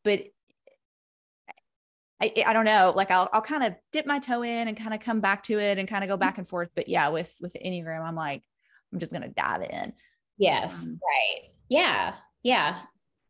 but 0.03 0.23
I, 2.21 2.31
I 2.45 2.53
don't 2.53 2.65
know 2.65 2.93
like 2.95 3.11
I'll, 3.11 3.29
I'll 3.33 3.41
kind 3.41 3.63
of 3.63 3.75
dip 3.91 4.05
my 4.05 4.19
toe 4.19 4.41
in 4.41 4.67
and 4.67 4.77
kind 4.77 4.93
of 4.93 4.99
come 5.01 5.19
back 5.19 5.43
to 5.43 5.59
it 5.59 5.77
and 5.77 5.87
kind 5.87 6.03
of 6.03 6.07
go 6.09 6.15
back 6.17 6.37
and 6.37 6.47
forth 6.47 6.69
but 6.75 6.87
yeah 6.87 7.09
with 7.09 7.35
with 7.41 7.55
enneagram 7.63 8.01
i'm 8.05 8.15
like 8.15 8.41
i'm 8.93 8.99
just 8.99 9.11
gonna 9.11 9.27
dive 9.27 9.61
in 9.63 9.91
yes 10.37 10.85
um, 10.85 10.99
right 11.03 11.49
yeah 11.67 12.13
yeah 12.41 12.79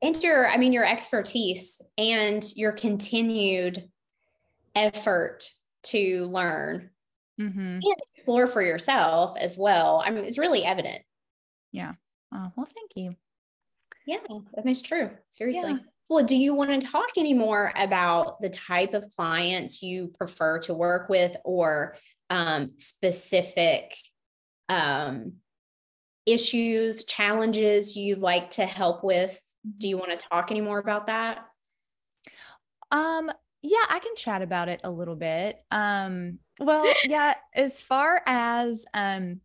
and 0.04 0.22
your 0.24 0.48
i 0.48 0.58
mean 0.58 0.72
your 0.72 0.86
expertise 0.86 1.82
and 1.98 2.46
your 2.56 2.72
continued 2.74 3.84
effort 4.76 5.50
to 5.84 6.26
learn 6.26 6.90
Mm-hmm. 7.38 7.60
and 7.60 7.96
explore 8.16 8.48
for 8.48 8.62
yourself 8.62 9.36
as 9.38 9.58
well 9.58 10.02
i 10.06 10.10
mean 10.10 10.24
it's 10.24 10.38
really 10.38 10.64
evident 10.64 11.00
Yeah. 11.74 11.92
Oh, 12.34 12.50
well, 12.56 12.66
thank 12.74 12.92
you. 12.96 13.14
yeah 14.08 14.20
that 14.56 14.66
is 14.66 14.82
true 14.82 15.10
seriously 15.32 15.72
Yeah. 15.72 15.78
Well 16.10 16.24
do 16.24 16.38
you 16.38 16.54
want 16.54 16.70
to 16.70 16.88
talk 16.88 17.10
anymore 17.18 17.72
about 17.76 18.42
the 18.42 18.50
type 18.50 18.94
of 18.94 19.08
clients 19.16 19.82
you 19.82 20.12
prefer 20.18 20.60
to 20.60 20.74
work 20.74 21.10
with 21.10 21.36
or 21.44 21.98
um, 22.30 22.72
specific 22.78 23.96
um, 24.70 25.34
issues 26.26 27.06
challenges 27.06 27.96
you 27.96 28.16
like 28.16 28.50
to 28.52 28.66
help 28.66 29.04
with 29.04 29.40
do 29.78 29.88
you 29.88 29.98
want 29.98 30.12
to 30.18 30.28
talk 30.30 30.52
any 30.52 30.62
more 30.62 30.80
about 30.80 31.08
that 31.08 31.46
Um, 32.92 33.32
yeah, 33.62 33.86
I 33.90 34.00
can 34.00 34.16
chat 34.16 34.42
about 34.42 34.70
it 34.70 34.82
a 34.84 34.92
little 34.92 35.16
bit. 35.16 35.58
Um, 35.72 36.40
well, 36.60 36.86
yeah, 37.06 37.36
as 37.54 37.82
far 37.82 38.22
as 38.26 38.86
um 38.94 39.42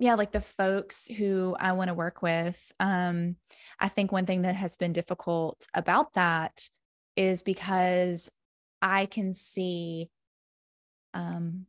yeah, 0.00 0.14
like 0.14 0.32
the 0.32 0.40
folks 0.40 1.06
who 1.06 1.54
I 1.60 1.72
want 1.72 1.88
to 1.88 1.94
work 1.94 2.22
with, 2.22 2.72
um, 2.80 3.36
I 3.78 3.88
think 3.88 4.10
one 4.10 4.24
thing 4.24 4.42
that 4.42 4.56
has 4.56 4.78
been 4.78 4.94
difficult 4.94 5.66
about 5.74 6.14
that 6.14 6.68
is 7.16 7.42
because 7.42 8.30
I 8.80 9.06
can 9.06 9.34
see 9.34 10.08
um 11.12 11.66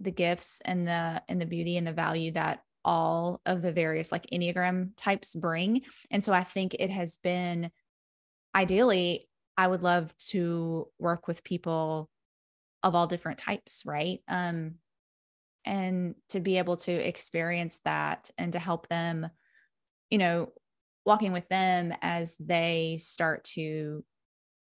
the 0.00 0.10
gifts 0.10 0.60
and 0.64 0.88
the 0.88 1.22
and 1.28 1.40
the 1.40 1.46
beauty 1.46 1.76
and 1.76 1.86
the 1.86 1.92
value 1.92 2.32
that 2.32 2.62
all 2.84 3.40
of 3.46 3.62
the 3.62 3.72
various 3.72 4.10
like 4.10 4.26
enneagram 4.32 4.90
types 4.96 5.34
bring. 5.34 5.82
And 6.10 6.24
so 6.24 6.32
i 6.32 6.42
think 6.42 6.74
it 6.74 6.90
has 6.90 7.18
been 7.22 7.70
ideally 8.54 9.28
i 9.56 9.66
would 9.66 9.82
love 9.82 10.16
to 10.30 10.88
work 10.98 11.28
with 11.28 11.44
people 11.44 12.08
of 12.82 12.94
all 12.94 13.06
different 13.06 13.38
types 13.38 13.82
right? 13.86 14.20
Um 14.28 14.76
and 15.68 16.16
to 16.30 16.40
be 16.40 16.58
able 16.58 16.76
to 16.78 16.92
experience 16.92 17.80
that 17.84 18.30
and 18.38 18.54
to 18.54 18.58
help 18.58 18.88
them 18.88 19.30
you 20.10 20.18
know 20.18 20.52
walking 21.06 21.32
with 21.32 21.48
them 21.48 21.92
as 22.02 22.36
they 22.38 22.98
start 23.00 23.44
to 23.44 24.04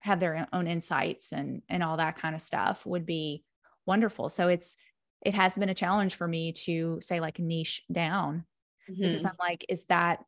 have 0.01 0.19
their 0.19 0.47
own 0.53 0.67
insights 0.67 1.31
and 1.31 1.61
and 1.69 1.83
all 1.83 1.97
that 1.97 2.17
kind 2.17 2.35
of 2.35 2.41
stuff 2.41 2.85
would 2.85 3.05
be 3.05 3.43
wonderful 3.85 4.29
so 4.29 4.47
it's 4.47 4.77
it 5.21 5.33
has 5.33 5.55
been 5.57 5.69
a 5.69 5.73
challenge 5.75 6.15
for 6.15 6.27
me 6.27 6.51
to 6.51 6.99
say 7.01 7.19
like 7.19 7.39
niche 7.39 7.83
down 7.91 8.45
because 9.01 9.25
Mhm. 9.25 9.25
I'm 9.25 9.37
like, 9.39 9.65
is 9.69 9.85
that 9.85 10.23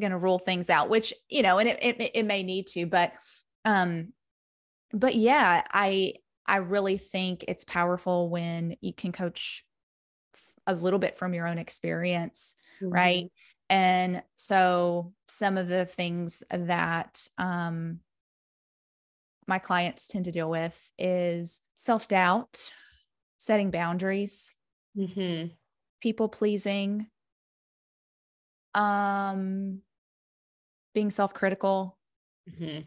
going 0.00 0.12
to 0.12 0.18
rule 0.18 0.38
things 0.38 0.70
out? 0.70 0.88
Which 0.88 1.12
you 1.28 1.42
know, 1.42 1.58
and 1.58 1.68
it, 1.68 1.78
it 1.82 2.10
it 2.14 2.22
may 2.24 2.42
need 2.42 2.66
to, 2.68 2.86
but 2.86 3.12
um, 3.64 4.12
but 4.92 5.14
yeah, 5.14 5.64
I 5.70 6.14
I 6.46 6.56
really 6.58 6.98
think 6.98 7.44
it's 7.48 7.64
powerful 7.64 8.30
when 8.30 8.76
you 8.80 8.92
can 8.94 9.12
coach 9.12 9.64
a 10.66 10.74
little 10.74 10.98
bit 10.98 11.16
from 11.18 11.34
your 11.34 11.46
own 11.46 11.58
experience, 11.58 12.56
right? 12.90 13.26
And 13.68 14.22
so 14.36 15.14
some 15.28 15.58
of 15.58 15.68
the 15.68 15.86
things 15.86 16.42
that 16.50 17.26
um 17.38 18.00
my 19.46 19.58
clients 19.58 20.08
tend 20.08 20.24
to 20.24 20.32
deal 20.32 20.50
with 20.50 20.92
is 20.98 21.60
self 21.76 22.08
doubt, 22.08 22.72
setting 23.38 23.70
boundaries, 23.70 24.54
Mhm. 24.94 25.56
people 26.00 26.28
pleasing 26.28 27.10
um 28.74 29.82
being 30.94 31.10
self-critical 31.10 31.96
Mhm. 32.46 32.86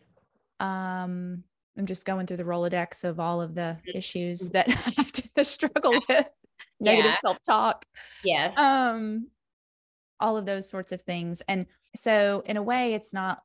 um 0.59 1.43
i'm 1.79 1.85
just 1.85 2.05
going 2.05 2.27
through 2.27 2.37
the 2.37 2.43
rolodex 2.43 3.03
of 3.03 3.19
all 3.19 3.41
of 3.41 3.55
the 3.55 3.77
Mhm. 3.87 3.95
issues 3.95 4.49
that 4.51 4.67
i 5.37 5.43
struggle 5.43 6.03
with 6.07 6.27
negative 6.79 7.11
Yeah. 7.11 7.17
self-talk 7.25 7.85
Yeah. 8.23 8.53
um 8.57 9.27
all 10.19 10.37
of 10.37 10.45
those 10.45 10.69
sorts 10.69 10.91
of 10.91 11.01
things 11.01 11.41
and 11.47 11.65
so 11.95 12.43
in 12.45 12.57
a 12.57 12.61
way 12.63 12.93
it's 12.93 13.13
not 13.13 13.41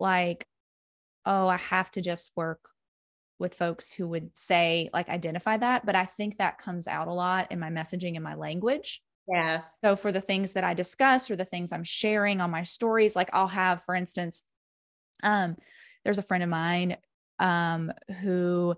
like 0.00 0.46
oh 1.24 1.48
i 1.48 1.56
have 1.56 1.90
to 1.92 2.00
just 2.00 2.32
work 2.36 2.60
with 3.38 3.54
folks 3.54 3.92
who 3.92 4.08
would 4.08 4.36
say 4.36 4.90
like 4.92 5.08
identify 5.08 5.56
that 5.56 5.86
but 5.86 5.94
i 5.94 6.04
think 6.04 6.38
that 6.38 6.58
comes 6.58 6.86
out 6.88 7.08
a 7.08 7.12
lot 7.12 7.50
in 7.52 7.60
my 7.60 7.70
messaging 7.70 8.14
and 8.14 8.24
my 8.24 8.34
language 8.34 9.02
Yeah. 9.28 9.62
so 9.84 9.96
for 9.96 10.10
the 10.12 10.20
things 10.20 10.52
that 10.54 10.64
I 10.64 10.74
discuss 10.74 11.30
or 11.30 11.36
the 11.36 11.44
things 11.44 11.72
I'm 11.72 11.84
sharing 11.84 12.40
on 12.40 12.50
my 12.50 12.62
stories, 12.62 13.16
like 13.16 13.28
I'll 13.32 13.48
have, 13.48 13.82
for 13.82 13.94
instance, 13.94 14.42
um, 15.22 15.56
there's 16.04 16.18
a 16.18 16.22
friend 16.22 16.42
of 16.44 16.48
mine 16.48 16.96
um 17.38 17.92
who, 18.20 18.74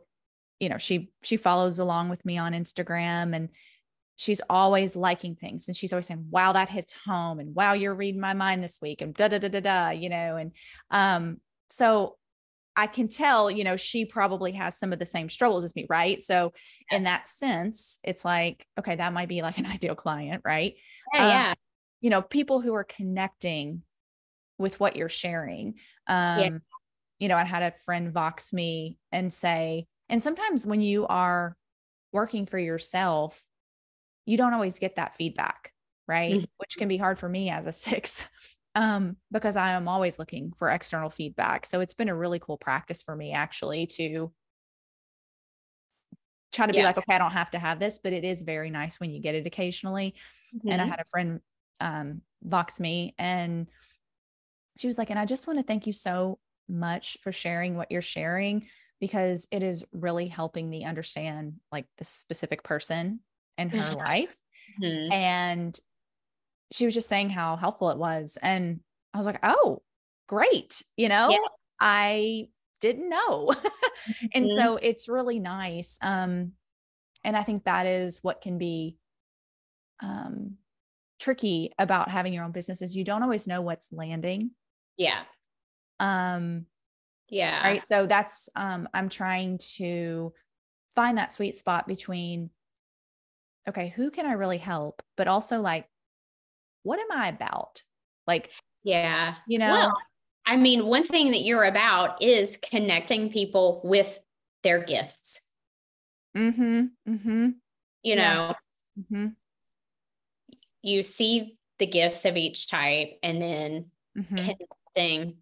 you 0.60 0.68
know, 0.68 0.78
she 0.78 1.10
she 1.22 1.36
follows 1.36 1.78
along 1.78 2.08
with 2.08 2.24
me 2.24 2.38
on 2.38 2.52
Instagram 2.52 3.34
and 3.34 3.48
she's 4.16 4.40
always 4.50 4.96
liking 4.96 5.36
things 5.36 5.68
and 5.68 5.76
she's 5.76 5.92
always 5.92 6.06
saying, 6.06 6.26
Wow, 6.30 6.52
that 6.52 6.68
hits 6.68 6.96
home 7.06 7.38
and 7.38 7.54
wow, 7.54 7.72
you're 7.72 7.94
reading 7.94 8.20
my 8.20 8.34
mind 8.34 8.62
this 8.62 8.78
week 8.82 9.00
and 9.00 9.14
da 9.14 9.28
da 9.28 9.38
da 9.38 9.48
da 9.48 9.60
da, 9.60 9.90
you 9.90 10.08
know, 10.08 10.36
and 10.36 10.52
um, 10.90 11.40
so 11.70 12.16
I 12.78 12.86
can 12.86 13.08
tell, 13.08 13.50
you 13.50 13.64
know, 13.64 13.76
she 13.76 14.04
probably 14.04 14.52
has 14.52 14.78
some 14.78 14.92
of 14.92 15.00
the 15.00 15.04
same 15.04 15.28
struggles 15.28 15.64
as 15.64 15.74
me, 15.74 15.84
right? 15.90 16.22
So 16.22 16.52
in 16.92 17.02
that 17.04 17.26
sense, 17.26 17.98
it's 18.04 18.24
like, 18.24 18.64
okay, 18.78 18.94
that 18.94 19.12
might 19.12 19.28
be 19.28 19.42
like 19.42 19.58
an 19.58 19.66
ideal 19.74 19.96
client, 19.96 20.42
right? 20.44 20.74
Yeah. 21.12 21.24
Um, 21.24 21.28
yeah. 21.30 21.54
you 22.00 22.10
know, 22.10 22.22
people 22.22 22.60
who 22.60 22.74
are 22.74 22.84
connecting 22.84 23.82
with 24.58 24.78
what 24.78 24.94
you're 24.94 25.08
sharing. 25.08 25.74
Um, 26.06 26.60
you 27.18 27.28
know, 27.28 27.36
I 27.36 27.44
had 27.44 27.62
a 27.62 27.76
friend 27.84 28.12
vox 28.12 28.52
me 28.52 28.98
and 29.12 29.32
say, 29.32 29.86
and 30.08 30.22
sometimes 30.22 30.66
when 30.66 30.80
you 30.80 31.06
are 31.06 31.56
working 32.12 32.46
for 32.46 32.58
yourself, 32.58 33.46
you 34.26 34.36
don't 34.36 34.54
always 34.54 34.78
get 34.78 34.96
that 34.96 35.14
feedback, 35.16 35.72
right? 36.06 36.40
Mhm. 36.40 36.48
Which 36.58 36.76
can 36.78 36.88
be 36.88 36.96
hard 36.98 37.18
for 37.18 37.28
me 37.28 37.50
as 37.50 37.66
a 37.66 37.72
six. 37.74 38.28
Um, 38.74 39.16
because 39.32 39.56
I 39.56 39.70
am 39.70 39.88
always 39.88 40.18
looking 40.18 40.52
for 40.52 40.68
external 40.70 41.10
feedback. 41.10 41.66
So 41.66 41.80
it's 41.80 41.94
been 41.94 42.08
a 42.08 42.16
really 42.16 42.38
cool 42.38 42.58
practice 42.58 43.02
for 43.02 43.16
me 43.16 43.32
actually 43.32 43.86
to 43.88 44.32
try 46.52 46.66
to 46.66 46.74
be 46.74 46.82
like, 46.82 46.96
okay, 46.96 47.14
I 47.14 47.18
don't 47.18 47.32
have 47.32 47.50
to 47.52 47.58
have 47.58 47.78
this, 47.78 47.98
but 47.98 48.12
it 48.12 48.24
is 48.24 48.42
very 48.42 48.70
nice 48.70 48.98
when 49.00 49.10
you 49.10 49.20
get 49.20 49.34
it 49.34 49.46
occasionally 49.46 50.14
and 50.66 50.80
I 50.80 50.84
Mhm. 50.84 50.90
had 50.90 51.00
a 51.00 51.04
friend 51.10 51.40
um 51.80 52.22
vox 52.42 52.80
me 52.80 53.14
and 53.18 53.68
she 54.76 54.86
was 54.86 54.98
like 54.98 55.10
and 55.10 55.18
I 55.18 55.24
just 55.24 55.46
want 55.46 55.58
to 55.58 55.62
thank 55.62 55.86
you 55.86 55.92
so 55.92 56.38
much 56.68 57.18
for 57.22 57.32
sharing 57.32 57.76
what 57.76 57.90
you're 57.90 58.02
sharing 58.02 58.68
because 59.00 59.46
it 59.52 59.62
is 59.62 59.84
really 59.92 60.28
helping 60.28 60.68
me 60.68 60.84
understand 60.84 61.54
like 61.70 61.86
the 61.98 62.04
specific 62.04 62.62
person 62.62 63.20
and 63.56 63.70
her 63.70 63.92
life 63.92 64.36
Mhm. 64.82 65.10
and 65.12 65.80
she 66.72 66.84
was 66.84 66.94
just 66.94 67.08
saying 67.08 67.30
how 67.30 67.56
helpful 67.56 67.90
it 67.90 67.98
was 67.98 68.38
and 68.42 68.80
I 69.14 69.18
was 69.18 69.26
like 69.26 69.40
oh 69.42 69.82
great 70.28 70.82
you 70.96 71.08
know 71.08 71.30
Yeah. 71.30 71.38
I 71.80 72.48
didn't 72.80 73.08
know 73.08 73.52
and 74.34 74.48
Mhm. 74.48 74.56
so 74.56 74.76
it's 74.76 75.08
really 75.08 75.40
nice 75.40 75.98
um 76.02 76.52
and 77.24 77.36
i 77.36 77.42
think 77.42 77.64
that 77.64 77.86
is 77.86 78.20
what 78.22 78.40
can 78.40 78.58
be 78.58 78.96
um 80.00 80.56
tricky 81.18 81.72
about 81.78 82.08
having 82.10 82.32
your 82.32 82.44
own 82.44 82.52
business 82.52 82.82
is 82.82 82.96
you 82.96 83.04
don't 83.04 83.22
always 83.22 83.46
know 83.48 83.60
what's 83.60 83.92
landing 83.92 84.52
yeah. 84.96 85.24
Um 86.00 86.66
Yeah. 87.28 87.62
right 87.62 87.84
so 87.84 88.06
that's 88.06 88.48
um 88.56 88.88
i'm 88.94 89.08
trying 89.08 89.58
to 89.58 90.32
find 90.94 91.18
that 91.18 91.32
sweet 91.32 91.54
spot 91.54 91.86
between 91.86 92.50
okay 93.68 93.88
who 93.96 94.10
can 94.10 94.26
i 94.26 94.32
really 94.32 94.58
help 94.58 95.02
but 95.16 95.28
also 95.28 95.60
like 95.60 95.86
what 96.82 96.98
am 96.98 97.10
i 97.12 97.28
about 97.28 97.82
like 98.26 98.50
Yeah. 98.82 99.34
you 99.46 99.58
know 99.58 99.72
Well, 99.72 99.96
I 100.46 100.56
mean, 100.56 100.86
one 100.86 101.04
thing 101.04 101.32
that 101.32 101.42
you're 101.42 101.64
about 101.64 102.22
is 102.22 102.56
connecting 102.56 103.30
people 103.30 103.82
with 103.84 104.18
their 104.62 104.82
gifts. 104.82 105.42
mm-hmm 106.34 106.86
mm-hmm 107.06 107.48
You 108.02 108.16
Yeah. 108.16 108.36
know, 108.36 108.54
mm-hmm 108.98 109.26
you 110.82 111.02
see 111.02 111.58
the 111.78 111.86
gifts 111.86 112.24
of 112.24 112.36
each 112.36 112.68
type 112.68 113.18
and 113.22 113.42
then 113.42 113.90
mm-hmm 114.16 114.52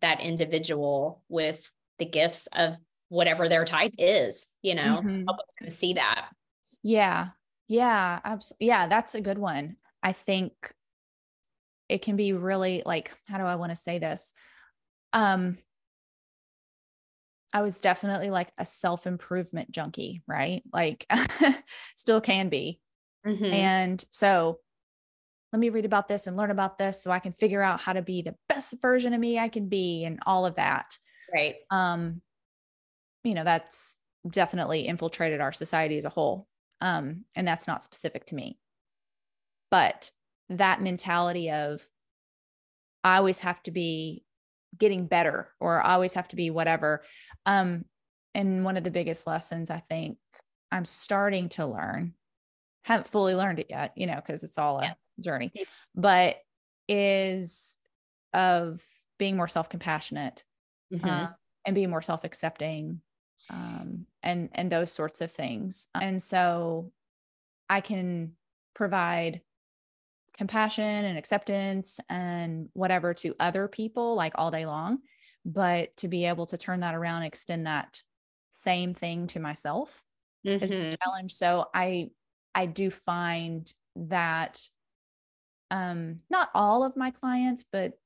that 0.01 0.21
individual 0.21 1.23
with 1.29 1.71
the 1.99 2.05
gifts 2.07 2.47
of 2.49 2.77
whatever 3.09 3.49
their 3.49 3.65
type 3.65 3.95
is, 3.99 4.49
you 4.63 4.75
know, 4.75 5.03
Mhm. 5.03 5.27
help 5.27 5.41
them 5.61 5.71
see 5.71 5.95
that. 5.95 6.31
Yeah. 6.83 7.31
Yeah. 7.69 8.21
Absolutely. 8.25 8.67
Yeah. 8.69 8.87
That's 8.87 9.15
a 9.15 9.21
good 9.21 9.39
one. 9.39 9.77
I 10.03 10.13
think 10.13 10.75
it 11.89 12.03
can 12.03 12.17
be 12.17 12.33
really 12.33 12.83
like, 12.85 13.13
how 13.29 13.39
do 13.39 13.45
I 13.45 13.55
want 13.57 13.71
to 13.71 13.77
say 13.77 13.99
this? 13.99 14.35
Um, 15.13 15.59
I 17.53 17.63
was 17.63 17.81
definitely 17.81 18.31
like 18.31 18.53
a 18.59 18.65
self 18.65 19.07
improvement 19.07 19.71
junkie, 19.71 20.23
right? 20.27 20.63
Like, 20.73 21.07
still 21.97 22.21
can 22.21 22.49
be. 22.49 22.81
Mhm. 23.25 23.53
And 23.53 24.05
so 24.13 24.61
let 25.57 25.61
me 25.61 25.71
read 25.71 25.87
about 25.87 26.07
this 26.07 26.27
and 26.27 26.37
learn 26.37 26.51
about 26.51 26.77
this 26.77 27.03
so 27.03 27.11
I 27.11 27.19
can 27.19 27.33
figure 27.33 27.63
out 27.63 27.81
how 27.81 27.95
to 27.95 28.03
be 28.03 28.21
the 28.21 28.35
best 28.47 28.75
version 28.83 29.15
of 29.15 29.21
me 29.21 29.39
I 29.39 29.49
can 29.49 29.71
be 29.71 30.05
and 30.05 30.21
all 30.27 30.45
of 30.45 30.57
that. 30.57 30.99
Right. 31.33 31.55
Um, 31.71 32.21
you 33.25 33.33
know, 33.33 33.43
that's 33.43 33.97
definitely 34.31 34.87
infiltrated 34.87 35.41
our 35.41 35.55
society 35.55 35.97
as 35.97 36.05
a 36.05 36.11
whole. 36.11 36.47
Um, 36.83 37.25
and 37.35 37.49
that's 37.49 37.67
not 37.67 37.83
specific 37.83 38.27
to 38.27 38.35
me. 38.35 38.59
But 39.71 40.11
that 40.51 40.83
mentality 40.83 41.51
of 41.51 41.81
I 43.03 43.17
always 43.17 43.39
have 43.39 43.63
to 43.63 43.71
be 43.71 44.27
getting 44.77 45.07
better 45.07 45.55
or 45.59 45.83
I 45.83 45.95
always 45.95 46.13
have 46.13 46.29
to 46.29 46.37
be 46.37 46.51
whatever. 46.51 47.03
Um, 47.47 47.87
and 48.35 48.63
one 48.63 48.77
of 48.77 48.85
the 48.85 48.91
biggest 48.91 49.27
lessons 49.27 49.71
I 49.71 49.83
think 49.89 50.19
I'm 50.71 50.85
starting 50.85 51.49
to 51.51 51.65
learn, 51.65 52.13
haven't 52.85 53.09
fully 53.09 53.35
learned 53.35 53.61
it 53.61 53.69
yet, 53.71 53.95
you 53.97 54.07
know, 54.07 54.17
because 54.17 54.45
it's 54.45 54.59
all 54.59 54.81
a 54.81 54.83
yeah. 54.83 54.93
Journey, 55.21 55.53
but 55.95 56.37
is 56.89 57.79
of 58.33 58.83
being 59.19 59.37
more 59.37 59.49
self 59.49 59.69
compassionate 59.69 60.45
mm-hmm. 60.93 61.09
uh, 61.09 61.29
and 61.65 61.75
being 61.75 61.91
more 61.91 62.03
self 62.03 62.25
accepting 62.25 63.01
um, 63.51 64.07
and 64.23 64.49
and 64.53 64.71
those 64.71 64.93
sorts 64.93 65.21
of 65.21 65.33
things. 65.33 65.89
And 65.95 66.23
so 66.23 66.93
I 67.69 67.81
can 67.81 68.33
provide 68.75 69.41
compassion 70.37 70.85
and 70.85 71.17
acceptance 71.17 71.99
and 72.11 72.69
whatever 72.75 73.15
to 73.15 73.35
other 73.41 73.69
people 73.69 74.15
like 74.15 74.33
all 74.37 74.51
day 74.51 74.67
long, 74.67 74.99
but 75.45 75.97
to 75.99 76.09
be 76.09 76.27
able 76.27 76.47
to 76.47 76.59
turn 76.59 76.81
that 76.81 76.95
around, 76.95 77.23
and 77.23 77.27
extend 77.27 77.67
that 77.67 78.03
same 78.51 78.95
thing 78.95 79.27
to 79.29 79.41
myself 79.41 80.03
mm-hmm. 80.47 80.63
is 80.63 80.71
a 80.71 80.75
mm-hmm. 80.75 80.95
challenge. 81.03 81.33
So 81.33 81.67
I 81.75 82.11
I 82.55 82.67
do 82.67 82.91
find 82.91 83.73
that 83.97 84.61
um 85.71 86.21
not 86.31 86.51
all 86.55 86.85
of 86.85 86.97
my 86.97 87.11
clients, 87.11 87.65
but 87.71 87.99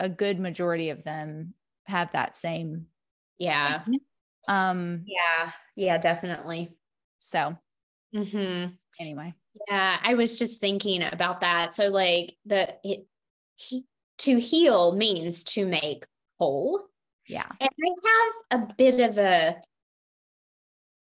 a 0.00 0.08
good 0.08 0.40
majority 0.40 0.90
of 0.90 1.04
them 1.04 1.54
have 1.86 2.12
that 2.12 2.34
same 2.36 2.86
yeah. 3.38 3.82
um 4.48 5.04
yeah. 5.06 5.52
Yeah 5.76 5.98
definitely. 5.98 6.70
so. 7.18 7.56
Mm-hmm. 8.14 8.74
anyway. 9.00 9.34
Yeah 9.68 9.98
i 10.02 10.14
was 10.14 10.38
just 10.38 10.60
thinking 10.60 11.02
about 11.02 11.40
that. 11.40 11.74
So 11.74 11.88
like 11.88 12.36
the 12.44 12.74
it 12.84 13.06
he, 13.56 13.84
to 14.18 14.38
heal 14.38 14.92
means 14.92 15.44
to 15.44 15.66
make 15.66 16.04
whole. 16.38 16.80
Yeah. 17.26 17.46
And 17.60 17.70
i 17.70 18.58
have 18.58 18.62
a 18.62 18.74
bit 18.74 19.00
of 19.00 19.18
a 19.18 19.60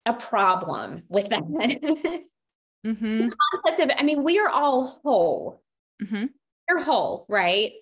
a 0.05 0.13
problem 0.13 1.03
with 1.09 1.29
that 1.29 1.43
mm-hmm. 2.87 3.27
the 3.27 3.35
concept 3.53 3.79
of 3.79 3.97
i 3.97 4.03
mean 4.03 4.23
we 4.23 4.39
are 4.39 4.49
all 4.49 4.99
whole 5.03 5.61
mm-hmm. 6.01 6.25
you're 6.69 6.83
whole 6.83 7.25
right 7.27 7.73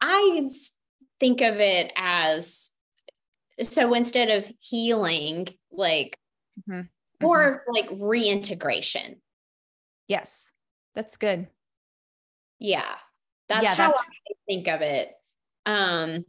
i 0.00 0.48
think 1.20 1.40
of 1.40 1.60
it 1.60 1.92
as 1.96 2.70
so 3.62 3.92
instead 3.94 4.30
of 4.30 4.50
healing 4.60 5.48
like 5.70 6.18
mm-hmm. 6.60 6.82
more 7.20 7.38
mm-hmm. 7.38 7.54
of 7.54 7.60
like 7.74 7.88
reintegration 8.00 9.20
yes 10.06 10.52
that's 10.94 11.16
good 11.16 11.46
yeah 12.58 12.94
that's 13.48 13.62
yeah, 13.62 13.74
how 13.74 13.88
that's... 13.88 13.98
i 13.98 14.32
think 14.46 14.68
of 14.68 14.80
it 14.80 15.10
um 15.66 16.24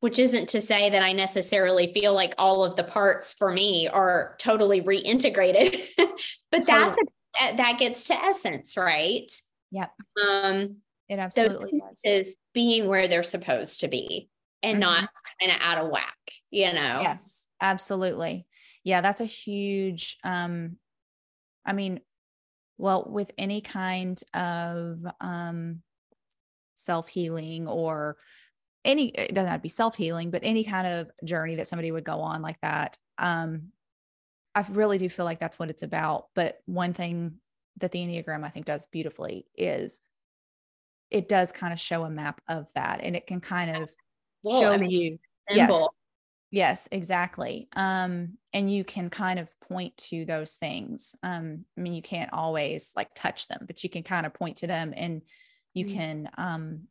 which 0.00 0.18
isn't 0.18 0.48
to 0.48 0.60
say 0.60 0.90
that 0.90 1.02
i 1.02 1.12
necessarily 1.12 1.86
feel 1.86 2.12
like 2.12 2.34
all 2.38 2.64
of 2.64 2.74
the 2.74 2.82
parts 2.82 3.32
for 3.32 3.52
me 3.52 3.86
are 3.86 4.34
totally 4.38 4.80
reintegrated 4.82 5.80
but 6.50 6.66
that's 6.66 6.94
a, 6.94 7.21
that 7.38 7.78
gets 7.78 8.04
to 8.04 8.14
essence 8.14 8.76
right 8.76 9.32
Yep. 9.70 9.90
um 10.28 10.76
it 11.08 11.18
absolutely 11.18 11.80
does 11.80 12.00
is 12.04 12.34
being 12.54 12.88
where 12.88 13.08
they're 13.08 13.22
supposed 13.22 13.80
to 13.80 13.88
be 13.88 14.28
and 14.62 14.74
mm-hmm. 14.74 14.80
not 14.80 15.08
kind 15.40 15.52
of 15.52 15.58
out 15.60 15.78
of 15.78 15.90
whack, 15.90 16.16
you 16.50 16.72
know? 16.72 17.00
Yes, 17.02 17.48
absolutely. 17.60 18.46
Yeah, 18.84 19.00
that's 19.00 19.20
a 19.20 19.26
huge, 19.26 20.18
um, 20.24 20.76
I 21.64 21.72
mean, 21.72 22.00
well, 22.78 23.06
with 23.08 23.30
any 23.38 23.60
kind 23.60 24.20
of 24.34 24.98
um, 25.20 25.82
self 26.74 27.08
healing 27.08 27.68
or 27.68 28.16
any, 28.84 29.08
it 29.08 29.34
doesn't 29.34 29.50
have 29.50 29.60
to 29.60 29.62
be 29.62 29.68
self 29.68 29.94
healing, 29.94 30.30
but 30.30 30.42
any 30.42 30.64
kind 30.64 30.86
of 30.86 31.10
journey 31.24 31.56
that 31.56 31.68
somebody 31.68 31.92
would 31.92 32.04
go 32.04 32.20
on 32.20 32.42
like 32.42 32.60
that. 32.62 32.96
Um, 33.18 33.68
I 34.54 34.64
really 34.70 34.98
do 34.98 35.08
feel 35.08 35.24
like 35.24 35.40
that's 35.40 35.58
what 35.58 35.70
it's 35.70 35.82
about. 35.82 36.26
But 36.34 36.58
one 36.66 36.92
thing 36.92 37.34
that 37.78 37.92
the 37.92 38.00
Enneagram 38.00 38.44
I 38.44 38.48
think 38.50 38.66
does 38.66 38.86
beautifully 38.86 39.46
is 39.56 40.00
it 41.10 41.28
does 41.28 41.52
kind 41.52 41.72
of 41.72 41.80
show 41.80 42.04
a 42.04 42.10
map 42.10 42.40
of 42.48 42.72
that 42.74 43.00
and 43.02 43.14
it 43.14 43.26
can 43.26 43.40
kind 43.40 43.76
of 43.76 43.94
well, 44.42 44.60
show 44.60 44.72
I 44.72 44.78
mean, 44.78 44.90
you 44.90 45.18
yes 45.50 45.88
yes 46.50 46.88
exactly 46.92 47.68
um 47.74 48.36
and 48.52 48.72
you 48.72 48.84
can 48.84 49.10
kind 49.10 49.38
of 49.38 49.50
point 49.60 49.96
to 49.96 50.24
those 50.24 50.54
things 50.54 51.16
um 51.22 51.64
i 51.76 51.80
mean 51.80 51.94
you 51.94 52.02
can't 52.02 52.32
always 52.32 52.92
like 52.94 53.08
touch 53.14 53.48
them 53.48 53.64
but 53.66 53.82
you 53.82 53.90
can 53.90 54.02
kind 54.02 54.26
of 54.26 54.34
point 54.34 54.58
to 54.58 54.66
them 54.66 54.92
and 54.96 55.22
you 55.74 55.84
mm-hmm. 55.84 55.98
can 55.98 56.30
um 56.36 56.82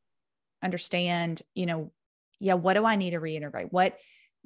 understand 0.63 1.41
you 1.53 1.65
know 1.65 1.91
yeah 2.39 2.55
what 2.55 2.73
do 2.73 2.85
i 2.85 2.95
need 2.95 3.11
to 3.11 3.19
reintegrate 3.19 3.71
what 3.71 3.97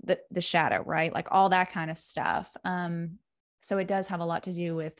the 0.03 0.19
the 0.31 0.41
shadow 0.41 0.83
right 0.85 1.13
like 1.13 1.27
all 1.31 1.49
that 1.49 1.71
kind 1.71 1.89
of 1.89 1.97
stuff 1.97 2.55
um 2.65 3.17
so 3.61 3.77
it 3.77 3.87
does 3.87 4.07
have 4.07 4.19
a 4.19 4.25
lot 4.25 4.43
to 4.43 4.53
do 4.53 4.75
with 4.75 4.93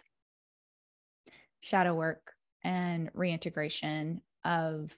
shadow 1.59 1.93
work 1.93 2.33
and 2.63 3.09
reintegration 3.13 4.21
of 4.43 4.93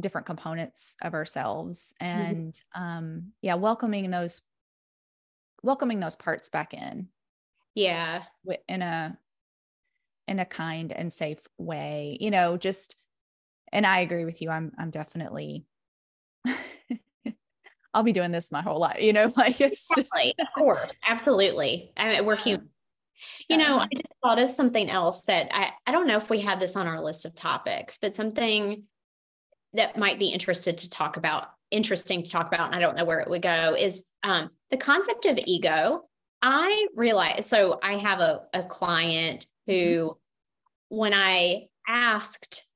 different 0.00 0.26
components 0.26 0.96
of 1.02 1.14
ourselves 1.14 1.94
mm-hmm. 2.00 2.20
and 2.20 2.52
mm-hmm. 2.76 2.82
um 2.82 3.32
yeah 3.42 3.54
welcoming 3.54 4.10
those 4.10 4.42
welcoming 5.62 6.00
those 6.00 6.16
parts 6.16 6.48
back 6.48 6.74
in 6.74 7.08
yeah 7.74 8.22
in 8.68 8.82
a 8.82 9.18
in 10.26 10.38
a 10.38 10.44
kind 10.44 10.92
and 10.92 11.12
safe 11.12 11.46
way 11.56 12.16
you 12.20 12.30
know 12.30 12.56
just 12.56 12.96
and 13.72 13.86
i 13.86 14.00
agree 14.00 14.24
with 14.24 14.40
you 14.42 14.50
i'm 14.50 14.72
i'm 14.78 14.90
definitely 14.90 15.64
i'll 17.94 18.02
be 18.02 18.12
doing 18.12 18.32
this 18.32 18.52
my 18.52 18.62
whole 18.62 18.78
life 18.78 19.00
you 19.00 19.12
know 19.12 19.32
like 19.36 19.60
it's 19.60 19.88
just 19.94 20.10
of 20.38 20.46
course 20.56 20.92
absolutely 21.08 21.92
I 21.96 22.08
mean, 22.08 22.26
we're 22.26 22.36
human 22.36 22.68
you 23.48 23.56
know 23.56 23.78
i 23.78 23.88
just 23.96 24.14
thought 24.22 24.40
of 24.40 24.50
something 24.50 24.88
else 24.88 25.22
that 25.22 25.48
i 25.52 25.70
i 25.86 25.92
don't 25.92 26.06
know 26.06 26.16
if 26.16 26.30
we 26.30 26.40
have 26.40 26.60
this 26.60 26.76
on 26.76 26.86
our 26.86 27.02
list 27.02 27.26
of 27.26 27.34
topics 27.34 27.98
but 28.00 28.14
something 28.14 28.84
that 29.74 29.96
might 29.96 30.18
be 30.18 30.28
interested 30.28 30.78
to 30.78 30.90
talk 30.90 31.16
about, 31.16 31.48
interesting 31.70 32.22
to 32.22 32.30
talk 32.30 32.46
about, 32.46 32.66
and 32.66 32.74
I 32.74 32.80
don't 32.80 32.96
know 32.96 33.04
where 33.04 33.20
it 33.20 33.28
would 33.28 33.42
go, 33.42 33.74
is 33.78 34.04
um, 34.22 34.50
the 34.70 34.76
concept 34.76 35.26
of 35.26 35.38
ego. 35.44 36.02
I 36.40 36.86
realize, 36.94 37.46
so 37.46 37.78
I 37.82 37.98
have 37.98 38.20
a, 38.20 38.42
a 38.54 38.62
client 38.62 39.46
who, 39.66 39.72
mm-hmm. 39.72 40.96
when 40.96 41.14
I 41.14 41.66
asked, 41.86 42.66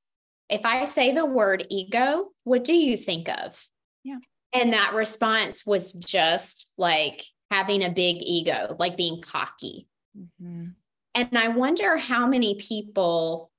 if 0.48 0.66
I 0.66 0.84
say 0.84 1.14
the 1.14 1.24
word 1.24 1.66
ego, 1.70 2.28
what 2.44 2.64
do 2.64 2.74
you 2.74 2.96
think 2.96 3.28
of? 3.28 3.66
Yeah. 4.04 4.18
And 4.54 4.72
that 4.72 4.94
response 4.94 5.64
was 5.64 5.92
just 5.92 6.72
like 6.76 7.24
having 7.50 7.82
a 7.82 7.90
big 7.90 8.16
ego, 8.20 8.76
like 8.78 8.96
being 8.96 9.20
cocky. 9.20 9.88
Mm-hmm. 10.18 10.68
And 11.14 11.38
I 11.38 11.48
wonder 11.48 11.96
how 11.96 12.26
many 12.26 12.56
people 12.56 13.50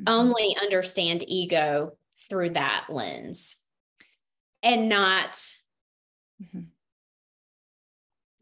mm-hmm. 0.00 0.12
only 0.12 0.56
understand 0.60 1.24
ego 1.26 1.96
through 2.28 2.50
that 2.50 2.86
lens 2.88 3.58
and 4.62 4.88
not 4.88 5.32
mm-hmm. 6.42 6.60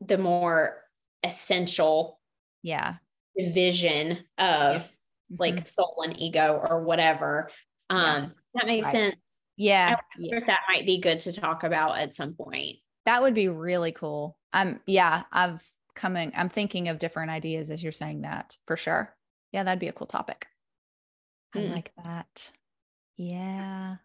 the 0.01 0.19
more 0.19 0.83
essential 1.23 2.19
yeah 2.63 2.95
vision 3.37 4.19
of 4.37 4.83
mm-hmm. 4.83 5.37
like 5.39 5.69
soul 5.69 6.03
and 6.05 6.19
ego 6.21 6.61
or 6.69 6.83
whatever 6.83 7.51
um 7.91 8.23
yeah. 8.25 8.29
that 8.55 8.67
makes 8.67 8.87
right. 8.87 8.93
sense 8.93 9.17
yeah, 9.59 9.97
yeah. 10.19 10.41
that 10.47 10.61
might 10.69 10.87
be 10.87 11.01
good 11.01 11.21
to 11.21 11.33
talk 11.33 11.65
about 11.65 11.99
at 11.99 12.13
some 12.13 12.35
point 12.35 12.77
that 13.05 13.23
would 13.23 13.35
be 13.35 13.49
really 13.49 13.93
cool 13.93 14.39
um 14.53 14.81
yeah 14.87 15.23
i've 15.33 15.63
coming 15.95 16.33
i'm 16.37 16.49
thinking 16.49 16.89
of 16.89 16.99
different 16.99 17.31
ideas 17.31 17.71
as 17.71 17.83
you're 17.83 17.93
saying 17.93 18.23
that 18.23 18.57
for 18.67 18.77
sure 18.77 19.15
yeah 19.53 19.63
that'd 19.63 19.81
be 19.81 19.89
a 19.89 19.93
cool 19.93 20.07
topic 20.07 20.47
i 21.55 21.59
mm. 21.59 21.73
like 21.75 21.93
that 22.03 22.51
yeah. 23.19 23.97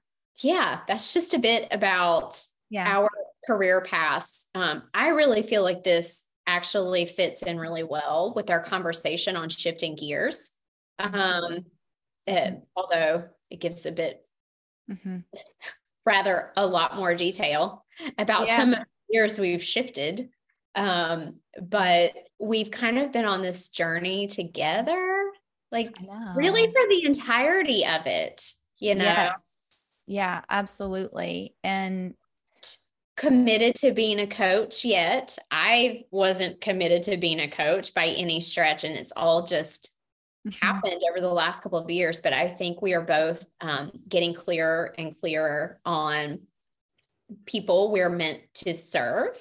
Yeah. 0.41 0.79
That's 0.87 1.13
just 1.13 1.33
a 1.33 1.39
bit 1.39 1.67
about 1.71 2.41
yeah. 2.69 2.97
our 2.97 3.09
career 3.47 3.81
paths. 3.81 4.47
Um, 4.53 4.83
I 4.93 5.09
really 5.09 5.43
feel 5.43 5.63
like 5.63 5.83
this 5.83 6.23
actually 6.45 7.05
fits 7.05 7.43
in 7.43 7.57
really 7.57 7.83
well 7.83 8.33
with 8.35 8.49
our 8.49 8.59
conversation 8.59 9.37
on 9.37 9.47
shifting 9.47 9.95
gears. 9.95 10.51
Um, 10.99 11.65
it, 12.27 12.61
although 12.75 13.25
it 13.49 13.61
gives 13.61 13.85
a 13.85 13.91
bit 13.91 14.25
mm-hmm. 14.89 15.17
rather 16.05 16.51
a 16.55 16.65
lot 16.65 16.95
more 16.95 17.15
detail 17.15 17.85
about 18.17 18.47
yeah. 18.47 18.57
some 18.57 18.75
years 19.09 19.39
we've 19.39 19.63
shifted. 19.63 20.29
Um, 20.75 21.39
but 21.61 22.13
we've 22.39 22.71
kind 22.71 22.97
of 22.97 23.11
been 23.11 23.25
on 23.25 23.43
this 23.43 23.69
journey 23.69 24.27
together 24.27 25.31
Like 25.73 25.95
really 26.35 26.65
for 26.67 26.87
the 26.87 27.03
entirety 27.05 27.85
of 27.85 28.05
it, 28.05 28.43
you 28.77 28.95
know? 28.95 29.05
Yes. 29.05 29.93
Yeah, 30.07 30.41
absolutely. 30.49 31.55
And 31.63 32.13
committed 33.17 33.75
to 33.75 33.91
being 33.91 34.19
a 34.19 34.27
coach 34.27 34.85
yet. 34.85 35.37
I 35.49 36.05
wasn't 36.11 36.61
committed 36.61 37.03
to 37.03 37.17
being 37.17 37.39
a 37.39 37.49
coach 37.49 37.93
by 37.93 38.07
any 38.07 38.39
stretch. 38.41 38.83
And 38.83 38.95
it's 38.95 39.13
all 39.15 39.43
just 39.43 39.92
mm-hmm. 40.45 40.65
happened 40.65 41.01
over 41.09 41.21
the 41.21 41.33
last 41.33 41.61
couple 41.61 41.79
of 41.79 41.89
years. 41.89 42.21
But 42.21 42.33
I 42.33 42.49
think 42.49 42.81
we 42.81 42.93
are 42.93 43.01
both 43.01 43.45
um, 43.61 43.91
getting 44.07 44.33
clearer 44.33 44.93
and 44.97 45.17
clearer 45.17 45.79
on 45.85 46.39
people 47.45 47.91
we're 47.91 48.09
meant 48.09 48.41
to 48.55 48.73
serve. 48.75 49.37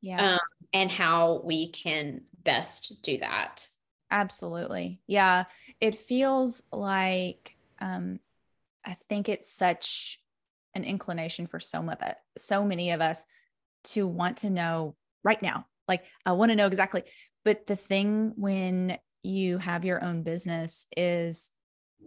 Yeah. 0.00 0.34
Um, 0.34 0.40
and 0.72 0.90
how 0.90 1.40
we 1.44 1.70
can 1.70 2.22
best 2.44 3.02
do 3.02 3.18
that. 3.18 3.68
Absolutely. 4.10 5.00
Yeah. 5.06 5.44
It 5.80 5.94
feels 5.94 6.62
like 6.72 7.56
um, 7.80 8.20
I 8.84 8.94
think 9.08 9.28
it's 9.28 9.50
such 9.50 10.20
an 10.74 10.84
inclination 10.84 11.46
for 11.46 11.60
so 11.60 11.82
much 11.82 12.00
so 12.36 12.64
many 12.64 12.90
of 12.90 13.00
us 13.00 13.26
to 13.84 14.06
want 14.06 14.38
to 14.38 14.50
know 14.50 14.94
right 15.24 15.40
now. 15.42 15.66
Like 15.86 16.04
I 16.24 16.32
want 16.32 16.50
to 16.50 16.56
know 16.56 16.66
exactly. 16.66 17.02
But 17.44 17.66
the 17.66 17.76
thing 17.76 18.32
when 18.36 18.98
you 19.22 19.58
have 19.58 19.84
your 19.84 20.02
own 20.02 20.22
business 20.22 20.86
is 20.96 21.50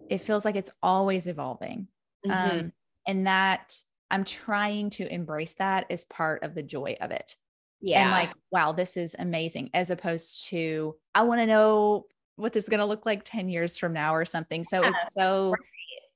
it 0.10 0.20
feels 0.20 0.46
like 0.46 0.56
it's 0.56 0.72
always 0.82 1.28
evolving. 1.28 1.88
Mm-hmm. 2.26 2.60
Um, 2.60 2.74
and 3.08 3.28
that 3.28 3.76
I'm 4.10 4.26
trying 4.26 4.90
to 4.92 5.12
embrace 5.12 5.56
that 5.56 5.86
as 5.90 6.06
part 6.06 6.44
of 6.44 6.54
the 6.54 6.64
joy 6.64 6.98
of 7.02 7.12
it. 7.12 7.36
Yeah. 7.82 8.04
And 8.04 8.12
like, 8.12 8.32
wow, 8.52 8.74
this 8.74 8.96
is 8.96 9.16
amazing, 9.18 9.72
as 9.74 9.90
opposed 9.90 10.50
to, 10.50 10.96
I 11.16 11.24
want 11.24 11.42
to 11.42 11.48
know 11.48 12.06
what 12.36 12.54
this 12.54 12.64
is 12.64 12.70
going 12.70 12.80
to 12.80 12.86
look 12.86 13.06
like 13.06 13.24
10 13.24 13.50
years 13.50 13.78
from 13.78 13.94
now 13.94 14.14
or 14.14 14.26
something. 14.26 14.64
So 14.64 14.82
yeah. 14.82 14.90
it's 14.90 15.14
so 15.14 15.52
right. 15.52 15.60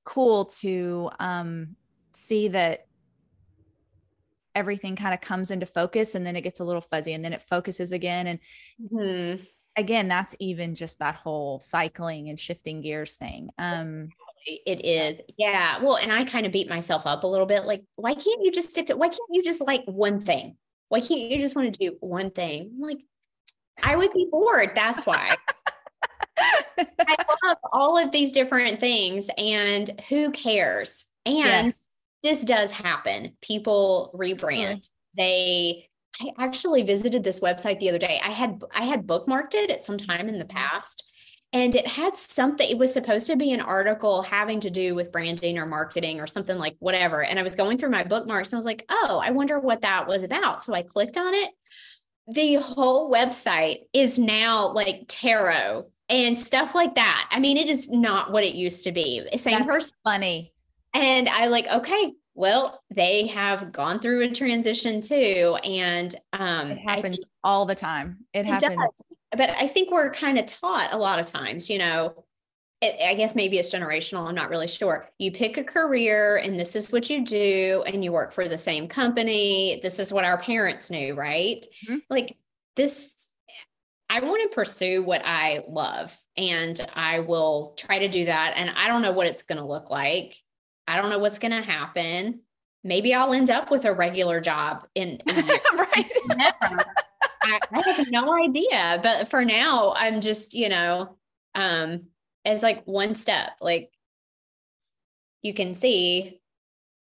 cool 0.04 0.46
to 0.46 1.10
um, 1.20 1.76
see 2.12 2.50
that 2.50 2.86
everything 4.54 4.96
kind 4.96 5.14
of 5.14 5.22
comes 5.22 5.52
into 5.52 5.66
focus 5.66 6.16
and 6.16 6.26
then 6.26 6.36
it 6.36 6.42
gets 6.42 6.60
a 6.60 6.64
little 6.64 6.82
fuzzy 6.82 7.14
and 7.14 7.26
then 7.26 7.34
it 7.34 7.44
focuses 7.44 7.92
again. 7.92 8.28
And 8.28 8.40
mm-hmm. 8.82 9.44
Again, 9.76 10.08
that's 10.08 10.36
even 10.40 10.76
just 10.76 11.00
that 11.00 11.16
whole 11.16 11.60
cycling 11.60 12.30
and 12.30 12.40
shifting 12.40 12.82
gears 12.82 13.16
thing. 13.16 13.50
Um, 13.58 14.10
it 14.46 14.86
is. 14.86 15.22
Yeah. 15.38 15.80
Well, 15.82 15.98
and 15.98 16.12
I 16.12 16.24
kind 16.24 16.46
of 16.46 16.52
beat 16.52 16.70
myself 16.70 17.08
up 17.08 17.24
a 17.24 17.28
little 17.28 17.48
bit. 17.48 17.66
Like, 17.66 17.84
why 17.96 18.14
can't 18.14 18.44
you 18.44 18.52
just 18.52 18.72
stick 18.72 18.88
to, 18.88 18.96
why 18.96 19.08
can't 19.08 19.30
you 19.32 19.44
just 19.44 19.62
like 19.62 19.84
one 19.86 20.22
thing? 20.22 20.58
Why 20.90 21.00
can't 21.00 21.32
you 21.32 21.40
just 21.40 21.56
want 21.56 21.74
to 21.74 21.80
do 21.80 21.98
one 22.00 22.30
thing? 22.30 22.72
I'm 22.76 22.82
like, 22.82 23.02
I 23.82 23.96
would 23.96 24.14
be 24.14 24.28
bored. 24.32 24.74
That's 24.76 25.06
why. 25.06 25.36
I 26.78 27.16
love 27.44 27.58
all 27.72 27.98
of 27.98 28.12
these 28.12 28.32
different 28.32 28.80
things 28.80 29.30
and 29.38 29.90
who 30.10 30.32
cares? 30.32 31.06
And 31.26 31.38
yes 31.38 31.92
this 32.26 32.44
does 32.44 32.72
happen. 32.72 33.38
People 33.40 34.12
rebrand. 34.16 34.80
Mm. 34.80 34.90
They 35.16 35.90
I 36.22 36.32
actually 36.40 36.84
visited 36.84 37.24
this 37.24 37.40
website 37.40 37.80
the 37.80 37.90
other 37.90 38.00
day. 38.00 38.20
I 38.24 38.32
had 38.32 38.62
I 38.74 38.86
had 38.86 39.08
bookmarked 39.08 39.54
it 39.54 39.70
at 39.70 39.84
some 39.84 39.98
time 39.98 40.28
in 40.30 40.40
the 40.40 40.46
mm-hmm. 40.46 40.58
past 40.58 41.04
and 41.54 41.74
it 41.74 41.88
had 41.88 42.16
something 42.18 42.70
it 42.70 42.78
was 42.78 42.94
supposed 42.94 43.28
to 43.28 43.38
be 43.38 43.54
an 43.54 43.62
article 43.62 44.22
having 44.22 44.60
to 44.60 44.70
do 44.70 44.94
with 44.94 45.12
branding 45.12 45.58
or 45.58 45.66
marketing 45.66 46.20
or 46.20 46.28
something 46.28 46.58
like 46.58 46.76
whatever 46.80 47.24
and 47.24 47.40
i 47.40 47.44
was 47.44 47.56
going 47.56 47.78
through 47.78 47.90
my 47.90 48.04
bookmarks 48.04 48.52
and 48.52 48.58
i 48.58 48.60
was 48.60 48.66
like 48.66 48.84
oh 48.90 49.22
i 49.24 49.32
wonder 49.32 49.60
what 49.60 49.82
that 49.82 50.08
was 50.08 50.24
about. 50.24 50.64
So 50.64 50.74
i 50.74 50.82
clicked 50.82 51.18
on 51.18 51.34
it. 51.34 51.50
The 52.28 52.56
whole 52.56 53.12
website 53.12 53.82
is 53.94 54.18
now 54.18 54.74
like 54.74 55.06
tarot 55.08 55.86
and 56.10 56.38
stuff 56.38 56.76
like 56.76 56.96
that. 56.96 57.30
I 57.32 57.40
mean 57.40 57.58
it 57.58 57.70
is 57.70 57.90
not 57.90 58.32
what 58.32 58.44
it 58.44 58.56
used 58.56 58.84
to 58.86 58.92
be. 58.92 59.26
Same 59.38 59.56
That's 59.56 59.68
person 59.68 59.98
funny. 60.04 60.52
And 60.94 61.28
I 61.28 61.48
like, 61.48 61.68
okay, 61.68 62.14
well, 62.36 62.84
they 62.94 63.28
have 63.28 63.72
gone 63.72 64.00
through 64.00 64.22
a 64.22 64.30
transition 64.30 65.02
too. 65.02 65.58
And 65.64 66.14
um 66.34 66.72
it 66.72 66.78
happens 66.78 67.18
think, 67.18 67.30
all 67.44 67.66
the 67.66 67.76
time. 67.76 68.18
It, 68.34 68.42
it 68.42 68.46
happens. 68.46 68.76
Does. 68.76 69.18
But 69.36 69.50
I 69.52 69.68
think 69.68 69.92
we're 69.92 70.12
kind 70.12 70.38
of 70.38 70.46
taught 70.46 70.94
a 70.94 70.98
lot 70.98 71.20
of 71.20 71.26
times, 71.26 71.70
you 71.70 71.78
know, 71.78 72.26
it, 72.82 72.96
I 73.02 73.16
guess 73.16 73.36
maybe 73.36 73.58
it's 73.58 73.74
generational. 73.74 74.28
I'm 74.28 74.36
not 74.36 74.50
really 74.50 74.68
sure. 74.68 75.10
You 75.18 75.32
pick 75.32 75.58
a 75.58 75.64
career 75.64 76.38
and 76.38 76.60
this 76.60 76.76
is 76.76 76.92
what 76.92 77.10
you 77.10 77.24
do, 77.26 77.84
and 77.88 78.04
you 78.04 78.12
work 78.12 78.34
for 78.34 78.48
the 78.48 78.58
same 78.58 78.88
company. 78.88 79.80
This 79.82 79.98
is 79.98 80.12
what 80.14 80.26
our 80.26 80.38
parents 80.38 80.92
knew, 80.92 81.16
right? 81.16 81.66
Mm-hmm. 81.86 81.98
Like 82.10 82.38
this, 82.76 83.30
I 84.10 84.20
want 84.20 84.44
to 84.44 84.56
pursue 84.56 85.04
what 85.04 85.22
I 85.26 85.64
love 85.68 86.16
and 86.38 86.80
I 86.94 87.20
will 87.20 87.74
try 87.78 88.00
to 88.00 88.08
do 88.08 88.26
that. 88.26 88.54
And 88.56 88.70
I 88.70 88.88
don't 88.88 89.02
know 89.02 89.14
what 89.14 89.28
it's 89.28 89.44
going 89.44 89.58
to 89.58 89.66
look 89.66 89.90
like. 89.90 90.36
I 90.88 90.98
don't 90.98 91.10
know 91.10 91.20
what's 91.20 91.40
going 91.40 91.52
to 91.52 91.62
happen. 91.62 92.42
Maybe 92.84 93.14
I'll 93.14 93.34
end 93.34 93.50
up 93.50 93.72
with 93.72 93.86
a 93.86 93.94
regular 93.94 94.40
job 94.40 94.86
in, 94.94 95.22
right. 95.28 96.12
I, 97.42 97.60
I, 97.74 97.90
have 97.92 98.12
no 98.12 98.34
idea. 98.36 99.00
But 99.02 99.28
for 99.28 99.44
now, 99.44 99.94
I'm 99.96 100.22
just, 100.22 100.54
you 100.54 100.70
know, 100.70 101.18
um, 101.56 102.04
it's 102.44 102.64
like 102.64 102.84
one 102.86 103.16
step. 103.16 103.54
Like 103.60 103.92
you 105.42 105.54
can 105.54 105.74
see, 105.74 106.42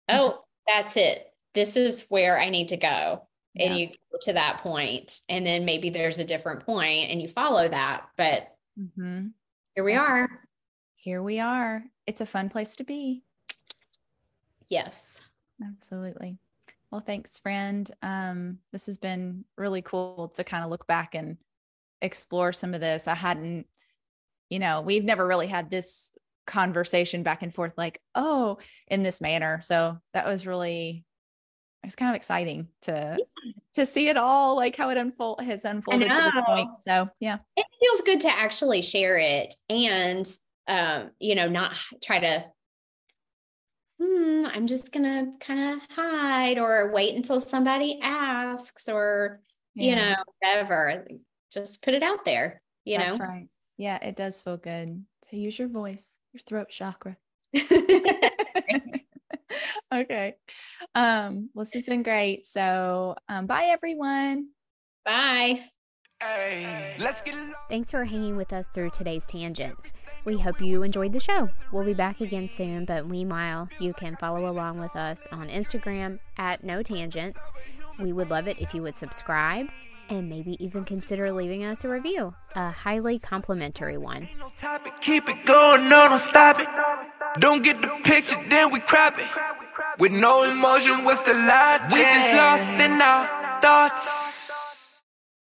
oh, 0.09 0.43
that's 0.67 0.95
it. 0.97 1.27
This 1.53 1.75
is 1.75 2.05
where 2.09 2.39
I 2.39 2.49
need 2.49 2.69
to 2.69 2.77
go. 2.77 3.27
Yeah. 3.53 3.65
And 3.65 3.77
you 3.77 3.87
go 3.87 4.17
to 4.23 4.33
that 4.33 4.59
point, 4.59 5.19
and 5.29 5.45
then 5.45 5.65
maybe 5.65 5.89
there's 5.89 6.19
a 6.19 6.25
different 6.25 6.65
point 6.65 7.11
and 7.11 7.21
you 7.21 7.27
follow 7.27 7.67
that. 7.67 8.07
But 8.17 8.55
mm-hmm. 8.79 9.27
here 9.75 9.83
we 9.83 9.93
are. 9.93 10.27
Here 10.95 11.21
we 11.21 11.39
are. 11.39 11.83
It's 12.07 12.21
a 12.21 12.25
fun 12.25 12.49
place 12.49 12.75
to 12.77 12.83
be. 12.83 13.23
Yes. 14.73 15.21
Absolutely. 15.63 16.39
Well, 16.91 17.01
thanks, 17.01 17.37
friend. 17.37 17.89
Um, 18.01 18.57
this 18.71 18.87
has 18.87 18.97
been 18.97 19.45
really 19.55 19.83
cool 19.83 20.31
to 20.35 20.43
kind 20.43 20.63
of 20.63 20.71
look 20.71 20.87
back 20.87 21.13
and 21.13 21.37
explore 22.01 22.51
some 22.53 22.73
of 22.73 22.81
this. 22.81 23.07
I 23.07 23.13
hadn't, 23.13 23.67
you 24.49 24.57
know, 24.57 24.81
we've 24.81 25.03
never 25.03 25.27
really 25.27 25.45
had 25.45 25.69
this 25.69 26.11
conversation 26.47 27.21
back 27.21 27.43
and 27.43 27.53
forth 27.53 27.77
like, 27.77 28.01
oh, 28.15 28.57
in 28.87 29.03
this 29.03 29.21
manner. 29.21 29.59
So 29.61 29.99
that 30.13 30.25
was 30.25 30.47
really 30.47 31.05
it's 31.83 31.95
kind 31.95 32.09
of 32.09 32.15
exciting 32.15 32.67
to 32.81 33.17
to 33.73 33.85
see 33.85 34.07
it 34.07 34.17
all 34.17 34.55
like 34.55 34.75
how 34.75 34.89
it 34.89 34.97
unfold 34.97 35.41
has 35.41 35.65
unfolded 35.65 36.13
to 36.13 36.21
this 36.21 36.35
point 36.45 36.69
so 36.79 37.09
yeah 37.19 37.39
it 37.57 37.65
feels 37.79 38.01
good 38.01 38.21
to 38.21 38.29
actually 38.29 38.81
share 38.81 39.17
it 39.17 39.53
and 39.69 40.25
um 40.69 41.11
you 41.19 41.35
know 41.35 41.49
not 41.49 41.77
try 42.01 42.19
to 42.19 42.45
hmm, 44.03 44.45
I'm 44.45 44.67
just 44.67 44.91
going 44.91 45.03
to 45.03 45.45
kind 45.45 45.73
of 45.73 45.79
hide 45.95 46.57
or 46.57 46.91
wait 46.93 47.15
until 47.15 47.39
somebody 47.39 47.99
asks 48.01 48.89
or, 48.89 49.41
yeah. 49.75 49.89
you 49.89 49.95
know, 49.95 50.15
whatever. 50.39 51.07
Just 51.51 51.83
put 51.83 51.93
it 51.93 52.03
out 52.03 52.25
there, 52.25 52.61
you 52.83 52.97
That's 52.97 53.17
know? 53.17 53.25
right. 53.25 53.47
Yeah, 53.77 53.97
it 54.01 54.15
does 54.15 54.41
feel 54.41 54.57
good 54.57 55.03
to 55.29 55.37
use 55.37 55.57
your 55.57 55.67
voice, 55.67 56.19
your 56.33 56.41
throat 56.41 56.69
chakra. 56.69 57.17
okay. 59.93 60.35
Um, 60.95 61.49
well, 61.53 61.65
this 61.65 61.73
has 61.73 61.85
been 61.85 62.03
great. 62.03 62.45
So, 62.45 63.15
um, 63.29 63.45
bye 63.47 63.69
everyone. 63.71 64.49
Bye. 65.05 65.65
Hey, 66.21 66.95
let's 66.99 67.21
get 67.21 67.35
Thanks 67.69 67.91
for 67.91 68.05
hanging 68.05 68.37
with 68.37 68.53
us 68.53 68.69
through 68.69 68.91
today's 68.91 69.25
tangents. 69.25 69.91
We 70.25 70.37
hope 70.37 70.61
you 70.61 70.83
enjoyed 70.83 71.11
the 71.11 71.19
show. 71.19 71.49
We'll 71.71 71.83
be 71.83 71.93
back 71.93 72.21
again 72.21 72.49
soon, 72.49 72.85
but 72.85 73.05
meanwhile, 73.07 73.67
you 73.79 73.93
can 73.93 74.15
follow 74.15 74.49
along 74.49 74.79
with 74.79 74.95
us 74.95 75.21
on 75.31 75.49
Instagram 75.49 76.19
at 76.37 76.63
No 76.63 76.81
Tangents. 76.81 77.51
We 77.99 78.13
would 78.13 78.29
love 78.29 78.47
it 78.47 78.59
if 78.59 78.73
you 78.73 78.81
would 78.83 78.95
subscribe 78.95 79.67
and 80.09 80.29
maybe 80.29 80.63
even 80.63 80.85
consider 80.85 81.31
leaving 81.31 81.63
us 81.63 81.83
a 81.83 81.89
review, 81.89 82.35
a 82.55 82.71
highly 82.71 83.19
complimentary 83.19 83.97
one. 83.97 84.29
Keep 85.01 85.29
it 85.29 85.45
going, 85.45 85.89
no, 85.89 86.07
don't 86.07 86.19
stop 86.19 86.59
it. 86.59 86.67
Don't 87.39 87.63
get 87.63 87.81
the 87.81 87.89
picture, 88.03 88.37
then 88.49 88.71
we 88.71 88.79
crap 88.79 89.19
it. 89.19 89.27
With 89.99 90.11
no 90.11 90.43
emotion, 90.43 91.03
what's 91.03 91.21
the 91.21 91.33
logic? 91.33 91.91
We 91.91 92.01
just 92.01 92.33
lost 92.35 92.69
in 92.69 93.01
our 93.01 93.61
thoughts. 93.61 94.52